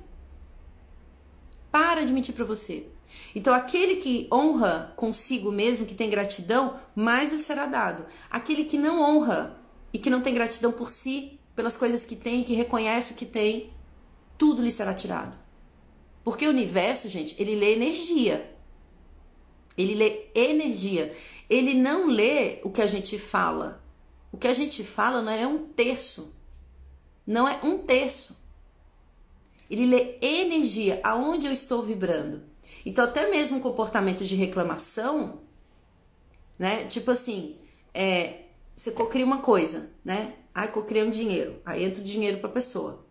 Para 1.70 2.04
de 2.04 2.12
mentir 2.12 2.34
para 2.34 2.44
você. 2.44 2.86
Então 3.34 3.54
aquele 3.54 3.96
que 3.96 4.28
honra 4.32 4.92
consigo 4.96 5.50
mesmo, 5.50 5.86
que 5.86 5.94
tem 5.94 6.10
gratidão, 6.10 6.78
mais 6.94 7.32
lhe 7.32 7.38
será 7.38 7.66
dado. 7.66 8.06
Aquele 8.30 8.64
que 8.64 8.78
não 8.78 9.00
honra 9.00 9.58
e 9.92 9.98
que 9.98 10.10
não 10.10 10.20
tem 10.20 10.34
gratidão 10.34 10.72
por 10.72 10.90
si, 10.90 11.38
pelas 11.54 11.76
coisas 11.76 12.04
que 12.04 12.16
tem, 12.16 12.44
que 12.44 12.54
reconhece 12.54 13.12
o 13.12 13.16
que 13.16 13.26
tem, 13.26 13.72
tudo 14.36 14.62
lhe 14.62 14.70
será 14.70 14.94
tirado. 14.94 15.38
Porque 16.22 16.46
o 16.46 16.50
universo, 16.50 17.08
gente, 17.08 17.34
ele 17.38 17.54
lê 17.54 17.72
energia. 17.72 18.54
Ele 19.76 19.94
lê 19.94 20.26
energia. 20.34 21.14
Ele 21.48 21.74
não 21.74 22.06
lê 22.06 22.60
o 22.64 22.70
que 22.70 22.82
a 22.82 22.86
gente 22.86 23.18
fala. 23.18 23.82
O 24.30 24.36
que 24.36 24.48
a 24.48 24.52
gente 24.52 24.84
fala 24.84 25.22
não 25.22 25.32
é 25.32 25.46
um 25.46 25.66
terço 25.68 26.32
não 27.28 27.46
é 27.46 27.60
um 27.62 27.76
terço. 27.76 28.34
Ele 29.70 29.84
lê 29.84 30.16
energia, 30.22 30.98
aonde 31.04 31.46
eu 31.46 31.52
estou 31.52 31.82
vibrando. 31.82 32.42
Então, 32.86 33.04
até 33.04 33.30
mesmo 33.30 33.60
comportamento 33.60 34.24
de 34.24 34.34
reclamação, 34.34 35.40
né? 36.58 36.86
Tipo 36.86 37.10
assim, 37.10 37.58
é, 37.92 38.44
você 38.74 38.90
cocria 38.90 39.26
uma 39.26 39.42
coisa, 39.42 39.90
né? 40.02 40.36
Ai, 40.54 40.72
cocriei 40.72 41.04
um 41.04 41.10
dinheiro. 41.10 41.60
Aí 41.66 41.84
entra 41.84 42.00
o 42.00 42.04
dinheiro 42.04 42.38
pra 42.38 42.48
pessoa. 42.48 43.04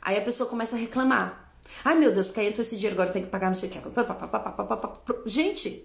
Aí 0.00 0.16
a 0.16 0.22
pessoa 0.22 0.48
começa 0.48 0.76
a 0.76 0.78
reclamar. 0.78 1.52
Ai, 1.84 1.96
meu 1.96 2.12
Deus, 2.12 2.28
porque 2.28 2.38
aí 2.38 2.46
entrou 2.46 2.62
esse 2.62 2.76
dinheiro, 2.76 2.94
agora 2.94 3.12
tem 3.12 3.24
que 3.24 3.28
pagar 3.28 3.48
não 3.48 3.56
sei 3.56 3.68
o 3.68 3.72
que. 3.72 3.80
Gente, 5.26 5.84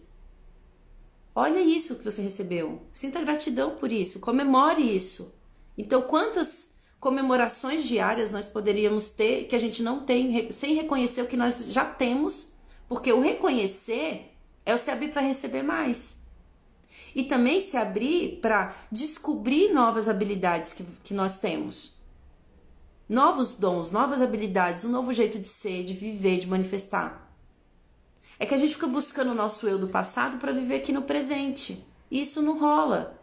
olha 1.34 1.60
isso 1.60 1.96
que 1.96 2.06
você 2.06 2.22
recebeu. 2.22 2.84
Sinta 2.94 3.20
gratidão 3.20 3.78
por 3.78 3.92
isso. 3.92 4.20
Comemore 4.20 4.96
isso. 4.96 5.34
Então, 5.76 6.04
quantas 6.04 6.73
comemorações 7.04 7.84
diárias 7.84 8.32
nós 8.32 8.48
poderíamos 8.48 9.10
ter 9.10 9.44
que 9.44 9.56
a 9.58 9.60
gente 9.60 9.84
não 9.84 10.06
tem, 10.06 10.50
sem 10.54 10.74
reconhecer 10.74 11.22
o 11.22 11.28
que 11.28 11.36
nós 11.36 11.66
já 11.66 11.84
temos, 11.84 12.48
porque 12.88 13.12
o 13.12 13.20
reconhecer 13.20 14.34
é 14.66 14.74
o 14.74 14.78
se 14.78 14.90
abrir 14.90 15.10
para 15.10 15.22
receber 15.22 15.64
mais. 15.64 16.18
E 17.14 17.22
também 17.22 17.60
se 17.60 17.76
abrir 17.76 18.40
para 18.42 18.74
descobrir 18.90 19.74
novas 19.74 20.08
habilidades 20.08 20.72
que, 20.72 20.86
que 21.04 21.14
nós 21.14 21.38
temos. 21.38 21.94
Novos 23.10 23.54
dons, 23.54 23.92
novas 23.92 24.22
habilidades, 24.22 24.86
um 24.86 24.90
novo 24.90 25.12
jeito 25.12 25.38
de 25.38 25.48
ser, 25.48 25.84
de 25.84 25.94
viver, 25.94 26.38
de 26.38 26.48
manifestar. 26.48 27.30
É 28.40 28.46
que 28.46 28.54
a 28.54 28.58
gente 28.58 28.76
fica 28.76 28.88
buscando 28.88 29.32
o 29.32 29.36
nosso 29.36 29.68
eu 29.68 29.78
do 29.78 29.90
passado 29.90 30.38
para 30.38 30.54
viver 30.54 30.76
aqui 30.76 30.94
no 30.94 31.02
presente. 31.02 31.86
E 32.10 32.22
isso 32.22 32.42
não 32.42 32.58
rola. 32.58 33.20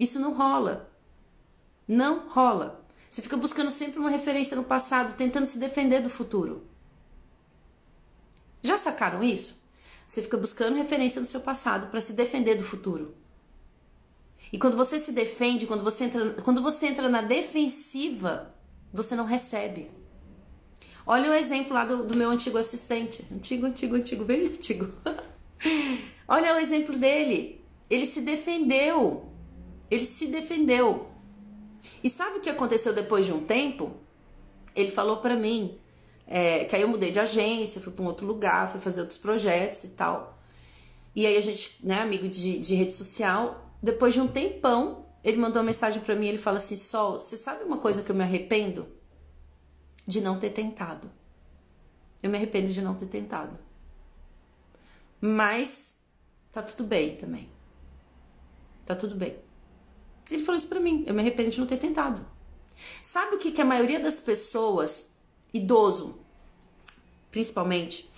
Isso 0.00 0.18
não 0.18 0.34
rola. 0.34 0.95
Não 1.86 2.28
rola. 2.28 2.84
Você 3.08 3.22
fica 3.22 3.36
buscando 3.36 3.70
sempre 3.70 3.98
uma 3.98 4.10
referência 4.10 4.56
no 4.56 4.64
passado, 4.64 5.16
tentando 5.16 5.46
se 5.46 5.58
defender 5.58 6.00
do 6.00 6.10
futuro. 6.10 6.66
Já 8.62 8.76
sacaram 8.76 9.22
isso? 9.22 9.56
Você 10.06 10.22
fica 10.22 10.36
buscando 10.36 10.76
referência 10.76 11.20
no 11.20 11.26
seu 11.26 11.40
passado 11.40 11.88
para 11.88 12.00
se 12.00 12.12
defender 12.12 12.56
do 12.56 12.64
futuro. 12.64 13.14
E 14.52 14.58
quando 14.58 14.76
você 14.76 14.98
se 14.98 15.12
defende, 15.12 15.66
quando 15.66 15.82
você 15.82 16.04
entra, 16.04 16.34
quando 16.42 16.62
você 16.62 16.86
entra 16.86 17.08
na 17.08 17.20
defensiva, 17.20 18.54
você 18.92 19.16
não 19.16 19.24
recebe. 19.24 19.90
Olha 21.04 21.30
o 21.30 21.34
exemplo 21.34 21.72
lá 21.72 21.84
do, 21.84 22.04
do 22.04 22.16
meu 22.16 22.30
antigo 22.30 22.58
assistente. 22.58 23.24
Antigo, 23.32 23.66
antigo, 23.66 23.96
antigo, 23.96 24.24
bem 24.24 24.46
antigo. 24.46 24.92
Olha 26.26 26.54
o 26.54 26.58
exemplo 26.58 26.96
dele. 26.96 27.64
Ele 27.88 28.06
se 28.06 28.20
defendeu. 28.20 29.28
Ele 29.90 30.04
se 30.04 30.26
defendeu. 30.26 31.08
E 32.02 32.10
sabe 32.10 32.38
o 32.38 32.40
que 32.40 32.50
aconteceu 32.50 32.92
depois 32.92 33.24
de 33.24 33.32
um 33.32 33.44
tempo? 33.44 33.96
Ele 34.74 34.90
falou 34.90 35.18
para 35.18 35.36
mim 35.36 35.78
é, 36.26 36.64
que 36.64 36.74
aí 36.74 36.82
eu 36.82 36.88
mudei 36.88 37.10
de 37.10 37.20
agência, 37.20 37.80
fui 37.80 37.92
para 37.92 38.04
um 38.04 38.08
outro 38.08 38.26
lugar, 38.26 38.70
fui 38.70 38.80
fazer 38.80 39.00
outros 39.00 39.18
projetos 39.18 39.84
e 39.84 39.88
tal. 39.88 40.38
E 41.14 41.24
aí 41.26 41.36
a 41.36 41.40
gente, 41.40 41.78
né, 41.82 42.00
amigo 42.00 42.28
de, 42.28 42.58
de 42.58 42.74
rede 42.74 42.92
social, 42.92 43.72
depois 43.82 44.12
de 44.12 44.20
um 44.20 44.28
tempão, 44.28 45.06
ele 45.22 45.38
mandou 45.38 45.60
uma 45.60 45.66
mensagem 45.66 46.02
para 46.02 46.14
mim, 46.14 46.26
ele 46.26 46.38
fala 46.38 46.58
assim, 46.58 46.76
Sol, 46.76 47.20
você 47.20 47.36
sabe 47.36 47.64
uma 47.64 47.78
coisa 47.78 48.02
que 48.02 48.10
eu 48.10 48.16
me 48.16 48.22
arrependo? 48.22 48.86
De 50.06 50.20
não 50.20 50.38
ter 50.38 50.50
tentado. 50.50 51.10
Eu 52.22 52.30
me 52.30 52.36
arrependo 52.36 52.68
de 52.68 52.82
não 52.82 52.94
ter 52.94 53.06
tentado. 53.06 53.58
Mas 55.20 55.94
tá 56.52 56.62
tudo 56.62 56.84
bem 56.84 57.16
também. 57.16 57.48
Tá 58.84 58.94
tudo 58.94 59.16
bem. 59.16 59.45
Ele 60.30 60.44
falou 60.44 60.58
isso 60.58 60.68
pra 60.68 60.80
mim. 60.80 61.04
Eu 61.06 61.14
me 61.14 61.20
arrependo 61.20 61.50
de 61.50 61.60
não 61.60 61.66
ter 61.66 61.78
tentado. 61.78 62.24
Sabe 63.00 63.36
o 63.36 63.38
que, 63.38 63.50
que 63.50 63.60
a 63.60 63.64
maioria 63.64 64.00
das 64.00 64.20
pessoas, 64.20 65.08
idoso, 65.52 66.18
principalmente, 67.30 68.10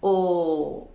ou 0.00 0.90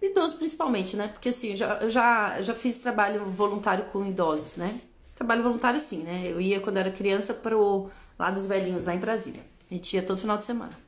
idoso 0.00 0.36
principalmente, 0.36 0.96
né? 0.96 1.08
Porque 1.08 1.30
assim, 1.30 1.56
já, 1.56 1.78
eu 1.78 1.90
já, 1.90 2.40
já 2.40 2.54
fiz 2.54 2.78
trabalho 2.78 3.24
voluntário 3.24 3.86
com 3.86 4.06
idosos, 4.06 4.56
né? 4.56 4.80
Trabalho 5.14 5.42
voluntário 5.42 5.80
sim, 5.80 5.98
né? 5.98 6.22
Eu 6.26 6.40
ia 6.40 6.60
quando 6.60 6.76
era 6.76 6.90
criança 6.90 7.34
pro 7.34 7.90
lá 8.18 8.30
dos 8.30 8.46
velhinhos, 8.46 8.84
lá 8.84 8.94
em 8.94 8.98
Brasília. 8.98 9.42
A 9.70 9.74
gente 9.74 9.94
ia 9.94 10.02
todo 10.02 10.20
final 10.20 10.38
de 10.38 10.44
semana. 10.44 10.78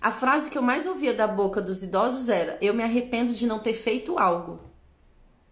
A 0.00 0.12
frase 0.12 0.50
que 0.50 0.56
eu 0.56 0.62
mais 0.62 0.86
ouvia 0.86 1.12
da 1.12 1.26
boca 1.26 1.60
dos 1.60 1.82
idosos 1.82 2.28
era: 2.28 2.58
Eu 2.60 2.74
me 2.74 2.82
arrependo 2.82 3.32
de 3.32 3.46
não 3.46 3.58
ter 3.58 3.74
feito 3.74 4.18
algo. 4.18 4.60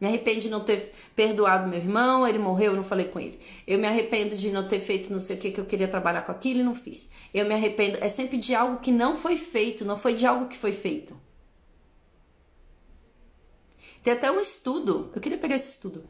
Me 0.02 0.08
arrependo 0.08 0.40
de 0.40 0.50
não 0.50 0.58
ter 0.58 0.92
perdoado 1.14 1.68
meu 1.68 1.78
irmão, 1.78 2.26
ele 2.26 2.36
morreu, 2.36 2.72
eu 2.72 2.76
não 2.76 2.82
falei 2.82 3.06
com 3.06 3.20
ele. 3.20 3.38
Eu 3.64 3.78
me 3.78 3.86
arrependo 3.86 4.34
de 4.34 4.50
não 4.50 4.66
ter 4.66 4.80
feito 4.80 5.12
não 5.12 5.20
sei 5.20 5.36
o 5.36 5.38
que 5.38 5.52
que 5.52 5.60
eu 5.60 5.64
queria 5.64 5.86
trabalhar 5.86 6.22
com 6.22 6.32
aquilo 6.32 6.58
e 6.58 6.64
não 6.64 6.74
fiz. 6.74 7.08
Eu 7.32 7.46
me 7.46 7.54
arrependo, 7.54 7.98
é 8.00 8.08
sempre 8.08 8.36
de 8.36 8.52
algo 8.52 8.80
que 8.80 8.90
não 8.90 9.16
foi 9.16 9.36
feito, 9.36 9.84
não 9.84 9.96
foi 9.96 10.14
de 10.14 10.26
algo 10.26 10.48
que 10.48 10.58
foi 10.58 10.72
feito. 10.72 11.16
Tem 14.02 14.12
até 14.12 14.28
um 14.28 14.40
estudo, 14.40 15.12
eu 15.14 15.20
queria 15.20 15.38
pegar 15.38 15.54
esse 15.54 15.70
estudo, 15.70 16.02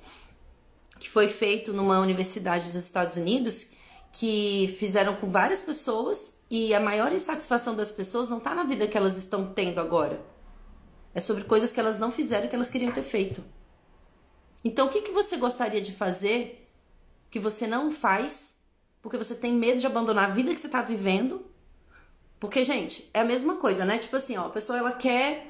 que 0.99 1.11
foi 1.11 1.29
feito 1.29 1.75
numa 1.75 2.01
universidade 2.01 2.65
dos 2.65 2.77
Estados 2.77 3.19
Unidos, 3.19 3.69
que 4.11 4.75
fizeram 4.79 5.17
com 5.17 5.31
várias 5.31 5.61
pessoas 5.61 6.33
e 6.51 6.75
a 6.75 6.81
maior 6.81 7.13
insatisfação 7.13 7.77
das 7.77 7.93
pessoas 7.93 8.31
não 8.31 8.39
está 8.39 8.55
na 8.55 8.65
vida 8.65 8.87
que 8.87 8.97
elas 8.97 9.19
estão 9.19 9.53
tendo 9.53 9.81
agora. 9.83 10.19
É 11.15 11.21
sobre 11.21 11.45
coisas 11.45 11.71
que 11.71 11.79
elas 11.79 11.99
não 11.99 12.11
fizeram 12.11 12.49
que 12.49 12.55
elas 12.55 12.71
queriam 12.71 12.91
ter 12.91 13.03
feito. 13.03 13.45
Então, 14.65 14.87
o 14.87 14.91
que, 14.91 15.03
que 15.03 15.13
você 15.13 15.37
gostaria 15.37 15.81
de 15.81 15.93
fazer 15.93 16.69
que 17.31 17.41
você 17.41 17.67
não 17.67 17.91
faz 17.91 18.53
porque 19.01 19.19
você 19.19 19.35
tem 19.35 19.53
medo 19.53 19.81
de 19.81 19.87
abandonar 19.87 20.27
a 20.27 20.33
vida 20.33 20.55
que 20.55 20.61
você 20.61 20.69
está 20.69 20.81
vivendo? 20.81 21.45
Porque, 22.39 22.63
gente, 22.63 23.09
é 23.13 23.21
a 23.21 23.25
mesma 23.25 23.57
coisa, 23.57 23.85
né? 23.85 23.99
Tipo 23.99 24.17
assim, 24.17 24.37
ó, 24.37 24.47
a 24.47 24.51
pessoa 24.51 24.79
ela 24.79 24.93
quer 24.93 25.49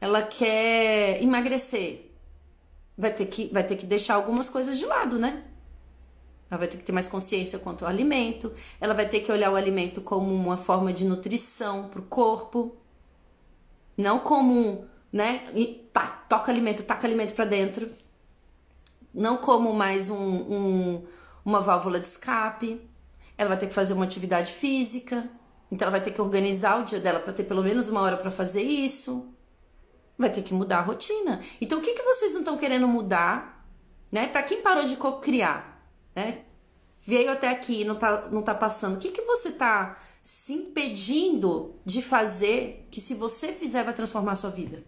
ela 0.00 0.22
quer 0.22 1.22
emagrecer. 1.22 2.10
Vai 2.98 3.12
ter 3.12 3.26
que 3.26 3.48
vai 3.52 3.64
ter 3.64 3.76
que 3.76 3.86
deixar 3.86 4.14
algumas 4.14 4.50
coisas 4.50 4.78
de 4.78 4.84
lado, 4.84 5.18
né? 5.18 5.44
Ela 6.50 6.58
vai 6.58 6.68
ter 6.68 6.76
que 6.76 6.84
ter 6.84 6.92
mais 6.92 7.08
consciência 7.08 7.58
quanto 7.58 7.84
ao 7.84 7.90
alimento. 7.90 8.52
Ela 8.78 8.92
vai 8.92 9.08
ter 9.08 9.20
que 9.20 9.32
olhar 9.32 9.50
o 9.50 9.56
alimento 9.56 10.02
como 10.02 10.34
uma 10.34 10.58
forma 10.58 10.92
de 10.92 11.06
nutrição 11.06 11.88
para 11.88 12.00
o 12.00 12.04
corpo, 12.04 12.76
não 13.96 14.18
como, 14.18 14.86
né? 15.10 15.44
Tá, 15.92 16.06
toca 16.28 16.52
alimento, 16.52 16.82
taca 16.82 17.06
alimento 17.06 17.34
para 17.34 17.46
dentro 17.46 17.88
não 19.14 19.36
como 19.36 19.72
mais 19.72 20.08
um, 20.08 20.16
um, 20.16 21.06
uma 21.44 21.60
válvula 21.60 22.00
de 22.00 22.06
escape. 22.06 22.80
Ela 23.36 23.50
vai 23.50 23.58
ter 23.58 23.66
que 23.66 23.74
fazer 23.74 23.92
uma 23.92 24.04
atividade 24.04 24.52
física, 24.52 25.28
então 25.70 25.86
ela 25.86 25.92
vai 25.92 26.00
ter 26.00 26.10
que 26.10 26.20
organizar 26.20 26.80
o 26.80 26.84
dia 26.84 27.00
dela 27.00 27.18
para 27.18 27.32
ter 27.32 27.44
pelo 27.44 27.62
menos 27.62 27.88
uma 27.88 28.00
hora 28.00 28.16
para 28.16 28.30
fazer 28.30 28.62
isso. 28.62 29.34
Vai 30.18 30.30
ter 30.30 30.42
que 30.42 30.52
mudar 30.52 30.78
a 30.78 30.82
rotina. 30.82 31.40
Então, 31.60 31.78
o 31.78 31.82
que, 31.82 31.94
que 31.94 32.02
vocês 32.02 32.32
não 32.32 32.40
estão 32.40 32.58
querendo 32.58 32.86
mudar, 32.86 33.66
né? 34.10 34.26
Para 34.26 34.42
quem 34.42 34.60
parou 34.60 34.84
de 34.84 34.96
co-criar, 34.96 35.82
né? 36.14 36.42
Veio 37.00 37.32
até 37.32 37.48
aqui 37.48 37.80
e 37.80 37.84
não 37.84 37.96
tá, 37.96 38.28
não 38.30 38.42
tá 38.42 38.54
passando. 38.54 38.94
O 38.94 38.98
que, 38.98 39.10
que 39.10 39.22
você 39.22 39.50
tá 39.50 39.98
se 40.22 40.52
impedindo 40.52 41.74
de 41.84 42.00
fazer 42.00 42.86
que 42.90 43.00
se 43.00 43.14
você 43.14 43.52
fizer 43.52 43.82
vai 43.82 43.94
transformar 43.94 44.32
a 44.32 44.36
sua 44.36 44.50
vida? 44.50 44.84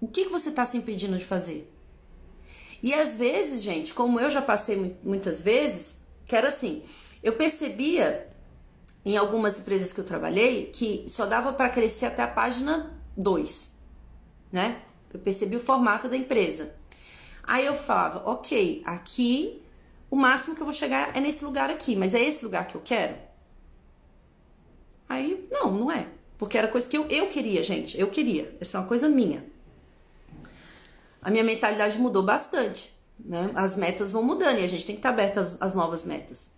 O 0.00 0.08
que, 0.08 0.24
que 0.24 0.30
você 0.30 0.50
tá 0.50 0.64
se 0.64 0.78
impedindo 0.78 1.18
de 1.18 1.24
fazer? 1.26 1.70
E 2.82 2.94
às 2.94 3.16
vezes, 3.16 3.62
gente, 3.62 3.92
como 3.92 4.18
eu 4.18 4.30
já 4.30 4.40
passei 4.40 4.96
muitas 5.02 5.42
vezes, 5.42 5.96
que 6.26 6.34
era 6.34 6.48
assim, 6.48 6.82
eu 7.22 7.34
percebia 7.34 8.28
em 9.04 9.16
algumas 9.16 9.58
empresas 9.58 9.92
que 9.92 10.00
eu 10.00 10.04
trabalhei 10.04 10.66
que 10.66 11.04
só 11.08 11.26
dava 11.26 11.52
para 11.52 11.68
crescer 11.68 12.06
até 12.06 12.22
a 12.22 12.28
página 12.28 12.98
2, 13.16 13.70
né? 14.52 14.82
Eu 15.12 15.20
percebi 15.20 15.56
o 15.56 15.60
formato 15.60 16.08
da 16.08 16.16
empresa. 16.16 16.74
Aí 17.42 17.66
eu 17.66 17.74
falava, 17.74 18.30
ok, 18.30 18.82
aqui 18.84 19.62
o 20.10 20.16
máximo 20.16 20.54
que 20.54 20.62
eu 20.62 20.66
vou 20.66 20.74
chegar 20.74 21.16
é 21.16 21.20
nesse 21.20 21.44
lugar 21.44 21.70
aqui, 21.70 21.96
mas 21.96 22.14
é 22.14 22.22
esse 22.22 22.44
lugar 22.44 22.66
que 22.66 22.74
eu 22.74 22.80
quero? 22.80 23.16
Aí, 25.08 25.46
não, 25.50 25.72
não 25.72 25.92
é. 25.92 26.06
Porque 26.38 26.56
era 26.56 26.68
coisa 26.68 26.88
que 26.88 26.96
eu, 26.96 27.06
eu 27.08 27.26
queria, 27.28 27.62
gente. 27.62 27.98
Eu 27.98 28.08
queria. 28.08 28.56
Essa 28.60 28.78
é 28.78 28.80
uma 28.80 28.86
coisa 28.86 29.08
minha 29.08 29.44
a 31.22 31.30
minha 31.30 31.44
mentalidade 31.44 31.98
mudou 31.98 32.22
bastante. 32.22 32.94
Né? 33.18 33.50
As 33.54 33.76
metas 33.76 34.10
vão 34.10 34.22
mudando 34.22 34.58
e 34.58 34.64
a 34.64 34.68
gente 34.68 34.86
tem 34.86 34.94
que 34.94 35.00
estar 35.00 35.10
aberta 35.10 35.40
às, 35.40 35.60
às 35.60 35.74
novas 35.74 36.04
metas. 36.04 36.50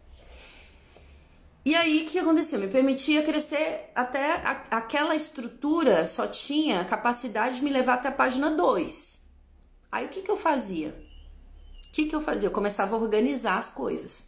E 1.65 1.77
aí, 1.77 2.03
o 2.03 2.07
que 2.07 2.19
aconteceu? 2.19 2.59
Me 2.59 2.67
permitia 2.67 3.23
crescer 3.23 3.91
até 3.95 4.35
a, 4.37 4.65
aquela 4.73 5.15
estrutura 5.15 6.07
só 6.09 6.27
tinha 6.27 6.85
capacidade 6.85 7.57
de 7.57 7.65
me 7.65 7.71
levar 7.71 7.95
até 7.95 8.09
a 8.09 8.13
página 8.13 8.51
2. 8.51 9.23
Aí, 9.91 10.07
o 10.07 10.09
que, 10.09 10.23
que 10.23 10.31
eu 10.31 10.37
fazia? 10.37 10.89
O 11.89 11.93
que, 11.93 12.07
que 12.07 12.17
eu 12.17 12.21
fazia? 12.21 12.49
Eu 12.49 12.53
começava 12.53 12.97
a 12.97 12.99
organizar 12.99 13.59
as 13.59 13.69
coisas. 13.69 14.27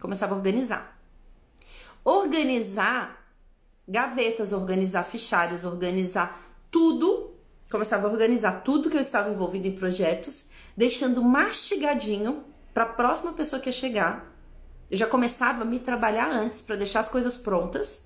Começava 0.00 0.34
a 0.34 0.38
organizar. 0.38 0.98
Organizar 2.02 3.30
gavetas, 3.86 4.52
organizar 4.52 5.04
fichários, 5.04 5.64
organizar 5.64 6.40
tudo 6.70 7.27
começava 7.70 8.06
a 8.06 8.10
organizar 8.10 8.62
tudo 8.62 8.88
que 8.88 8.96
eu 8.96 9.00
estava 9.00 9.30
envolvido 9.30 9.66
em 9.66 9.72
projetos, 9.72 10.46
deixando 10.76 11.22
mastigadinho 11.22 12.44
para 12.72 12.84
a 12.84 12.88
próxima 12.88 13.32
pessoa 13.32 13.60
que 13.60 13.68
ia 13.68 13.72
chegar 13.72 14.32
Eu 14.90 14.96
já 14.96 15.06
começava 15.06 15.62
a 15.62 15.64
me 15.64 15.78
trabalhar 15.78 16.30
antes 16.30 16.62
para 16.62 16.76
deixar 16.76 17.00
as 17.00 17.08
coisas 17.08 17.36
prontas. 17.36 18.02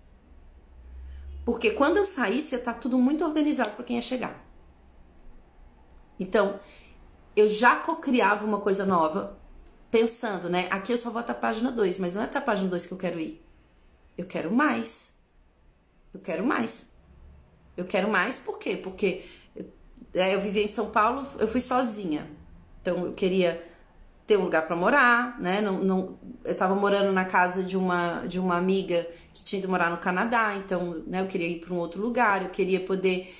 Porque 1.44 1.70
quando 1.70 1.96
eu 1.96 2.04
saísse, 2.04 2.54
ia 2.54 2.58
estar 2.58 2.74
tá 2.74 2.78
tudo 2.78 2.98
muito 2.98 3.24
organizado 3.24 3.70
para 3.70 3.84
quem 3.84 3.96
ia 3.96 4.02
chegar. 4.02 4.44
Então, 6.18 6.60
eu 7.34 7.46
já 7.48 7.76
co-criava 7.76 8.44
uma 8.44 8.60
coisa 8.60 8.84
nova, 8.84 9.38
pensando, 9.90 10.48
né? 10.48 10.68
Aqui 10.70 10.92
eu 10.92 10.98
só 10.98 11.10
vou 11.10 11.20
até 11.20 11.32
a 11.32 11.36
página 11.36 11.70
2, 11.70 11.98
mas 11.98 12.14
não 12.14 12.22
é 12.22 12.24
até 12.24 12.38
a 12.38 12.42
página 12.42 12.68
2 12.68 12.86
que 12.86 12.92
eu 12.92 12.98
quero 12.98 13.18
ir. 13.18 13.44
Eu 14.16 14.26
quero 14.26 14.50
mais. 14.52 15.10
Eu 16.12 16.20
quero 16.20 16.44
mais. 16.44 16.88
Eu 17.76 17.84
quero 17.84 18.08
mais 18.10 18.38
por 18.38 18.58
quê? 18.58 18.76
Porque 18.76 19.24
eu 20.14 20.40
vivia 20.40 20.64
em 20.64 20.68
São 20.68 20.90
Paulo, 20.90 21.26
eu 21.38 21.48
fui 21.48 21.60
sozinha. 21.60 22.28
Então 22.80 23.06
eu 23.06 23.12
queria 23.12 23.62
ter 24.26 24.36
um 24.36 24.44
lugar 24.44 24.66
para 24.66 24.76
morar, 24.76 25.40
né? 25.40 25.60
Não, 25.60 25.78
não, 25.78 26.18
eu 26.44 26.54
tava 26.54 26.74
morando 26.74 27.12
na 27.12 27.24
casa 27.24 27.62
de 27.62 27.76
uma 27.76 28.24
de 28.26 28.38
uma 28.38 28.56
amiga 28.56 29.06
que 29.32 29.42
tinha 29.42 29.60
de 29.60 29.68
morar 29.68 29.90
no 29.90 29.98
Canadá, 29.98 30.54
então, 30.54 31.02
né, 31.06 31.20
eu 31.20 31.26
queria 31.26 31.48
ir 31.48 31.60
para 31.60 31.74
um 31.74 31.78
outro 31.78 32.00
lugar, 32.00 32.42
eu 32.42 32.50
queria 32.50 32.80
poder 32.80 33.34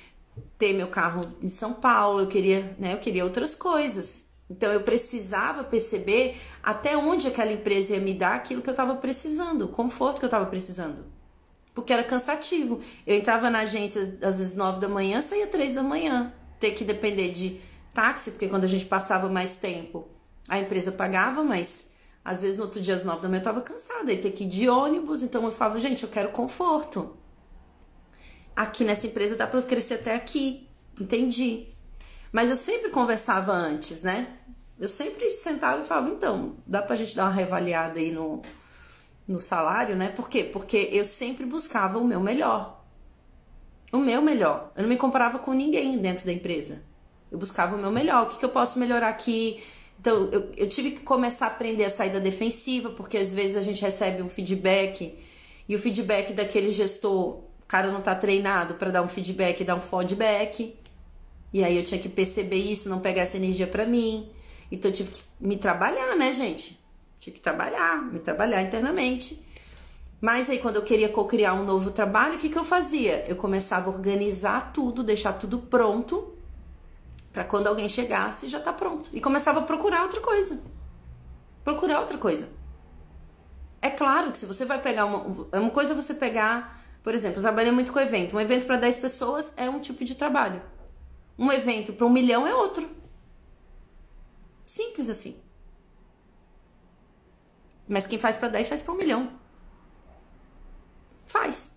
ter 0.57 0.73
meu 0.73 0.87
carro 0.87 1.21
em 1.41 1.49
São 1.49 1.73
Paulo, 1.73 2.21
eu 2.21 2.27
queria, 2.27 2.75
né, 2.79 2.93
eu 2.93 2.97
queria 2.97 3.23
outras 3.23 3.55
coisas. 3.55 4.25
Então 4.49 4.71
eu 4.71 4.81
precisava 4.81 5.63
perceber 5.63 6.37
até 6.61 6.97
onde 6.97 7.27
aquela 7.27 7.51
empresa 7.51 7.95
ia 7.95 7.99
me 7.99 8.13
dar 8.13 8.35
aquilo 8.35 8.61
que 8.61 8.69
eu 8.69 8.73
estava 8.73 8.95
precisando, 8.95 9.63
o 9.63 9.67
conforto 9.67 10.19
que 10.19 10.25
eu 10.25 10.27
estava 10.27 10.45
precisando. 10.45 11.05
Porque 11.73 11.91
era 11.91 12.03
cansativo. 12.03 12.81
Eu 13.07 13.17
entrava 13.17 13.49
na 13.49 13.59
agência 13.59 14.17
às 14.21 14.37
vezes 14.37 14.53
nove 14.53 14.79
da 14.79 14.87
manhã, 14.87 15.21
saía 15.21 15.47
três 15.47 15.73
da 15.73 15.81
manhã. 15.81 16.31
Ter 16.63 16.71
que 16.71 16.85
depender 16.85 17.29
de 17.29 17.59
táxi, 17.93 18.31
porque 18.31 18.47
quando 18.47 18.63
a 18.63 18.67
gente 18.67 18.85
passava 18.85 19.27
mais 19.27 19.57
tempo, 19.57 20.07
a 20.47 20.57
empresa 20.59 20.93
pagava, 20.93 21.43
mas 21.43 21.85
às 22.23 22.41
vezes 22.41 22.57
no 22.57 22.63
outro 22.63 22.79
dia 22.79 22.95
às 22.95 23.03
nove 23.03 23.21
da 23.21 23.27
manhã 23.27 23.39
eu 23.39 23.41
estava 23.41 23.59
cansada 23.59 24.13
e 24.13 24.17
ter 24.17 24.31
que 24.31 24.45
ir 24.45 24.47
de 24.47 24.69
ônibus. 24.69 25.23
Então 25.23 25.43
eu 25.43 25.51
falava, 25.51 25.77
gente, 25.77 26.03
eu 26.03 26.09
quero 26.09 26.29
conforto. 26.29 27.17
Aqui 28.55 28.85
nessa 28.85 29.07
empresa 29.07 29.35
dá 29.35 29.45
para 29.45 29.59
eu 29.59 29.63
crescer 29.63 29.95
até 29.95 30.15
aqui. 30.15 30.69
Entendi. 30.97 31.67
Mas 32.31 32.49
eu 32.49 32.55
sempre 32.55 32.89
conversava 32.91 33.51
antes, 33.51 34.01
né? 34.01 34.37
Eu 34.79 34.87
sempre 34.87 35.29
sentava 35.31 35.81
e 35.81 35.85
falava, 35.85 36.11
então, 36.11 36.55
dá 36.65 36.81
pra 36.81 36.95
gente 36.95 37.13
dar 37.13 37.25
uma 37.25 37.33
reavaliada 37.33 37.99
aí 37.99 38.09
no, 38.09 38.41
no 39.27 39.37
salário, 39.37 39.97
né? 39.97 40.07
Por 40.07 40.29
quê? 40.29 40.45
Porque 40.45 40.87
eu 40.93 41.03
sempre 41.03 41.45
buscava 41.45 41.97
o 41.97 42.07
meu 42.07 42.21
melhor. 42.21 42.82
O 43.93 43.99
meu 43.99 44.21
melhor. 44.21 44.71
Eu 44.75 44.81
não 44.81 44.89
me 44.89 44.97
comparava 44.97 45.37
com 45.37 45.53
ninguém 45.53 45.97
dentro 45.99 46.25
da 46.25 46.33
empresa. 46.33 46.81
Eu 47.31 47.37
buscava 47.37 47.75
o 47.75 47.79
meu 47.79 47.91
melhor. 47.91 48.23
O 48.23 48.25
que, 48.25 48.39
que 48.39 48.45
eu 48.45 48.49
posso 48.49 48.79
melhorar 48.79 49.07
aqui? 49.07 49.63
Então, 49.99 50.29
eu, 50.31 50.51
eu 50.57 50.67
tive 50.67 50.91
que 50.91 51.01
começar 51.01 51.45
a 51.45 51.49
aprender 51.49 51.85
a 51.85 51.89
sair 51.89 52.09
da 52.11 52.19
defensiva, 52.19 52.89
porque 52.89 53.17
às 53.17 53.33
vezes 53.33 53.55
a 53.55 53.61
gente 53.61 53.81
recebe 53.81 54.21
um 54.21 54.27
feedback 54.27 55.17
e 55.69 55.75
o 55.75 55.79
feedback 55.79 56.33
daquele 56.33 56.71
gestor, 56.71 57.37
o 57.37 57.65
cara 57.67 57.91
não 57.91 58.01
tá 58.01 58.13
treinado 58.13 58.73
para 58.73 58.91
dar 58.91 59.01
um 59.01 59.07
feedback 59.07 59.61
e 59.61 59.63
dar 59.63 59.75
um 59.75 59.81
feedback. 59.81 60.75
E 61.53 61.63
aí 61.63 61.77
eu 61.77 61.83
tinha 61.83 62.01
que 62.01 62.09
perceber 62.09 62.57
isso, 62.57 62.89
não 62.89 62.99
pegar 62.99 63.21
essa 63.21 63.37
energia 63.37 63.67
para 63.67 63.85
mim. 63.85 64.29
Então 64.71 64.89
eu 64.89 64.95
tive 64.95 65.11
que 65.11 65.21
me 65.39 65.55
trabalhar, 65.55 66.15
né, 66.15 66.33
gente? 66.33 66.79
Tive 67.19 67.35
que 67.35 67.41
trabalhar, 67.41 68.01
me 68.01 68.19
trabalhar 68.19 68.61
internamente. 68.61 69.41
Mas 70.23 70.49
aí, 70.49 70.57
quando 70.57 70.77
eu 70.77 70.83
queria 70.83 71.09
co-criar 71.09 71.53
um 71.53 71.65
novo 71.65 71.91
trabalho, 71.91 72.35
o 72.35 72.37
que, 72.37 72.47
que 72.47 72.57
eu 72.57 72.63
fazia? 72.63 73.25
Eu 73.27 73.35
começava 73.35 73.91
a 73.91 73.93
organizar 73.93 74.71
tudo, 74.71 75.03
deixar 75.03 75.33
tudo 75.33 75.59
pronto, 75.59 76.33
para 77.33 77.43
quando 77.43 77.67
alguém 77.67 77.89
chegasse 77.89 78.47
já 78.47 78.57
tá 78.57 78.71
pronto. 78.71 79.09
E 79.11 79.19
começava 79.19 79.59
a 79.59 79.63
procurar 79.63 80.01
outra 80.03 80.21
coisa. 80.21 80.61
Procurar 81.61 81.99
outra 81.99 82.17
coisa. 82.17 82.47
É 83.81 83.89
claro 83.89 84.31
que 84.31 84.37
se 84.37 84.45
você 84.45 84.63
vai 84.63 84.81
pegar 84.81 85.03
uma. 85.03 85.45
É 85.51 85.59
uma 85.59 85.71
coisa 85.71 85.93
você 85.93 86.13
pegar. 86.13 86.81
Por 87.03 87.13
exemplo, 87.13 87.39
eu 87.39 87.41
trabalhei 87.41 87.73
muito 87.73 87.91
com 87.91 87.99
evento. 87.99 88.37
Um 88.37 88.39
evento 88.39 88.65
para 88.65 88.77
10 88.77 88.99
pessoas 88.99 89.53
é 89.57 89.69
um 89.69 89.81
tipo 89.81 90.05
de 90.05 90.15
trabalho. 90.15 90.61
Um 91.37 91.51
evento 91.51 91.91
para 91.91 92.05
um 92.05 92.09
milhão 92.09 92.47
é 92.47 92.55
outro. 92.55 92.89
Simples 94.65 95.09
assim. 95.09 95.35
Mas 97.85 98.07
quem 98.07 98.17
faz 98.17 98.37
para 98.37 98.47
10 98.47 98.69
faz 98.69 98.81
para 98.81 98.93
um 98.93 98.97
milhão. 98.97 99.42
Faz. 101.33 101.71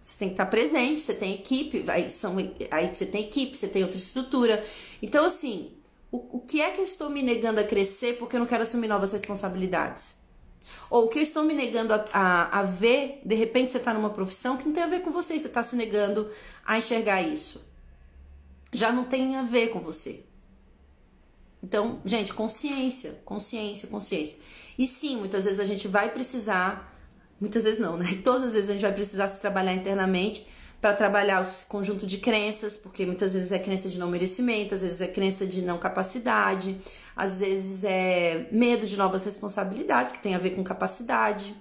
Você 0.00 0.16
tem 0.18 0.28
que 0.28 0.34
estar 0.34 0.46
presente, 0.46 1.00
você 1.00 1.12
tem 1.12 1.34
equipe, 1.34 1.84
aí, 1.88 2.08
são, 2.12 2.36
aí 2.70 2.94
você 2.94 3.04
tem 3.04 3.22
equipe, 3.22 3.56
você 3.56 3.66
tem 3.66 3.82
outra 3.82 3.96
estrutura. 3.96 4.64
Então, 5.02 5.24
assim, 5.24 5.72
o, 6.12 6.36
o 6.36 6.40
que 6.40 6.60
é 6.60 6.70
que 6.70 6.80
eu 6.80 6.84
estou 6.84 7.10
me 7.10 7.24
negando 7.24 7.58
a 7.58 7.64
crescer 7.64 8.16
porque 8.18 8.36
eu 8.36 8.40
não 8.40 8.46
quero 8.46 8.62
assumir 8.62 8.86
novas 8.86 9.10
responsabilidades? 9.10 10.14
Ou 10.88 11.06
o 11.06 11.08
que 11.08 11.18
eu 11.18 11.24
estou 11.24 11.42
me 11.42 11.54
negando 11.54 11.92
a, 11.92 12.04
a, 12.12 12.60
a 12.60 12.62
ver, 12.62 13.20
de 13.24 13.34
repente 13.34 13.72
você 13.72 13.78
está 13.78 13.92
numa 13.92 14.10
profissão 14.10 14.56
que 14.56 14.64
não 14.64 14.72
tem 14.72 14.84
a 14.84 14.86
ver 14.86 15.00
com 15.00 15.10
você, 15.10 15.36
você 15.36 15.48
está 15.48 15.64
se 15.64 15.74
negando 15.74 16.30
a 16.64 16.78
enxergar 16.78 17.22
isso. 17.22 17.60
Já 18.72 18.92
não 18.92 19.06
tem 19.06 19.34
a 19.34 19.42
ver 19.42 19.70
com 19.70 19.80
você. 19.80 20.22
Então, 21.60 22.00
gente, 22.04 22.32
consciência, 22.32 23.20
consciência, 23.24 23.88
consciência. 23.88 24.38
E 24.78 24.86
sim, 24.86 25.16
muitas 25.16 25.46
vezes 25.46 25.58
a 25.58 25.64
gente 25.64 25.88
vai 25.88 26.12
precisar, 26.12 26.95
muitas 27.40 27.64
vezes 27.64 27.78
não, 27.78 27.96
né? 27.96 28.18
Todas 28.24 28.44
as 28.48 28.52
vezes 28.52 28.70
a 28.70 28.72
gente 28.72 28.82
vai 28.82 28.92
precisar 28.92 29.28
se 29.28 29.40
trabalhar 29.40 29.74
internamente 29.74 30.46
para 30.80 30.92
trabalhar 30.92 31.42
o 31.42 31.66
conjunto 31.66 32.06
de 32.06 32.18
crenças, 32.18 32.76
porque 32.76 33.06
muitas 33.06 33.34
vezes 33.34 33.50
é 33.50 33.58
crença 33.58 33.88
de 33.88 33.98
não 33.98 34.08
merecimento, 34.08 34.74
às 34.74 34.82
vezes 34.82 35.00
é 35.00 35.08
crença 35.08 35.46
de 35.46 35.62
não 35.62 35.78
capacidade, 35.78 36.78
às 37.14 37.38
vezes 37.38 37.82
é 37.82 38.46
medo 38.52 38.86
de 38.86 38.96
novas 38.96 39.24
responsabilidades, 39.24 40.12
que 40.12 40.18
tem 40.18 40.34
a 40.34 40.38
ver 40.38 40.50
com 40.50 40.62
capacidade. 40.62 41.56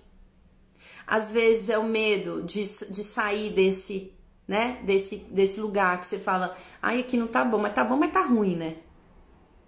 Às 1.07 1.31
vezes 1.31 1.69
é 1.69 1.77
o 1.77 1.83
medo 1.83 2.43
de, 2.43 2.63
de 2.89 3.03
sair 3.03 3.51
desse, 3.51 4.11
né, 4.47 4.79
desse, 4.83 5.17
desse 5.17 5.61
lugar 5.61 5.99
que 5.99 6.07
você 6.07 6.19
fala, 6.19 6.55
ai, 6.81 6.99
aqui 6.99 7.15
não 7.15 7.27
tá 7.27 7.45
bom, 7.45 7.57
mas 7.57 7.73
tá 7.73 7.83
bom, 7.83 7.95
mas 7.95 8.11
tá 8.11 8.21
ruim, 8.21 8.55
né? 8.55 8.75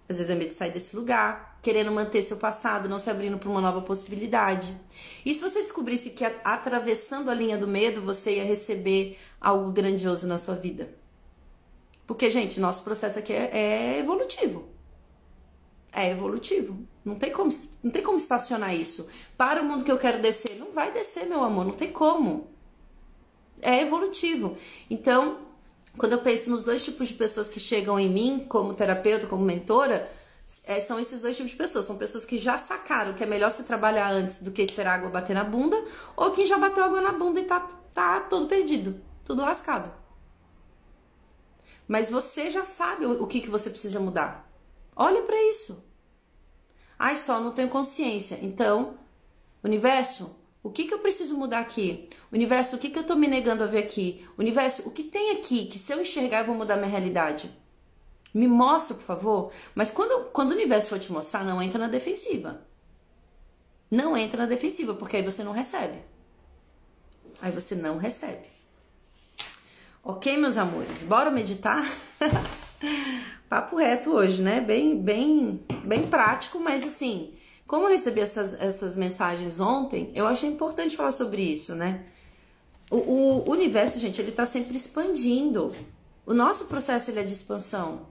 Às 0.08 0.16
vezes 0.16 0.30
é 0.30 0.34
medo 0.34 0.48
de 0.48 0.54
sair 0.54 0.70
desse 0.70 0.96
lugar, 0.96 1.58
querendo 1.60 1.92
manter 1.92 2.22
seu 2.22 2.38
passado, 2.38 2.88
não 2.88 2.98
se 2.98 3.10
abrindo 3.10 3.36
para 3.36 3.48
uma 3.48 3.60
nova 3.60 3.82
possibilidade. 3.82 4.74
E 5.24 5.34
se 5.34 5.40
você 5.42 5.60
descobrisse 5.60 6.10
que 6.10 6.24
atravessando 6.24 7.30
a 7.30 7.34
linha 7.34 7.58
do 7.58 7.68
medo 7.68 8.00
você 8.00 8.36
ia 8.36 8.44
receber 8.44 9.18
algo 9.38 9.70
grandioso 9.70 10.26
na 10.26 10.38
sua 10.38 10.54
vida? 10.54 10.94
Porque, 12.06 12.30
gente, 12.30 12.58
nosso 12.58 12.82
processo 12.82 13.18
aqui 13.18 13.34
é, 13.34 13.50
é 13.52 13.98
evolutivo. 13.98 14.70
É 15.92 16.10
evolutivo. 16.10 16.78
Não 17.04 17.16
tem, 17.16 17.30
como, 17.30 17.50
não 17.82 17.90
tem 17.90 18.02
como 18.02 18.16
estacionar 18.16 18.74
isso. 18.74 19.06
Para 19.36 19.60
o 19.60 19.64
mundo 19.64 19.84
que 19.84 19.92
eu 19.92 19.98
quero 19.98 20.20
descer. 20.20 20.56
Não 20.58 20.72
vai 20.72 20.90
descer, 20.90 21.26
meu 21.26 21.42
amor. 21.42 21.66
Não 21.66 21.74
tem 21.74 21.92
como. 21.92 22.48
É 23.60 23.82
evolutivo. 23.82 24.56
Então, 24.88 25.47
quando 25.98 26.12
eu 26.12 26.20
penso 26.20 26.48
nos 26.48 26.64
dois 26.64 26.84
tipos 26.84 27.08
de 27.08 27.14
pessoas 27.14 27.48
que 27.48 27.60
chegam 27.60 27.98
em 27.98 28.08
mim, 28.08 28.46
como 28.48 28.72
terapeuta, 28.72 29.26
como 29.26 29.44
mentora, 29.44 30.10
é, 30.64 30.80
são 30.80 30.98
esses 30.98 31.20
dois 31.20 31.36
tipos 31.36 31.50
de 31.50 31.56
pessoas. 31.56 31.84
São 31.84 31.96
pessoas 31.96 32.24
que 32.24 32.38
já 32.38 32.56
sacaram 32.56 33.14
que 33.14 33.22
é 33.22 33.26
melhor 33.26 33.50
se 33.50 33.64
trabalhar 33.64 34.10
antes 34.10 34.40
do 34.40 34.50
que 34.50 34.62
esperar 34.62 34.92
a 34.92 34.94
água 34.94 35.10
bater 35.10 35.34
na 35.34 35.44
bunda, 35.44 35.76
ou 36.16 36.30
quem 36.30 36.46
já 36.46 36.56
bateu 36.56 36.84
água 36.84 37.00
na 37.00 37.12
bunda 37.12 37.40
e 37.40 37.44
tá, 37.44 37.60
tá 37.92 38.20
todo 38.20 38.46
perdido, 38.46 39.00
tudo 39.24 39.42
lascado. 39.42 39.92
Mas 41.86 42.10
você 42.10 42.50
já 42.50 42.64
sabe 42.64 43.04
o, 43.04 43.22
o 43.22 43.26
que, 43.26 43.40
que 43.40 43.50
você 43.50 43.68
precisa 43.68 43.98
mudar. 43.98 44.50
Olhe 44.94 45.22
para 45.22 45.40
isso. 45.50 45.82
Ai, 46.98 47.16
só 47.16 47.40
não 47.40 47.52
tenho 47.52 47.68
consciência. 47.68 48.38
Então, 48.42 48.98
universo, 49.62 50.34
o 50.62 50.70
que, 50.70 50.84
que 50.84 50.94
eu 50.94 50.98
preciso 50.98 51.36
mudar 51.36 51.60
aqui? 51.60 52.08
Universo, 52.32 52.76
o 52.76 52.78
que, 52.78 52.90
que 52.90 52.98
eu 52.98 53.04
tô 53.04 53.14
me 53.14 53.28
negando 53.28 53.62
a 53.62 53.66
ver 53.66 53.78
aqui? 53.78 54.26
Universo, 54.36 54.82
o 54.86 54.90
que 54.90 55.04
tem 55.04 55.32
aqui 55.32 55.66
que 55.66 55.78
se 55.78 55.92
eu 55.92 56.00
enxergar 56.00 56.40
eu 56.40 56.46
vou 56.46 56.54
mudar 56.54 56.76
minha 56.76 56.88
realidade? 56.88 57.50
Me 58.34 58.46
mostra, 58.46 58.94
por 58.94 59.04
favor. 59.04 59.52
Mas 59.74 59.90
quando, 59.90 60.26
quando 60.30 60.50
o 60.50 60.54
universo 60.54 60.90
for 60.90 60.98
te 60.98 61.10
mostrar, 61.12 61.44
não 61.44 61.62
entra 61.62 61.78
na 61.78 61.88
defensiva. 61.88 62.66
Não 63.90 64.16
entra 64.16 64.42
na 64.42 64.46
defensiva, 64.46 64.94
porque 64.94 65.16
aí 65.16 65.22
você 65.22 65.42
não 65.42 65.52
recebe. 65.52 65.98
Aí 67.40 67.52
você 67.52 67.74
não 67.74 67.96
recebe. 67.96 68.46
Ok, 70.02 70.36
meus 70.36 70.56
amores? 70.56 71.04
Bora 71.04 71.30
meditar? 71.30 71.84
Papo 73.48 73.76
reto 73.76 74.10
hoje, 74.10 74.42
né? 74.42 74.60
Bem, 74.60 75.00
bem, 75.00 75.64
bem 75.84 76.06
prático, 76.06 76.58
mas 76.60 76.84
assim, 76.84 77.32
como 77.68 77.84
eu 77.84 77.90
recebi 77.90 78.22
essas, 78.22 78.54
essas 78.54 78.96
mensagens 78.96 79.60
ontem, 79.60 80.10
eu 80.14 80.26
achei 80.26 80.48
importante 80.48 80.96
falar 80.96 81.12
sobre 81.12 81.42
isso, 81.42 81.74
né? 81.74 82.06
O, 82.90 82.96
o 82.96 83.50
universo, 83.50 83.98
gente, 83.98 84.18
ele 84.22 84.32
tá 84.32 84.46
sempre 84.46 84.74
expandindo. 84.74 85.76
O 86.24 86.32
nosso 86.32 86.64
processo 86.64 87.10
ele 87.10 87.20
é 87.20 87.22
de 87.22 87.34
expansão. 87.34 88.06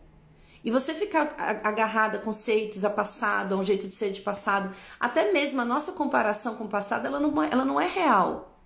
E 0.63 0.69
você 0.69 0.93
ficar 0.93 1.35
agarrada 1.63 2.19
a 2.19 2.21
conceitos, 2.21 2.85
a 2.85 2.89
passado, 2.89 3.55
a 3.55 3.57
um 3.57 3.63
jeito 3.63 3.87
de 3.87 3.95
ser 3.95 4.11
de 4.11 4.21
passado, 4.21 4.75
até 4.99 5.31
mesmo 5.31 5.59
a 5.59 5.65
nossa 5.65 5.91
comparação 5.91 6.53
com 6.53 6.65
o 6.65 6.69
passado, 6.69 7.07
ela 7.07 7.19
não, 7.19 7.43
ela 7.43 7.65
não 7.65 7.81
é 7.81 7.87
real. 7.87 8.61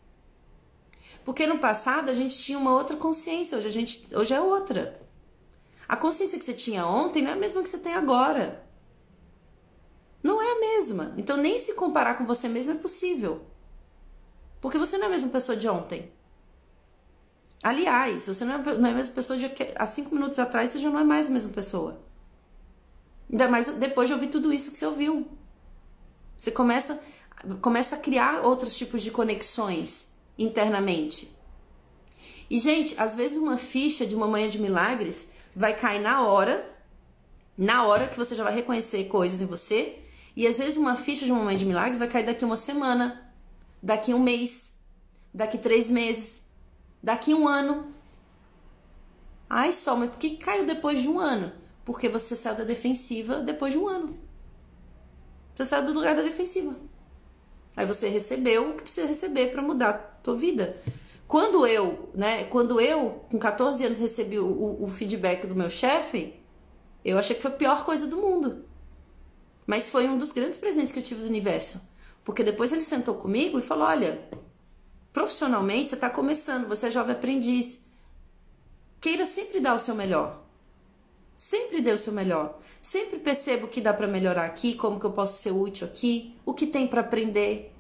Porque 1.24 1.48
no 1.48 1.60
passado 1.60 2.10
a 2.10 2.14
gente 2.14 2.38
tinha 2.38 2.58
uma 2.58 2.74
outra 2.74 2.98
consciência, 2.98 3.58
hoje 3.58 3.68
a 3.68 3.72
gente 3.72 4.08
hoje 4.14 4.34
é 4.34 4.42
outra. 4.42 5.00
A 5.88 5.96
consciência 5.96 6.38
que 6.38 6.44
você 6.44 6.54
tinha 6.54 6.86
ontem 6.86 7.22
não 7.22 7.30
é 7.30 7.34
a 7.34 7.38
mesma 7.38 7.64
que 7.64 7.70
você 7.70 7.78
tem 7.78 7.94
agora. 7.94 8.70
Não 10.24 10.42
é 10.42 10.52
a 10.52 10.60
mesma. 10.60 11.14
Então 11.18 11.38
nem 11.38 11.58
se 11.58 11.74
comparar 11.74 12.16
com 12.16 12.26
você 12.26 12.48
mesmo 12.48 12.74
é 12.74 12.76
possível. 12.76 13.42
Porque 14.60 14.78
você 14.78 14.98
não 14.98 15.06
é 15.06 15.08
a 15.08 15.12
mesma 15.12 15.30
pessoa 15.30 15.56
de 15.56 15.68
ontem. 15.68 16.12
Aliás, 17.64 18.28
você 18.28 18.44
não 18.44 18.56
é, 18.56 18.78
não 18.78 18.90
é 18.90 18.92
a 18.92 18.96
mesma 18.96 19.14
pessoa 19.14 19.38
de 19.38 19.52
há 19.76 19.86
cinco 19.86 20.14
minutos 20.14 20.40
atrás, 20.40 20.72
você 20.72 20.80
já 20.80 20.90
não 20.90 21.00
é 21.00 21.04
mais 21.04 21.28
a 21.28 21.32
mesma 21.32 21.52
pessoa. 21.52 22.00
Ainda 23.30 23.48
mais 23.48 23.68
depois 23.68 24.08
de 24.08 24.14
ouvir 24.14 24.28
tudo 24.28 24.52
isso 24.52 24.72
que 24.72 24.78
você 24.78 24.86
ouviu. 24.86 25.28
Você 26.38 26.52
começa, 26.52 27.00
começa 27.62 27.96
a 27.96 28.00
criar 28.00 28.44
outros 28.44 28.76
tipos 28.76 29.02
de 29.02 29.12
conexões 29.12 30.08
internamente. 30.38 31.36
E, 32.50 32.58
gente, 32.58 33.00
às 33.00 33.16
vezes 33.16 33.38
uma 33.38 33.58
ficha 33.58 34.06
de 34.06 34.16
uma 34.16 34.28
manhã 34.28 34.48
de 34.48 34.60
milagres 34.60 35.28
vai 35.56 35.74
cair 35.74 36.02
na 36.02 36.24
hora, 36.24 36.70
na 37.58 37.86
hora 37.86 38.08
que 38.08 38.18
você 38.18 38.36
já 38.36 38.44
vai 38.44 38.54
reconhecer 38.54 39.06
coisas 39.06 39.40
em 39.40 39.46
você, 39.46 40.00
e 40.36 40.48
às 40.48 40.58
vezes 40.58 40.78
uma 40.78 40.96
ficha 40.96 41.26
de 41.26 41.32
uma 41.32 41.44
manhã 41.44 41.58
de 41.58 41.66
milagres 41.66 41.98
vai 41.98 42.08
cair 42.08 42.26
daqui 42.26 42.46
uma 42.46 42.58
semana, 42.58 43.32
daqui 43.82 44.14
um 44.14 44.20
mês, 44.20 44.74
daqui 45.34 45.58
três 45.58 45.90
meses, 45.90 46.46
daqui 47.02 47.34
um 47.34 47.48
ano. 47.48 47.90
Ai, 49.50 49.74
só, 49.74 49.96
mas 49.96 50.10
por 50.10 50.18
que 50.20 50.38
caiu 50.38 50.66
depois 50.66 51.02
de 51.02 51.10
um 51.10 51.20
ano? 51.20 51.52
Porque 51.84 52.08
você 52.08 52.36
saiu 52.36 52.56
da 52.56 52.64
defensiva 52.64 53.40
depois 53.40 53.74
de 53.74 53.80
um 53.80 53.88
ano. 53.88 54.18
Você 55.54 55.66
saiu 55.66 55.86
do 55.86 55.94
lugar 55.94 56.16
da 56.16 56.22
defensiva. 56.22 56.76
Aí 57.76 57.86
você 57.86 58.08
recebeu 58.08 58.70
o 58.70 58.74
que 58.76 58.84
precisa 58.84 59.08
receber 59.08 59.48
para 59.48 59.62
mudar 59.62 59.90
a 59.90 59.94
tua 59.94 60.36
vida. 60.36 60.78
Quando 61.28 61.66
eu, 61.66 62.10
né, 62.14 62.44
quando 62.46 62.80
eu, 62.80 63.26
com 63.30 63.40
14 63.40 63.86
anos, 63.86 64.00
recebi 64.00 64.38
o, 64.40 64.84
o 64.84 64.88
feedback 64.88 65.48
do 65.48 65.56
meu 65.56 65.70
chefe, 65.70 66.34
eu 67.04 67.18
achei 67.18 67.36
que 67.36 67.42
foi 67.42 67.52
a 67.52 67.56
pior 67.56 67.86
coisa 67.86 68.06
do 68.06 68.18
mundo. 68.18 68.66
Mas 69.72 69.90
foi 69.90 70.06
um 70.06 70.18
dos 70.18 70.34
grandes 70.34 70.60
presentes 70.60 70.92
que 70.92 71.00
eu 71.00 71.04
tive 71.04 71.22
do 71.22 71.30
universo. 71.30 71.80
Porque 72.26 72.44
depois 72.44 72.74
ele 72.74 72.82
sentou 72.82 73.16
comigo 73.16 73.58
e 73.58 73.62
falou: 73.62 73.88
olha, 73.88 74.22
profissionalmente 75.14 75.88
você 75.88 75.96
está 75.96 76.10
começando, 76.10 76.68
você 76.68 76.88
é 76.88 76.92
jovem 76.92 77.16
aprendiz. 77.16 77.80
Queira 79.00 79.26
sempre 79.26 79.62
dar 79.62 79.74
o 79.74 79.80
seu 79.80 79.96
melhor. 79.96 80.44
Sempre 81.38 81.80
dê 81.80 81.94
o 81.94 81.98
seu 81.98 82.12
melhor. 82.12 82.60
Sempre 82.82 83.18
perceba 83.18 83.66
o 83.66 83.70
que 83.70 83.80
dá 83.80 83.94
para 83.94 84.10
melhorar 84.10 84.44
aqui, 84.46 84.76
como 84.76 85.00
que 85.00 85.06
eu 85.06 85.14
posso 85.14 85.42
ser 85.42 85.52
útil 85.54 85.88
aqui, 85.88 86.36
o 86.46 86.54
que 86.54 86.68
tem 86.68 86.86
para 86.86 87.00
aprender. 87.00 87.74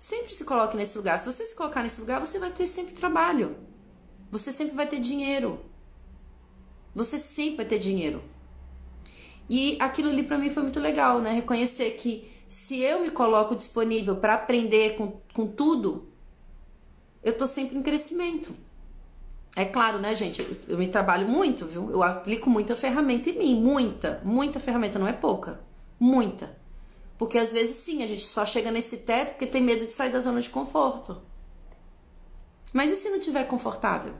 Sempre 0.00 0.32
se 0.32 0.44
coloque 0.44 0.76
nesse 0.76 0.98
lugar. 0.98 1.20
Se 1.20 1.26
você 1.26 1.46
se 1.46 1.54
colocar 1.54 1.84
nesse 1.84 2.00
lugar, 2.00 2.18
você 2.18 2.40
vai 2.40 2.50
ter 2.50 2.66
sempre 2.66 2.92
trabalho. 2.92 3.56
Você 4.32 4.50
sempre 4.50 4.74
vai 4.74 4.88
ter 4.88 4.98
dinheiro. 4.98 5.64
Você 6.92 7.20
sempre 7.20 7.58
vai 7.58 7.66
ter 7.66 7.78
dinheiro. 7.78 8.31
E 9.54 9.76
aquilo 9.78 10.08
ali 10.08 10.22
para 10.22 10.38
mim 10.38 10.48
foi 10.48 10.62
muito 10.62 10.80
legal, 10.80 11.20
né? 11.20 11.30
Reconhecer 11.30 11.90
que 11.90 12.26
se 12.48 12.80
eu 12.80 13.02
me 13.02 13.10
coloco 13.10 13.54
disponível 13.54 14.16
para 14.16 14.32
aprender 14.32 14.96
com, 14.96 15.20
com 15.34 15.46
tudo, 15.46 16.08
eu 17.22 17.36
tô 17.36 17.46
sempre 17.46 17.76
em 17.76 17.82
crescimento. 17.82 18.54
É 19.54 19.66
claro, 19.66 19.98
né, 19.98 20.14
gente? 20.14 20.40
Eu, 20.40 20.56
eu 20.68 20.78
me 20.78 20.88
trabalho 20.88 21.28
muito, 21.28 21.66
viu? 21.66 21.90
Eu 21.90 22.02
aplico 22.02 22.48
muita 22.48 22.74
ferramenta 22.74 23.28
em 23.28 23.38
mim, 23.38 23.62
muita, 23.62 24.22
muita 24.24 24.58
ferramenta, 24.58 24.98
não 24.98 25.06
é 25.06 25.12
pouca, 25.12 25.60
muita. 26.00 26.56
Porque 27.18 27.36
às 27.36 27.52
vezes 27.52 27.76
sim, 27.76 28.02
a 28.02 28.06
gente 28.06 28.24
só 28.24 28.46
chega 28.46 28.70
nesse 28.70 28.96
teto 28.96 29.32
porque 29.32 29.46
tem 29.46 29.60
medo 29.60 29.84
de 29.84 29.92
sair 29.92 30.10
da 30.10 30.20
zona 30.20 30.40
de 30.40 30.48
conforto. 30.48 31.20
Mas 32.72 32.90
e 32.90 32.96
se 32.96 33.10
não 33.10 33.20
tiver 33.20 33.44
confortável? 33.44 34.14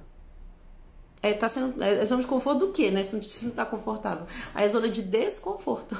É, 1.22 1.32
tá 1.32 1.48
sendo, 1.48 1.80
é, 1.82 2.00
é 2.00 2.04
zona 2.04 2.20
de 2.20 2.26
conforto 2.26 2.66
do 2.66 2.72
quê, 2.72 2.90
né? 2.90 3.04
Se 3.04 3.14
não, 3.14 3.22
se 3.22 3.46
não 3.46 3.52
tá 3.52 3.64
confortável. 3.64 4.26
Aí 4.54 4.64
é 4.64 4.68
zona 4.68 4.88
de 4.88 5.02
desconforto. 5.02 5.96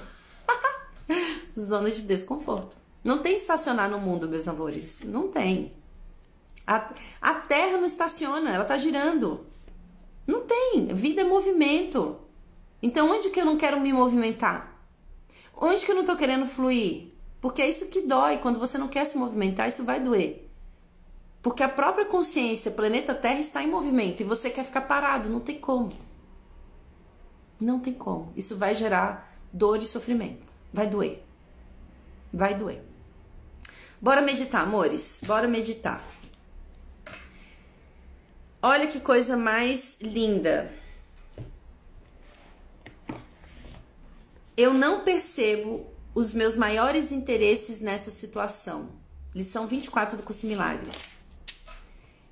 zona 1.59 1.91
de 1.91 2.03
desconforto. 2.03 2.77
Não 3.05 3.19
tem 3.19 3.37
estacionar 3.37 3.89
no 3.89 3.99
mundo, 3.99 4.29
meus 4.29 4.49
amores. 4.49 5.01
Não 5.05 5.29
tem. 5.29 5.73
A, 6.67 6.93
a 7.21 7.35
Terra 7.35 7.79
não 7.79 7.87
estaciona, 7.87 8.51
ela 8.51 8.65
tá 8.65 8.77
girando. 8.77 9.47
Não 10.27 10.41
tem. 10.41 10.87
Vida 10.89 11.21
é 11.21 11.25
movimento. 11.25 12.19
Então, 12.83 13.11
onde 13.11 13.31
que 13.31 13.41
eu 13.41 13.45
não 13.45 13.57
quero 13.57 13.81
me 13.81 13.93
movimentar? 13.93 14.77
Onde 15.57 15.85
que 15.85 15.93
eu 15.93 15.97
não 15.97 16.05
tô 16.05 16.17
querendo 16.17 16.47
fluir? 16.47 17.13
Porque 17.41 17.63
é 17.63 17.69
isso 17.69 17.87
que 17.87 18.01
dói. 18.03 18.39
Quando 18.39 18.59
você 18.59 18.77
não 18.77 18.89
quer 18.89 19.05
se 19.05 19.17
movimentar, 19.17 19.69
isso 19.69 19.85
vai 19.85 20.01
doer. 20.01 20.49
Porque 21.43 21.63
a 21.63 21.69
própria 21.69 22.07
consciência, 22.07 22.71
planeta 22.71 23.15
Terra, 23.15 23.41
está 23.41 23.63
em 23.63 23.71
movimento 23.71 24.21
e 24.21 24.25
você 24.25 24.49
quer 24.49 24.65
ficar 24.65 24.83
parado. 24.83 25.29
Não 25.29 25.41
tem 25.41 25.59
como. 25.59 25.93
Não 27.61 27.81
tem 27.81 27.93
como. 27.93 28.33
Isso 28.37 28.57
vai 28.57 28.75
gerar 28.75 29.37
dor 29.53 29.83
e 29.83 29.87
sofrimento. 29.87 30.55
Vai 30.73 30.87
doer. 30.87 31.23
Vai 32.33 32.55
doer. 32.55 32.83
Bora 34.01 34.23
meditar, 34.23 34.63
amores. 34.63 35.21
Bora 35.27 35.49
meditar. 35.49 36.03
Olha 38.63 38.87
que 38.87 39.01
coisa 39.01 39.37
mais 39.37 39.99
linda. 40.01 40.73
Eu 44.57 44.73
não 44.73 45.03
percebo 45.03 45.87
os 46.15 46.33
meus 46.33 46.57
maiores 46.57 47.11
interesses 47.11 47.81
nessa 47.81 48.13
situação. 48.13 48.91
Lição 49.35 49.67
24 49.67 50.17
do 50.17 50.23
curso 50.23 50.47
Milagres. 50.47 51.12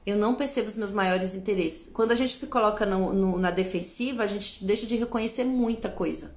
Eu 0.07 0.17
não 0.17 0.35
percebo 0.35 0.69
os 0.69 0.77
meus 0.77 0.93
maiores 0.93 1.35
interesses. 1.35 1.91
Quando 1.93 2.13
a 2.13 2.15
gente 2.15 2.37
se 2.37 2.47
coloca 2.47 2.87
no, 2.87 3.13
no, 3.13 3.39
na 3.39 3.51
defensiva, 3.51 4.23
a 4.23 4.27
gente 4.27 4.65
deixa 4.65 4.87
de 4.87 4.97
reconhecer 4.97 5.45
muita 5.45 5.89
coisa. 5.89 6.35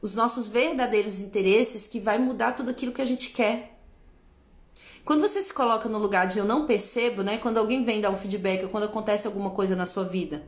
Os 0.00 0.14
nossos 0.14 0.48
verdadeiros 0.48 1.18
interesses 1.18 1.86
que 1.86 2.00
vai 2.00 2.18
mudar 2.18 2.52
tudo 2.52 2.70
aquilo 2.70 2.92
que 2.92 3.02
a 3.02 3.06
gente 3.06 3.30
quer. 3.30 3.78
Quando 5.04 5.20
você 5.20 5.42
se 5.42 5.52
coloca 5.52 5.88
no 5.88 5.98
lugar 5.98 6.26
de 6.26 6.38
eu 6.38 6.44
não 6.44 6.66
percebo, 6.66 7.22
né? 7.22 7.36
Quando 7.36 7.58
alguém 7.58 7.84
vem 7.84 8.00
dar 8.00 8.10
um 8.10 8.16
feedback 8.16 8.62
ou 8.62 8.70
quando 8.70 8.84
acontece 8.84 9.26
alguma 9.26 9.50
coisa 9.50 9.74
na 9.74 9.86
sua 9.86 10.04
vida 10.04 10.44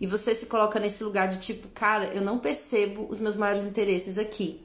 e 0.00 0.06
você 0.06 0.34
se 0.34 0.46
coloca 0.46 0.80
nesse 0.80 1.02
lugar 1.04 1.28
de 1.28 1.38
tipo, 1.38 1.68
cara, 1.68 2.06
eu 2.14 2.22
não 2.22 2.38
percebo 2.38 3.06
os 3.08 3.20
meus 3.20 3.36
maiores 3.36 3.64
interesses 3.64 4.18
aqui, 4.18 4.64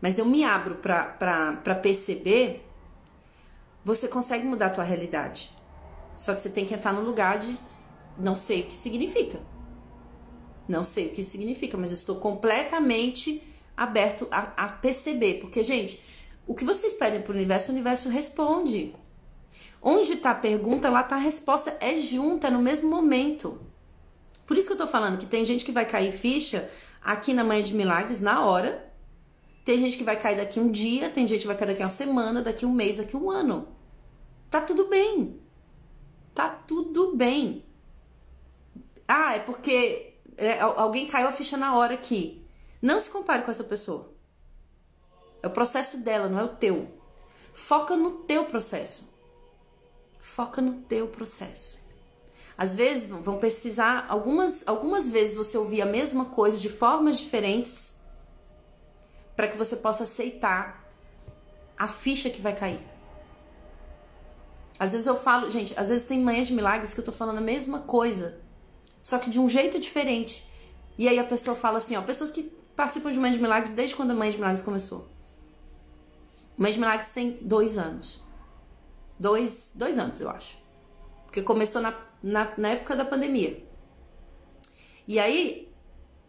mas 0.00 0.18
eu 0.18 0.24
me 0.24 0.44
abro 0.44 0.76
para 0.76 1.74
perceber, 1.82 2.64
você 3.84 4.06
consegue 4.06 4.44
mudar 4.44 4.66
a 4.66 4.70
tua 4.70 4.84
realidade. 4.84 5.52
Só 6.18 6.34
que 6.34 6.42
você 6.42 6.50
tem 6.50 6.66
que 6.66 6.74
entrar 6.74 6.92
no 6.92 7.00
lugar 7.00 7.38
de 7.38 7.56
não 8.18 8.34
sei 8.34 8.62
o 8.62 8.64
que 8.64 8.74
significa. 8.74 9.40
Não 10.66 10.82
sei 10.82 11.06
o 11.06 11.10
que 11.10 11.22
significa, 11.22 11.78
mas 11.78 11.90
eu 11.90 11.94
estou 11.94 12.16
completamente 12.16 13.42
aberto 13.76 14.26
a, 14.30 14.64
a 14.64 14.68
perceber. 14.68 15.34
Porque, 15.34 15.62
gente, 15.62 16.02
o 16.44 16.54
que 16.54 16.64
vocês 16.64 16.92
pedem 16.92 17.22
para 17.22 17.32
o 17.32 17.36
universo, 17.36 17.70
o 17.70 17.72
universo 17.74 18.08
responde. 18.08 18.94
Onde 19.80 20.14
está 20.14 20.32
a 20.32 20.34
pergunta, 20.34 20.90
lá 20.90 21.02
está 21.02 21.14
a 21.14 21.20
resposta. 21.20 21.76
É 21.80 21.96
junta, 21.98 22.48
é 22.48 22.50
no 22.50 22.58
mesmo 22.58 22.90
momento. 22.90 23.60
Por 24.44 24.58
isso 24.58 24.66
que 24.66 24.72
eu 24.72 24.78
tô 24.78 24.88
falando 24.88 25.18
que 25.18 25.26
tem 25.26 25.44
gente 25.44 25.64
que 25.64 25.70
vai 25.70 25.86
cair 25.86 26.10
ficha 26.10 26.68
aqui 27.00 27.32
na 27.32 27.44
Manhã 27.44 27.62
de 27.62 27.74
Milagres 27.74 28.20
na 28.20 28.44
hora. 28.44 28.92
Tem 29.64 29.78
gente 29.78 29.96
que 29.96 30.04
vai 30.04 30.16
cair 30.16 30.36
daqui 30.36 30.58
um 30.58 30.70
dia, 30.70 31.08
tem 31.10 31.28
gente 31.28 31.42
que 31.42 31.46
vai 31.46 31.56
cair 31.56 31.68
daqui 31.68 31.82
uma 31.82 31.90
semana, 31.90 32.42
daqui 32.42 32.66
um 32.66 32.72
mês, 32.72 32.96
daqui 32.96 33.16
um 33.16 33.30
ano. 33.30 33.68
Tá 34.50 34.60
tudo 34.60 34.86
bem. 34.86 35.38
Tá 36.38 36.50
tudo 36.50 37.16
bem. 37.16 37.64
Ah, 39.08 39.34
é 39.34 39.40
porque 39.40 40.14
é, 40.36 40.60
alguém 40.60 41.08
caiu 41.08 41.26
a 41.26 41.32
ficha 41.32 41.56
na 41.56 41.76
hora 41.76 41.94
aqui. 41.94 42.46
Não 42.80 43.00
se 43.00 43.10
compare 43.10 43.42
com 43.42 43.50
essa 43.50 43.64
pessoa. 43.64 44.14
É 45.42 45.48
o 45.48 45.50
processo 45.50 45.98
dela, 45.98 46.28
não 46.28 46.38
é 46.38 46.44
o 46.44 46.54
teu. 46.54 46.94
Foca 47.52 47.96
no 47.96 48.22
teu 48.22 48.44
processo. 48.44 49.12
Foca 50.20 50.62
no 50.62 50.74
teu 50.74 51.08
processo. 51.08 51.76
Às 52.56 52.72
vezes 52.72 53.06
vão 53.06 53.38
precisar, 53.38 54.06
algumas, 54.08 54.62
algumas 54.64 55.08
vezes 55.08 55.34
você 55.34 55.58
ouvir 55.58 55.82
a 55.82 55.86
mesma 55.86 56.26
coisa 56.26 56.56
de 56.56 56.68
formas 56.68 57.18
diferentes 57.18 57.92
para 59.34 59.48
que 59.48 59.58
você 59.58 59.74
possa 59.74 60.04
aceitar 60.04 60.88
a 61.76 61.88
ficha 61.88 62.30
que 62.30 62.40
vai 62.40 62.54
cair. 62.54 62.97
Às 64.78 64.92
vezes 64.92 65.06
eu 65.06 65.16
falo, 65.16 65.50
gente, 65.50 65.74
às 65.76 65.88
vezes 65.88 66.06
tem 66.06 66.20
manhãs 66.20 66.46
de 66.46 66.54
milagres 66.54 66.94
que 66.94 67.00
eu 67.00 67.04
tô 67.04 67.12
falando 67.12 67.38
a 67.38 67.42
mesma 67.42 67.80
coisa, 67.80 68.40
só 69.02 69.18
que 69.18 69.28
de 69.28 69.40
um 69.40 69.48
jeito 69.48 69.78
diferente. 69.78 70.46
E 70.96 71.08
aí 71.08 71.18
a 71.18 71.24
pessoa 71.24 71.56
fala 71.56 71.78
assim, 71.78 71.96
ó, 71.96 72.02
pessoas 72.02 72.30
que 72.30 72.44
participam 72.76 73.10
de 73.10 73.18
manhãs 73.18 73.36
de 73.36 73.42
milagres 73.42 73.74
desde 73.74 73.94
quando 73.94 74.12
a 74.12 74.14
manhã 74.14 74.30
de 74.30 74.36
milagres 74.36 74.62
começou. 74.62 75.08
Manhã 76.56 76.72
de 76.72 76.78
milagres 76.78 77.10
tem 77.10 77.38
dois 77.40 77.76
anos. 77.76 78.22
Dois, 79.18 79.72
dois 79.74 79.98
anos, 79.98 80.20
eu 80.20 80.30
acho. 80.30 80.58
Porque 81.26 81.42
começou 81.42 81.82
na 81.82 81.92
na, 82.22 82.52
na 82.56 82.68
época 82.68 82.96
da 82.96 83.04
pandemia. 83.04 83.62
E 85.06 85.18
aí, 85.18 85.67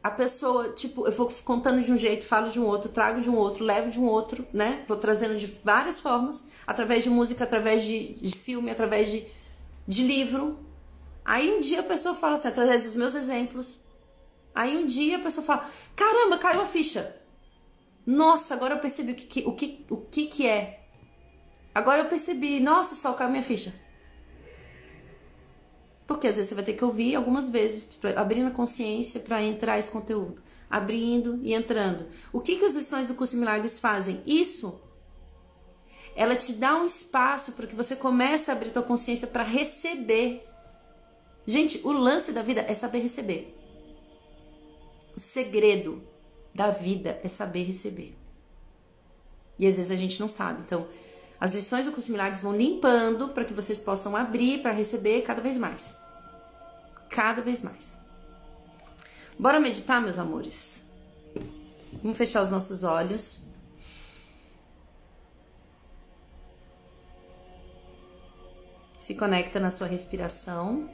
a 0.01 0.09
pessoa, 0.09 0.69
tipo, 0.69 1.05
eu 1.05 1.11
vou 1.11 1.29
contando 1.43 1.81
de 1.81 1.91
um 1.91 1.97
jeito, 1.97 2.25
falo 2.25 2.49
de 2.49 2.59
um 2.59 2.65
outro, 2.65 2.89
trago 2.89 3.19
de 3.19 3.29
um 3.29 3.35
outro, 3.35 3.63
levo 3.65 3.91
de 3.91 3.99
um 3.99 4.05
outro, 4.05 4.47
né? 4.53 4.83
Vou 4.87 4.95
trazendo 4.95 5.35
de 5.35 5.45
várias 5.45 5.99
formas, 5.99 6.45
através 6.65 7.03
de 7.03 7.09
música, 7.09 7.43
através 7.43 7.83
de, 7.83 8.13
de 8.13 8.35
filme, 8.37 8.71
através 8.71 9.11
de, 9.11 9.25
de 9.85 10.03
livro. 10.03 10.57
Aí 11.25 11.51
um 11.51 11.59
dia 11.59 11.81
a 11.81 11.83
pessoa 11.83 12.15
fala 12.15 12.35
assim, 12.35 12.47
através 12.47 12.83
dos 12.83 12.95
meus 12.95 13.13
exemplos. 13.13 13.79
Aí 14.55 14.77
um 14.77 14.85
dia 14.85 15.17
a 15.17 15.21
pessoa 15.21 15.45
fala: 15.45 15.69
caramba, 15.95 16.37
caiu 16.37 16.61
a 16.61 16.65
ficha. 16.65 17.15
Nossa, 18.05 18.53
agora 18.53 18.75
eu 18.75 18.79
percebi 18.79 19.11
o 19.11 19.15
que, 19.15 19.43
o 19.45 19.51
que, 19.51 19.85
o 19.89 19.97
que, 19.97 20.25
que 20.27 20.47
é. 20.47 20.79
Agora 21.75 21.99
eu 21.99 22.05
percebi, 22.05 22.59
nossa, 22.59 22.95
só 22.95 23.13
caiu 23.13 23.29
minha 23.29 23.43
ficha. 23.43 23.73
Porque 26.09 26.25
às 26.25 26.37
vezes 26.37 26.49
você 26.49 26.55
vai 26.55 26.63
ter 26.63 26.73
que 26.73 26.83
ouvir 26.83 27.15
algumas 27.15 27.51
vezes, 27.51 27.87
abrindo 28.15 28.47
a 28.47 28.51
consciência 28.51 29.19
para 29.19 29.43
entrar 29.43 29.77
esse 29.77 29.91
conteúdo. 29.91 30.41
Abrindo 30.67 31.39
e 31.43 31.53
entrando. 31.53 32.07
O 32.33 32.41
que, 32.41 32.55
que 32.55 32.65
as 32.65 32.73
lições 32.73 33.07
do 33.07 33.13
curso 33.13 33.35
de 33.35 33.39
milagres 33.39 33.77
fazem? 33.77 34.19
Isso. 34.25 34.81
Ela 36.15 36.35
te 36.35 36.53
dá 36.53 36.75
um 36.75 36.83
espaço 36.83 37.51
para 37.51 37.67
que 37.67 37.75
você 37.75 37.95
comece 37.95 38.49
a 38.49 38.55
abrir 38.55 38.71
tua 38.71 38.81
consciência 38.81 39.27
para 39.27 39.43
receber. 39.43 40.41
Gente, 41.45 41.79
o 41.83 41.91
lance 41.91 42.31
da 42.31 42.41
vida 42.41 42.65
é 42.67 42.73
saber 42.73 43.01
receber. 43.01 43.55
O 45.15 45.19
segredo 45.19 46.01
da 46.55 46.71
vida 46.71 47.19
é 47.23 47.27
saber 47.27 47.65
receber. 47.65 48.17
E 49.59 49.67
às 49.67 49.77
vezes 49.77 49.91
a 49.91 49.95
gente 49.95 50.19
não 50.19 50.27
sabe. 50.27 50.63
Então, 50.65 50.87
as 51.39 51.53
lições 51.53 51.85
do 51.85 51.91
curso 51.91 52.11
Milagres 52.11 52.41
vão 52.41 52.55
limpando 52.55 53.29
para 53.29 53.45
que 53.45 53.53
vocês 53.53 53.79
possam 53.79 54.15
abrir 54.15 54.61
para 54.61 54.71
receber 54.71 55.21
cada 55.21 55.41
vez 55.41 55.57
mais. 55.57 55.95
Cada 57.09 57.41
vez 57.41 57.61
mais. 57.61 57.97
Bora 59.37 59.59
meditar, 59.59 60.01
meus 60.01 60.19
amores? 60.19 60.83
Vamos 62.03 62.17
fechar 62.17 62.43
os 62.43 62.51
nossos 62.51 62.83
olhos. 62.83 63.39
Se 68.99 69.15
conecta 69.15 69.59
na 69.59 69.71
sua 69.71 69.87
respiração. 69.87 70.89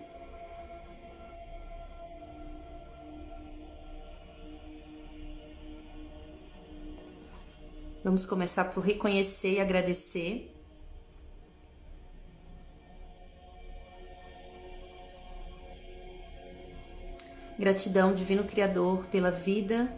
Vamos 8.06 8.24
começar 8.24 8.66
por 8.66 8.84
reconhecer 8.84 9.54
e 9.54 9.60
agradecer. 9.60 10.56
Gratidão, 17.58 18.14
Divino 18.14 18.44
Criador, 18.44 19.08
pela 19.08 19.32
vida, 19.32 19.92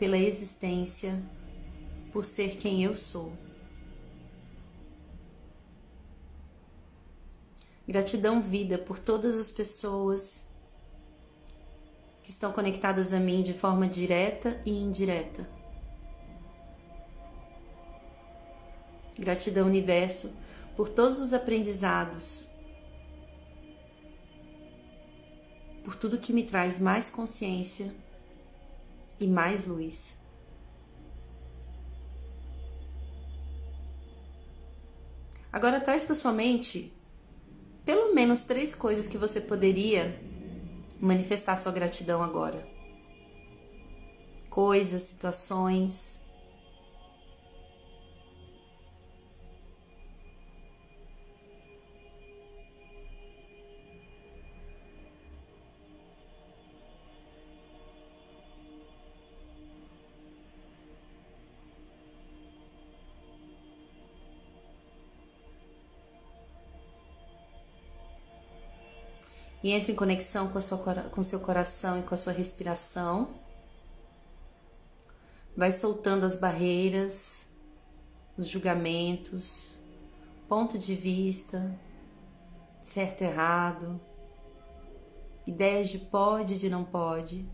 pela 0.00 0.18
existência, 0.18 1.22
por 2.12 2.24
ser 2.24 2.56
quem 2.56 2.82
eu 2.82 2.92
sou. 2.92 3.32
Gratidão, 7.86 8.42
vida, 8.42 8.78
por 8.78 8.98
todas 8.98 9.38
as 9.38 9.52
pessoas 9.52 10.44
que 12.20 12.30
estão 12.30 12.50
conectadas 12.50 13.12
a 13.12 13.20
mim 13.20 13.44
de 13.44 13.52
forma 13.54 13.86
direta 13.86 14.60
e 14.66 14.76
indireta. 14.76 15.53
Gratidão, 19.18 19.66
universo, 19.66 20.32
por 20.76 20.88
todos 20.88 21.20
os 21.20 21.32
aprendizados, 21.32 22.48
por 25.84 25.94
tudo 25.94 26.18
que 26.18 26.32
me 26.32 26.42
traz 26.42 26.78
mais 26.78 27.10
consciência 27.10 27.94
e 29.20 29.26
mais 29.26 29.66
luz. 29.66 30.16
Agora 35.52 35.80
traz 35.80 36.04
para 36.04 36.16
sua 36.16 36.32
mente 36.32 36.92
pelo 37.84 38.14
menos 38.14 38.42
três 38.42 38.74
coisas 38.74 39.06
que 39.06 39.18
você 39.18 39.40
poderia 39.40 40.20
manifestar 40.98 41.56
sua 41.56 41.70
gratidão 41.70 42.22
agora. 42.22 42.66
Coisas, 44.48 45.02
situações, 45.02 46.20
e 69.64 69.72
entre 69.72 69.92
em 69.92 69.94
conexão 69.94 70.48
com, 70.48 70.58
a 70.58 70.60
sua, 70.60 70.78
com 71.10 71.22
seu 71.22 71.40
coração 71.40 71.98
e 71.98 72.02
com 72.02 72.14
a 72.14 72.18
sua 72.18 72.34
respiração. 72.34 73.30
Vai 75.56 75.72
soltando 75.72 76.26
as 76.26 76.36
barreiras, 76.36 77.46
os 78.36 78.46
julgamentos, 78.46 79.80
ponto 80.50 80.78
de 80.78 80.94
vista, 80.94 81.74
certo 82.82 83.22
e 83.22 83.24
errado, 83.24 83.98
ideias 85.46 85.88
de 85.88 85.98
pode 85.98 86.52
e 86.52 86.58
de 86.58 86.68
não 86.68 86.84
pode. 86.84 87.48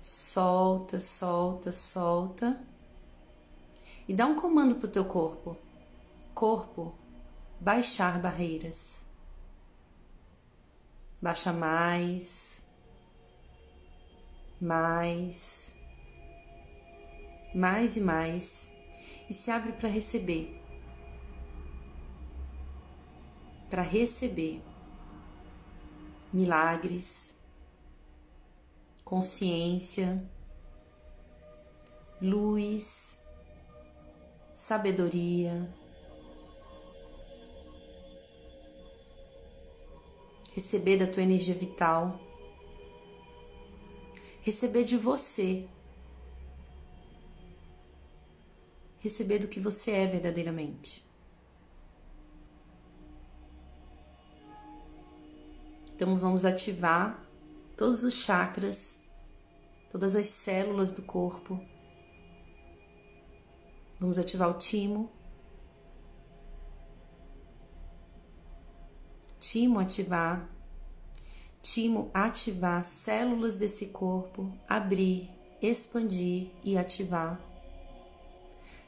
Solta, 0.00 1.00
solta, 1.00 1.72
solta. 1.72 2.60
E 4.06 4.14
dá 4.14 4.24
um 4.24 4.36
comando 4.36 4.76
pro 4.76 4.86
teu 4.86 5.04
corpo. 5.04 5.56
Corpo, 6.32 6.94
baixar 7.58 8.20
barreiras. 8.20 9.07
Baixa 11.20 11.52
mais, 11.52 12.62
mais, 14.60 15.74
mais 17.52 17.96
e 17.96 18.00
mais, 18.00 18.70
e 19.28 19.34
se 19.34 19.50
abre 19.50 19.72
para 19.72 19.88
receber. 19.88 20.62
Para 23.68 23.82
receber. 23.82 24.62
Milagres, 26.32 27.36
consciência, 29.04 30.24
luz, 32.20 33.18
sabedoria 34.54 35.68
receber 40.58 40.96
da 40.96 41.06
tua 41.06 41.22
energia 41.22 41.54
vital, 41.54 42.18
receber 44.42 44.82
de 44.82 44.96
você, 44.96 45.68
receber 48.98 49.38
do 49.38 49.46
que 49.46 49.60
você 49.60 49.92
é 49.92 50.06
verdadeiramente. 50.08 51.06
Então 55.94 56.16
vamos 56.16 56.44
ativar 56.44 57.24
todos 57.76 58.02
os 58.02 58.14
chakras, 58.14 59.00
todas 59.92 60.16
as 60.16 60.26
células 60.26 60.90
do 60.90 61.02
corpo. 61.02 61.64
Vamos 64.00 64.18
ativar 64.18 64.50
o 64.50 64.58
timo, 64.58 65.08
timo 69.40 69.78
ativar, 69.78 70.48
timo 71.62 72.10
ativar 72.12 72.84
células 72.84 73.56
desse 73.56 73.86
corpo, 73.86 74.52
abrir, 74.68 75.30
expandir 75.60 76.50
e 76.64 76.76
ativar. 76.76 77.40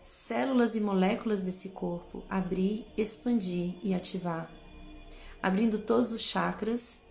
Células 0.03 0.75
e 0.75 0.81
moléculas 0.81 1.43
desse 1.43 1.69
corpo, 1.69 2.25
abrir, 2.29 2.87
expandir 2.97 3.75
e 3.83 3.95
ativar. 3.95 4.51
Abrindo 5.43 5.79
todos 5.79 6.13
os 6.13 6.23
chakras. 6.23 7.03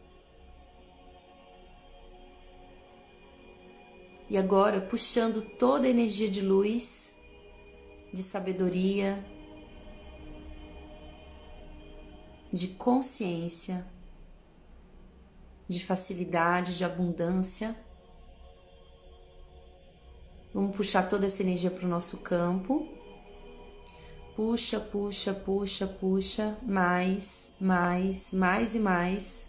E 4.29 4.37
agora 4.37 4.81
puxando 4.81 5.41
toda 5.41 5.87
a 5.87 5.89
energia 5.89 6.29
de 6.29 6.41
luz, 6.41 7.13
de 8.13 8.21
sabedoria, 8.21 9.23
de 12.51 12.69
consciência, 12.69 13.85
de 15.67 15.83
facilidade, 15.85 16.75
de 16.75 16.83
abundância. 16.83 17.75
Vamos 20.53 20.75
puxar 20.75 21.03
toda 21.07 21.27
essa 21.27 21.43
energia 21.43 21.69
para 21.69 21.85
o 21.85 21.89
nosso 21.89 22.17
campo. 22.17 22.87
Puxa, 24.35 24.79
puxa, 24.79 25.33
puxa, 25.33 25.85
puxa, 25.85 26.57
mais, 26.63 27.51
mais, 27.59 28.31
mais 28.31 28.73
e 28.73 28.79
mais. 28.79 29.47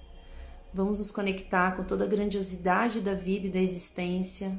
Vamos 0.75 0.99
nos 0.99 1.11
conectar 1.11 1.75
com 1.75 1.85
toda 1.85 2.05
a 2.05 2.09
grandiosidade 2.09 3.01
da 3.01 3.15
vida 3.15 3.47
e 3.47 3.51
da 3.51 3.61
existência, 3.61 4.57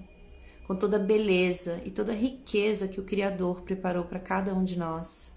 com 0.65 0.75
toda 0.75 0.97
a 0.97 0.99
beleza 0.99 1.79
e 1.85 1.91
toda 1.91 2.11
a 2.11 2.15
riqueza 2.15 2.87
que 2.87 2.99
o 2.99 3.05
Criador 3.05 3.61
preparou 3.61 4.05
para 4.05 4.19
cada 4.19 4.53
um 4.53 4.63
de 4.63 4.77
nós 4.77 5.31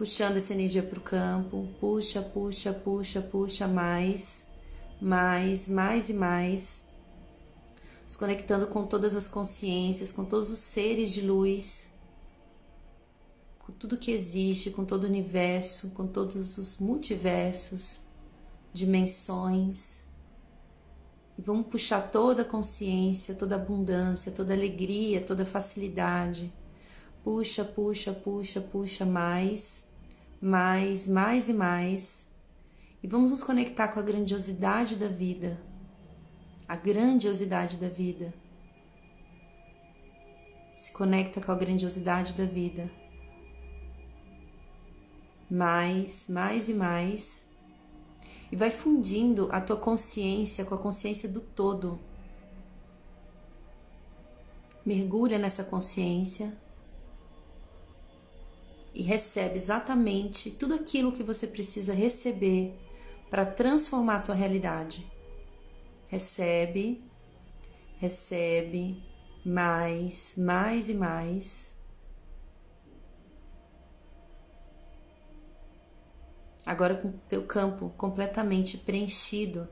puxando 0.00 0.38
essa 0.38 0.54
energia 0.54 0.82
para 0.82 0.98
o 0.98 1.02
campo, 1.02 1.68
puxa, 1.78 2.22
puxa, 2.22 2.72
puxa, 2.72 3.20
puxa 3.20 3.68
mais, 3.68 4.42
mais, 4.98 5.68
mais 5.68 6.08
e 6.08 6.14
mais, 6.14 6.82
se 8.08 8.16
conectando 8.16 8.66
com 8.66 8.86
todas 8.86 9.14
as 9.14 9.28
consciências, 9.28 10.10
com 10.10 10.24
todos 10.24 10.50
os 10.50 10.58
seres 10.58 11.10
de 11.10 11.20
luz, 11.20 11.90
com 13.58 13.72
tudo 13.72 13.98
que 13.98 14.10
existe, 14.10 14.70
com 14.70 14.86
todo 14.86 15.04
o 15.04 15.06
universo, 15.06 15.90
com 15.90 16.06
todos 16.06 16.56
os 16.56 16.78
multiversos, 16.78 18.00
dimensões. 18.72 20.06
E 21.36 21.42
vamos 21.42 21.66
puxar 21.66 22.10
toda 22.10 22.40
a 22.40 22.46
consciência, 22.46 23.34
toda 23.34 23.54
a 23.54 23.60
abundância, 23.60 24.32
toda 24.32 24.54
a 24.54 24.56
alegria, 24.56 25.20
toda 25.20 25.42
a 25.42 25.46
facilidade. 25.46 26.50
Puxa, 27.22 27.62
puxa, 27.62 28.14
puxa, 28.14 28.62
puxa 28.62 29.04
mais, 29.04 29.84
mais, 30.40 31.06
mais 31.06 31.48
e 31.48 31.52
mais. 31.52 32.26
E 33.02 33.06
vamos 33.06 33.30
nos 33.30 33.42
conectar 33.42 33.88
com 33.88 34.00
a 34.00 34.02
grandiosidade 34.02 34.96
da 34.96 35.08
vida. 35.08 35.60
A 36.68 36.76
grandiosidade 36.76 37.76
da 37.76 37.88
vida. 37.88 38.32
Se 40.76 40.92
conecta 40.92 41.40
com 41.40 41.52
a 41.52 41.56
grandiosidade 41.56 42.32
da 42.34 42.44
vida. 42.44 42.90
Mais, 45.50 46.28
mais 46.28 46.68
e 46.68 46.74
mais 46.74 47.50
e 48.50 48.56
vai 48.56 48.70
fundindo 48.70 49.48
a 49.52 49.60
tua 49.60 49.76
consciência 49.76 50.64
com 50.64 50.74
a 50.74 50.78
consciência 50.78 51.28
do 51.28 51.40
todo. 51.40 52.00
Mergulha 54.84 55.38
nessa 55.38 55.62
consciência 55.62 56.56
e 58.94 59.02
recebe 59.02 59.56
exatamente 59.56 60.50
tudo 60.50 60.74
aquilo 60.74 61.12
que 61.12 61.22
você 61.22 61.46
precisa 61.46 61.94
receber 61.94 62.74
para 63.30 63.46
transformar 63.46 64.16
a 64.16 64.20
tua 64.20 64.34
realidade. 64.34 65.06
Recebe, 66.08 67.04
recebe 67.98 69.02
mais, 69.44 70.34
mais 70.36 70.88
e 70.88 70.94
mais. 70.94 71.70
agora 76.70 76.94
com 76.94 77.10
teu 77.26 77.44
campo 77.44 77.92
completamente 77.96 78.78
preenchido, 78.78 79.68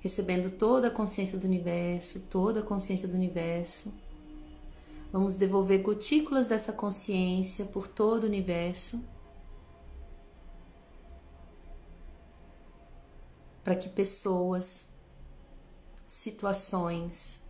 recebendo 0.00 0.50
toda 0.50 0.88
a 0.88 0.90
consciência 0.90 1.38
do 1.38 1.46
universo, 1.46 2.18
toda 2.18 2.58
a 2.58 2.62
consciência 2.62 3.06
do 3.06 3.14
universo. 3.14 3.94
Vamos 5.14 5.36
devolver 5.36 5.80
gotículas 5.80 6.48
dessa 6.48 6.72
consciência 6.72 7.64
por 7.64 7.86
todo 7.86 8.24
o 8.24 8.26
universo. 8.26 9.00
Para 13.62 13.76
que 13.76 13.88
pessoas, 13.88 14.88
situações, 16.04 17.40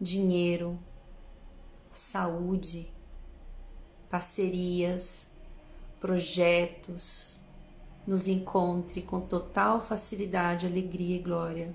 dinheiro, 0.00 0.76
saúde, 1.94 2.92
parcerias, 4.10 5.28
projetos, 6.00 7.38
nos 8.04 8.26
encontre 8.26 9.00
com 9.00 9.20
total 9.20 9.80
facilidade, 9.80 10.66
alegria 10.66 11.14
e 11.14 11.22
glória. 11.22 11.72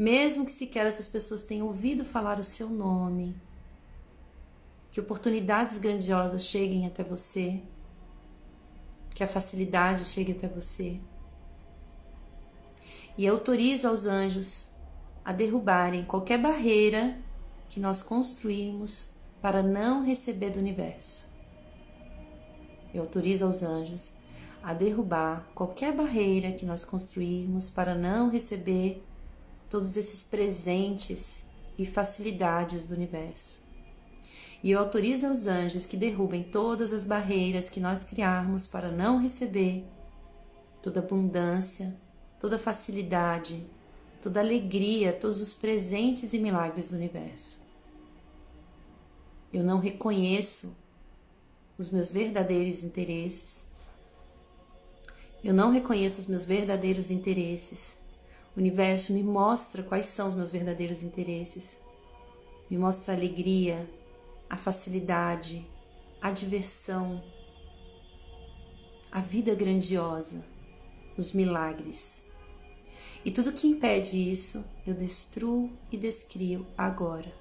Mesmo 0.00 0.46
que 0.46 0.50
sequer 0.50 0.86
essas 0.86 1.06
pessoas 1.06 1.42
tenham 1.42 1.66
ouvido 1.66 2.06
falar 2.06 2.38
o 2.38 2.42
seu 2.42 2.70
nome, 2.70 3.36
que 4.90 4.98
oportunidades 4.98 5.76
grandiosas 5.76 6.42
cheguem 6.42 6.86
até 6.86 7.04
você, 7.04 7.60
que 9.14 9.22
a 9.22 9.26
facilidade 9.26 10.06
chegue 10.06 10.32
até 10.32 10.48
você. 10.48 10.98
E 13.18 13.28
autorizo 13.28 13.88
aos 13.88 14.06
anjos 14.06 14.70
a 15.22 15.34
derrubarem 15.34 16.06
qualquer 16.06 16.38
barreira 16.38 17.18
que 17.68 17.78
nós 17.78 18.02
construímos 18.02 19.10
para 19.42 19.62
não 19.62 20.02
receber 20.02 20.48
do 20.48 20.60
universo 20.60 21.28
e 22.94 22.98
autoriza 22.98 23.46
os 23.46 23.62
anjos 23.62 24.14
a 24.62 24.72
derrubar 24.72 25.46
qualquer 25.54 25.94
barreira 25.94 26.52
que 26.52 26.64
nós 26.64 26.86
construirmos 26.86 27.68
para 27.68 27.94
não 27.94 28.30
receber 28.30 29.04
todos 29.70 29.96
esses 29.96 30.22
presentes 30.22 31.44
e 31.78 31.86
facilidades 31.86 32.86
do 32.86 32.94
universo. 32.94 33.60
E 34.62 34.72
eu 34.72 34.80
autorizo 34.80 35.28
os 35.30 35.46
anjos 35.46 35.86
que 35.86 35.96
derrubem 35.96 36.42
todas 36.42 36.92
as 36.92 37.04
barreiras 37.04 37.70
que 37.70 37.80
nós 37.80 38.04
criarmos 38.04 38.66
para 38.66 38.90
não 38.90 39.18
receber 39.18 39.86
toda 40.82 41.00
abundância, 41.00 41.96
toda 42.38 42.58
facilidade, 42.58 43.64
toda 44.20 44.40
alegria, 44.40 45.12
todos 45.12 45.40
os 45.40 45.54
presentes 45.54 46.34
e 46.34 46.38
milagres 46.38 46.90
do 46.90 46.96
universo. 46.96 47.60
Eu 49.52 49.64
não 49.64 49.78
reconheço 49.78 50.74
os 51.78 51.88
meus 51.88 52.10
verdadeiros 52.10 52.84
interesses. 52.84 53.66
Eu 55.42 55.54
não 55.54 55.70
reconheço 55.70 56.20
os 56.20 56.26
meus 56.26 56.44
verdadeiros 56.44 57.10
interesses. 57.10 57.96
O 58.60 58.62
universo 58.62 59.14
me 59.14 59.22
mostra 59.22 59.82
quais 59.82 60.04
são 60.04 60.28
os 60.28 60.34
meus 60.34 60.50
verdadeiros 60.50 61.02
interesses. 61.02 61.78
Me 62.68 62.76
mostra 62.76 63.14
a 63.14 63.16
alegria, 63.16 63.88
a 64.50 64.56
facilidade, 64.58 65.66
a 66.20 66.30
diversão, 66.30 67.24
a 69.10 69.18
vida 69.18 69.54
grandiosa, 69.54 70.44
os 71.16 71.32
milagres. 71.32 72.22
E 73.24 73.30
tudo 73.30 73.50
que 73.50 73.66
impede 73.66 74.30
isso, 74.30 74.62
eu 74.86 74.92
destruo 74.92 75.72
e 75.90 75.96
descrio 75.96 76.66
agora. 76.76 77.32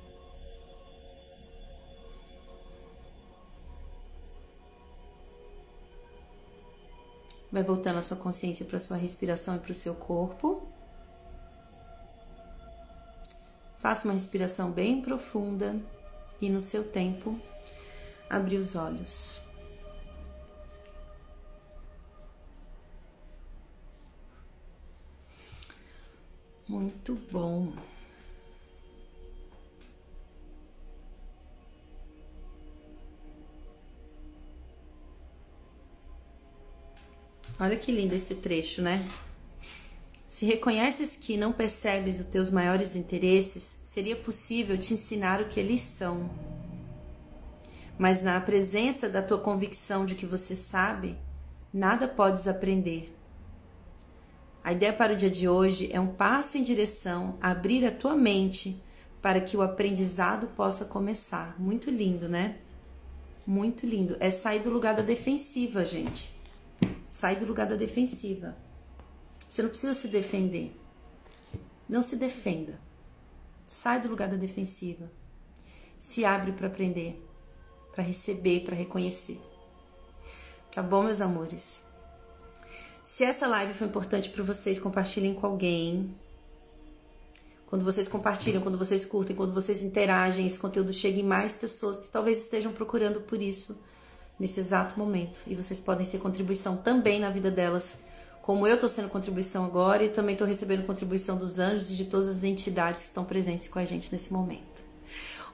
Vai 7.51 7.61
voltando 7.61 7.99
a 7.99 8.03
sua 8.03 8.15
consciência 8.15 8.65
para 8.65 8.77
a 8.77 8.79
sua 8.79 8.95
respiração 8.95 9.57
e 9.57 9.59
para 9.59 9.71
o 9.71 9.75
seu 9.75 9.93
corpo. 9.93 10.78
Faça 13.79 14.05
uma 14.05 14.13
respiração 14.13 14.71
bem 14.71 15.01
profunda 15.01 15.81
e 16.41 16.49
no 16.49 16.59
seu 16.59 16.83
tempo 16.83 17.39
abrir 18.29 18.57
os 18.57 18.75
olhos. 18.75 19.41
Muito 26.67 27.15
bom. 27.31 27.73
Olha 37.59 37.75
que 37.77 37.91
lindo 37.91 38.13
esse 38.13 38.35
trecho, 38.35 38.81
né? 38.81 39.05
Se 40.29 40.45
reconheces 40.45 41.17
que 41.17 41.35
não 41.35 41.51
percebes 41.51 42.19
os 42.19 42.25
teus 42.25 42.51
maiores 42.51 42.95
interesses, 42.95 43.79
seria 43.81 44.15
possível 44.15 44.77
te 44.77 44.93
ensinar 44.93 45.41
o 45.41 45.47
que 45.47 45.59
eles 45.59 45.81
são. 45.81 46.29
Mas 47.97 48.21
na 48.21 48.39
presença 48.39 49.09
da 49.09 49.23
tua 49.23 49.39
convicção 49.39 50.05
de 50.05 50.13
que 50.13 50.27
você 50.27 50.55
sabe, 50.55 51.17
nada 51.73 52.07
podes 52.07 52.47
aprender. 52.47 53.11
A 54.63 54.71
ideia 54.71 54.93
para 54.93 55.13
o 55.13 55.15
dia 55.15 55.31
de 55.31 55.49
hoje 55.49 55.89
é 55.91 55.99
um 55.99 56.13
passo 56.13 56.59
em 56.59 56.61
direção 56.61 57.35
a 57.41 57.49
abrir 57.49 57.83
a 57.83 57.91
tua 57.91 58.15
mente 58.15 58.79
para 59.23 59.41
que 59.41 59.57
o 59.57 59.63
aprendizado 59.63 60.45
possa 60.49 60.85
começar. 60.85 61.59
Muito 61.59 61.89
lindo, 61.89 62.29
né? 62.29 62.59
Muito 63.47 63.83
lindo. 63.83 64.15
É 64.19 64.29
sair 64.29 64.59
do 64.59 64.69
lugar 64.69 64.93
da 64.93 65.01
defensiva, 65.01 65.83
gente. 65.83 66.31
Sai 67.09 67.35
do 67.35 67.47
lugar 67.47 67.65
da 67.65 67.75
defensiva. 67.75 68.68
Você 69.49 69.63
não 69.63 69.69
precisa 69.69 69.95
se 69.95 70.07
defender. 70.07 70.71
Não 71.89 72.03
se 72.03 72.15
defenda. 72.15 72.79
Sai 73.65 73.99
do 73.99 74.07
lugar 74.07 74.29
da 74.29 74.37
defensiva. 74.37 75.11
Se 75.97 76.23
abre 76.23 76.51
para 76.51 76.67
aprender, 76.67 77.21
para 77.93 78.03
receber, 78.03 78.61
para 78.61 78.75
reconhecer. 78.75 79.41
Tá 80.71 80.83
bom, 80.83 81.03
meus 81.03 81.19
amores? 81.19 81.83
Se 83.03 83.23
essa 83.23 83.47
live 83.47 83.73
foi 83.73 83.87
importante 83.87 84.29
para 84.29 84.43
vocês, 84.43 84.77
compartilhem 84.77 85.33
com 85.33 85.47
alguém. 85.47 86.15
Quando 87.65 87.83
vocês 87.83 88.07
compartilham, 88.07 88.61
quando 88.61 88.77
vocês 88.77 89.05
curtem, 89.05 89.35
quando 89.35 89.51
vocês 89.51 89.83
interagem, 89.83 90.45
esse 90.45 90.59
conteúdo 90.59 90.93
chegue 90.93 91.21
em 91.21 91.23
mais 91.23 91.55
pessoas 91.55 91.97
que 91.97 92.07
talvez 92.07 92.39
estejam 92.39 92.71
procurando 92.71 93.21
por 93.21 93.41
isso 93.41 93.75
nesse 94.39 94.59
exato 94.59 94.97
momento. 94.97 95.41
E 95.47 95.55
vocês 95.55 95.79
podem 95.79 96.05
ser 96.05 96.19
contribuição 96.19 96.77
também 96.77 97.19
na 97.19 97.29
vida 97.29 97.51
delas, 97.51 97.99
como 98.49 98.65
eu 98.65 98.73
estou 98.73 98.89
sendo 98.89 99.09
contribuição 99.09 99.63
agora 99.63 100.03
e 100.03 100.09
também 100.09 100.33
estou 100.33 100.47
recebendo 100.47 100.83
contribuição 100.83 101.37
dos 101.37 101.59
anjos 101.59 101.91
e 101.91 101.95
de 101.95 102.05
todas 102.05 102.27
as 102.27 102.43
entidades 102.43 103.01
que 103.01 103.07
estão 103.09 103.23
presentes 103.23 103.67
com 103.67 103.77
a 103.77 103.85
gente 103.85 104.11
nesse 104.11 104.33
momento. 104.33 104.83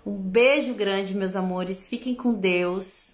Um 0.05 0.13
beijo 0.13 0.73
grande, 0.73 1.13
meus 1.13 1.35
amores. 1.35 1.85
Fiquem 1.85 2.15
com 2.15 2.33
Deus. 2.33 3.13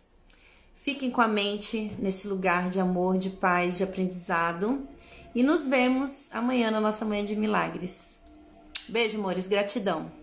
Fiquem 0.76 1.10
com 1.10 1.20
a 1.20 1.28
mente 1.28 1.92
nesse 1.98 2.28
lugar 2.28 2.70
de 2.70 2.80
amor, 2.80 3.18
de 3.18 3.32
paz, 3.32 3.76
de 3.76 3.84
aprendizado. 3.84 4.88
E 5.34 5.42
nos 5.42 5.68
vemos 5.68 6.28
amanhã 6.30 6.70
na 6.70 6.80
nossa 6.80 7.04
Manhã 7.04 7.26
de 7.26 7.36
Milagres. 7.36 8.20
Beijo, 8.88 9.18
amores. 9.18 9.48
Gratidão. 9.48 10.21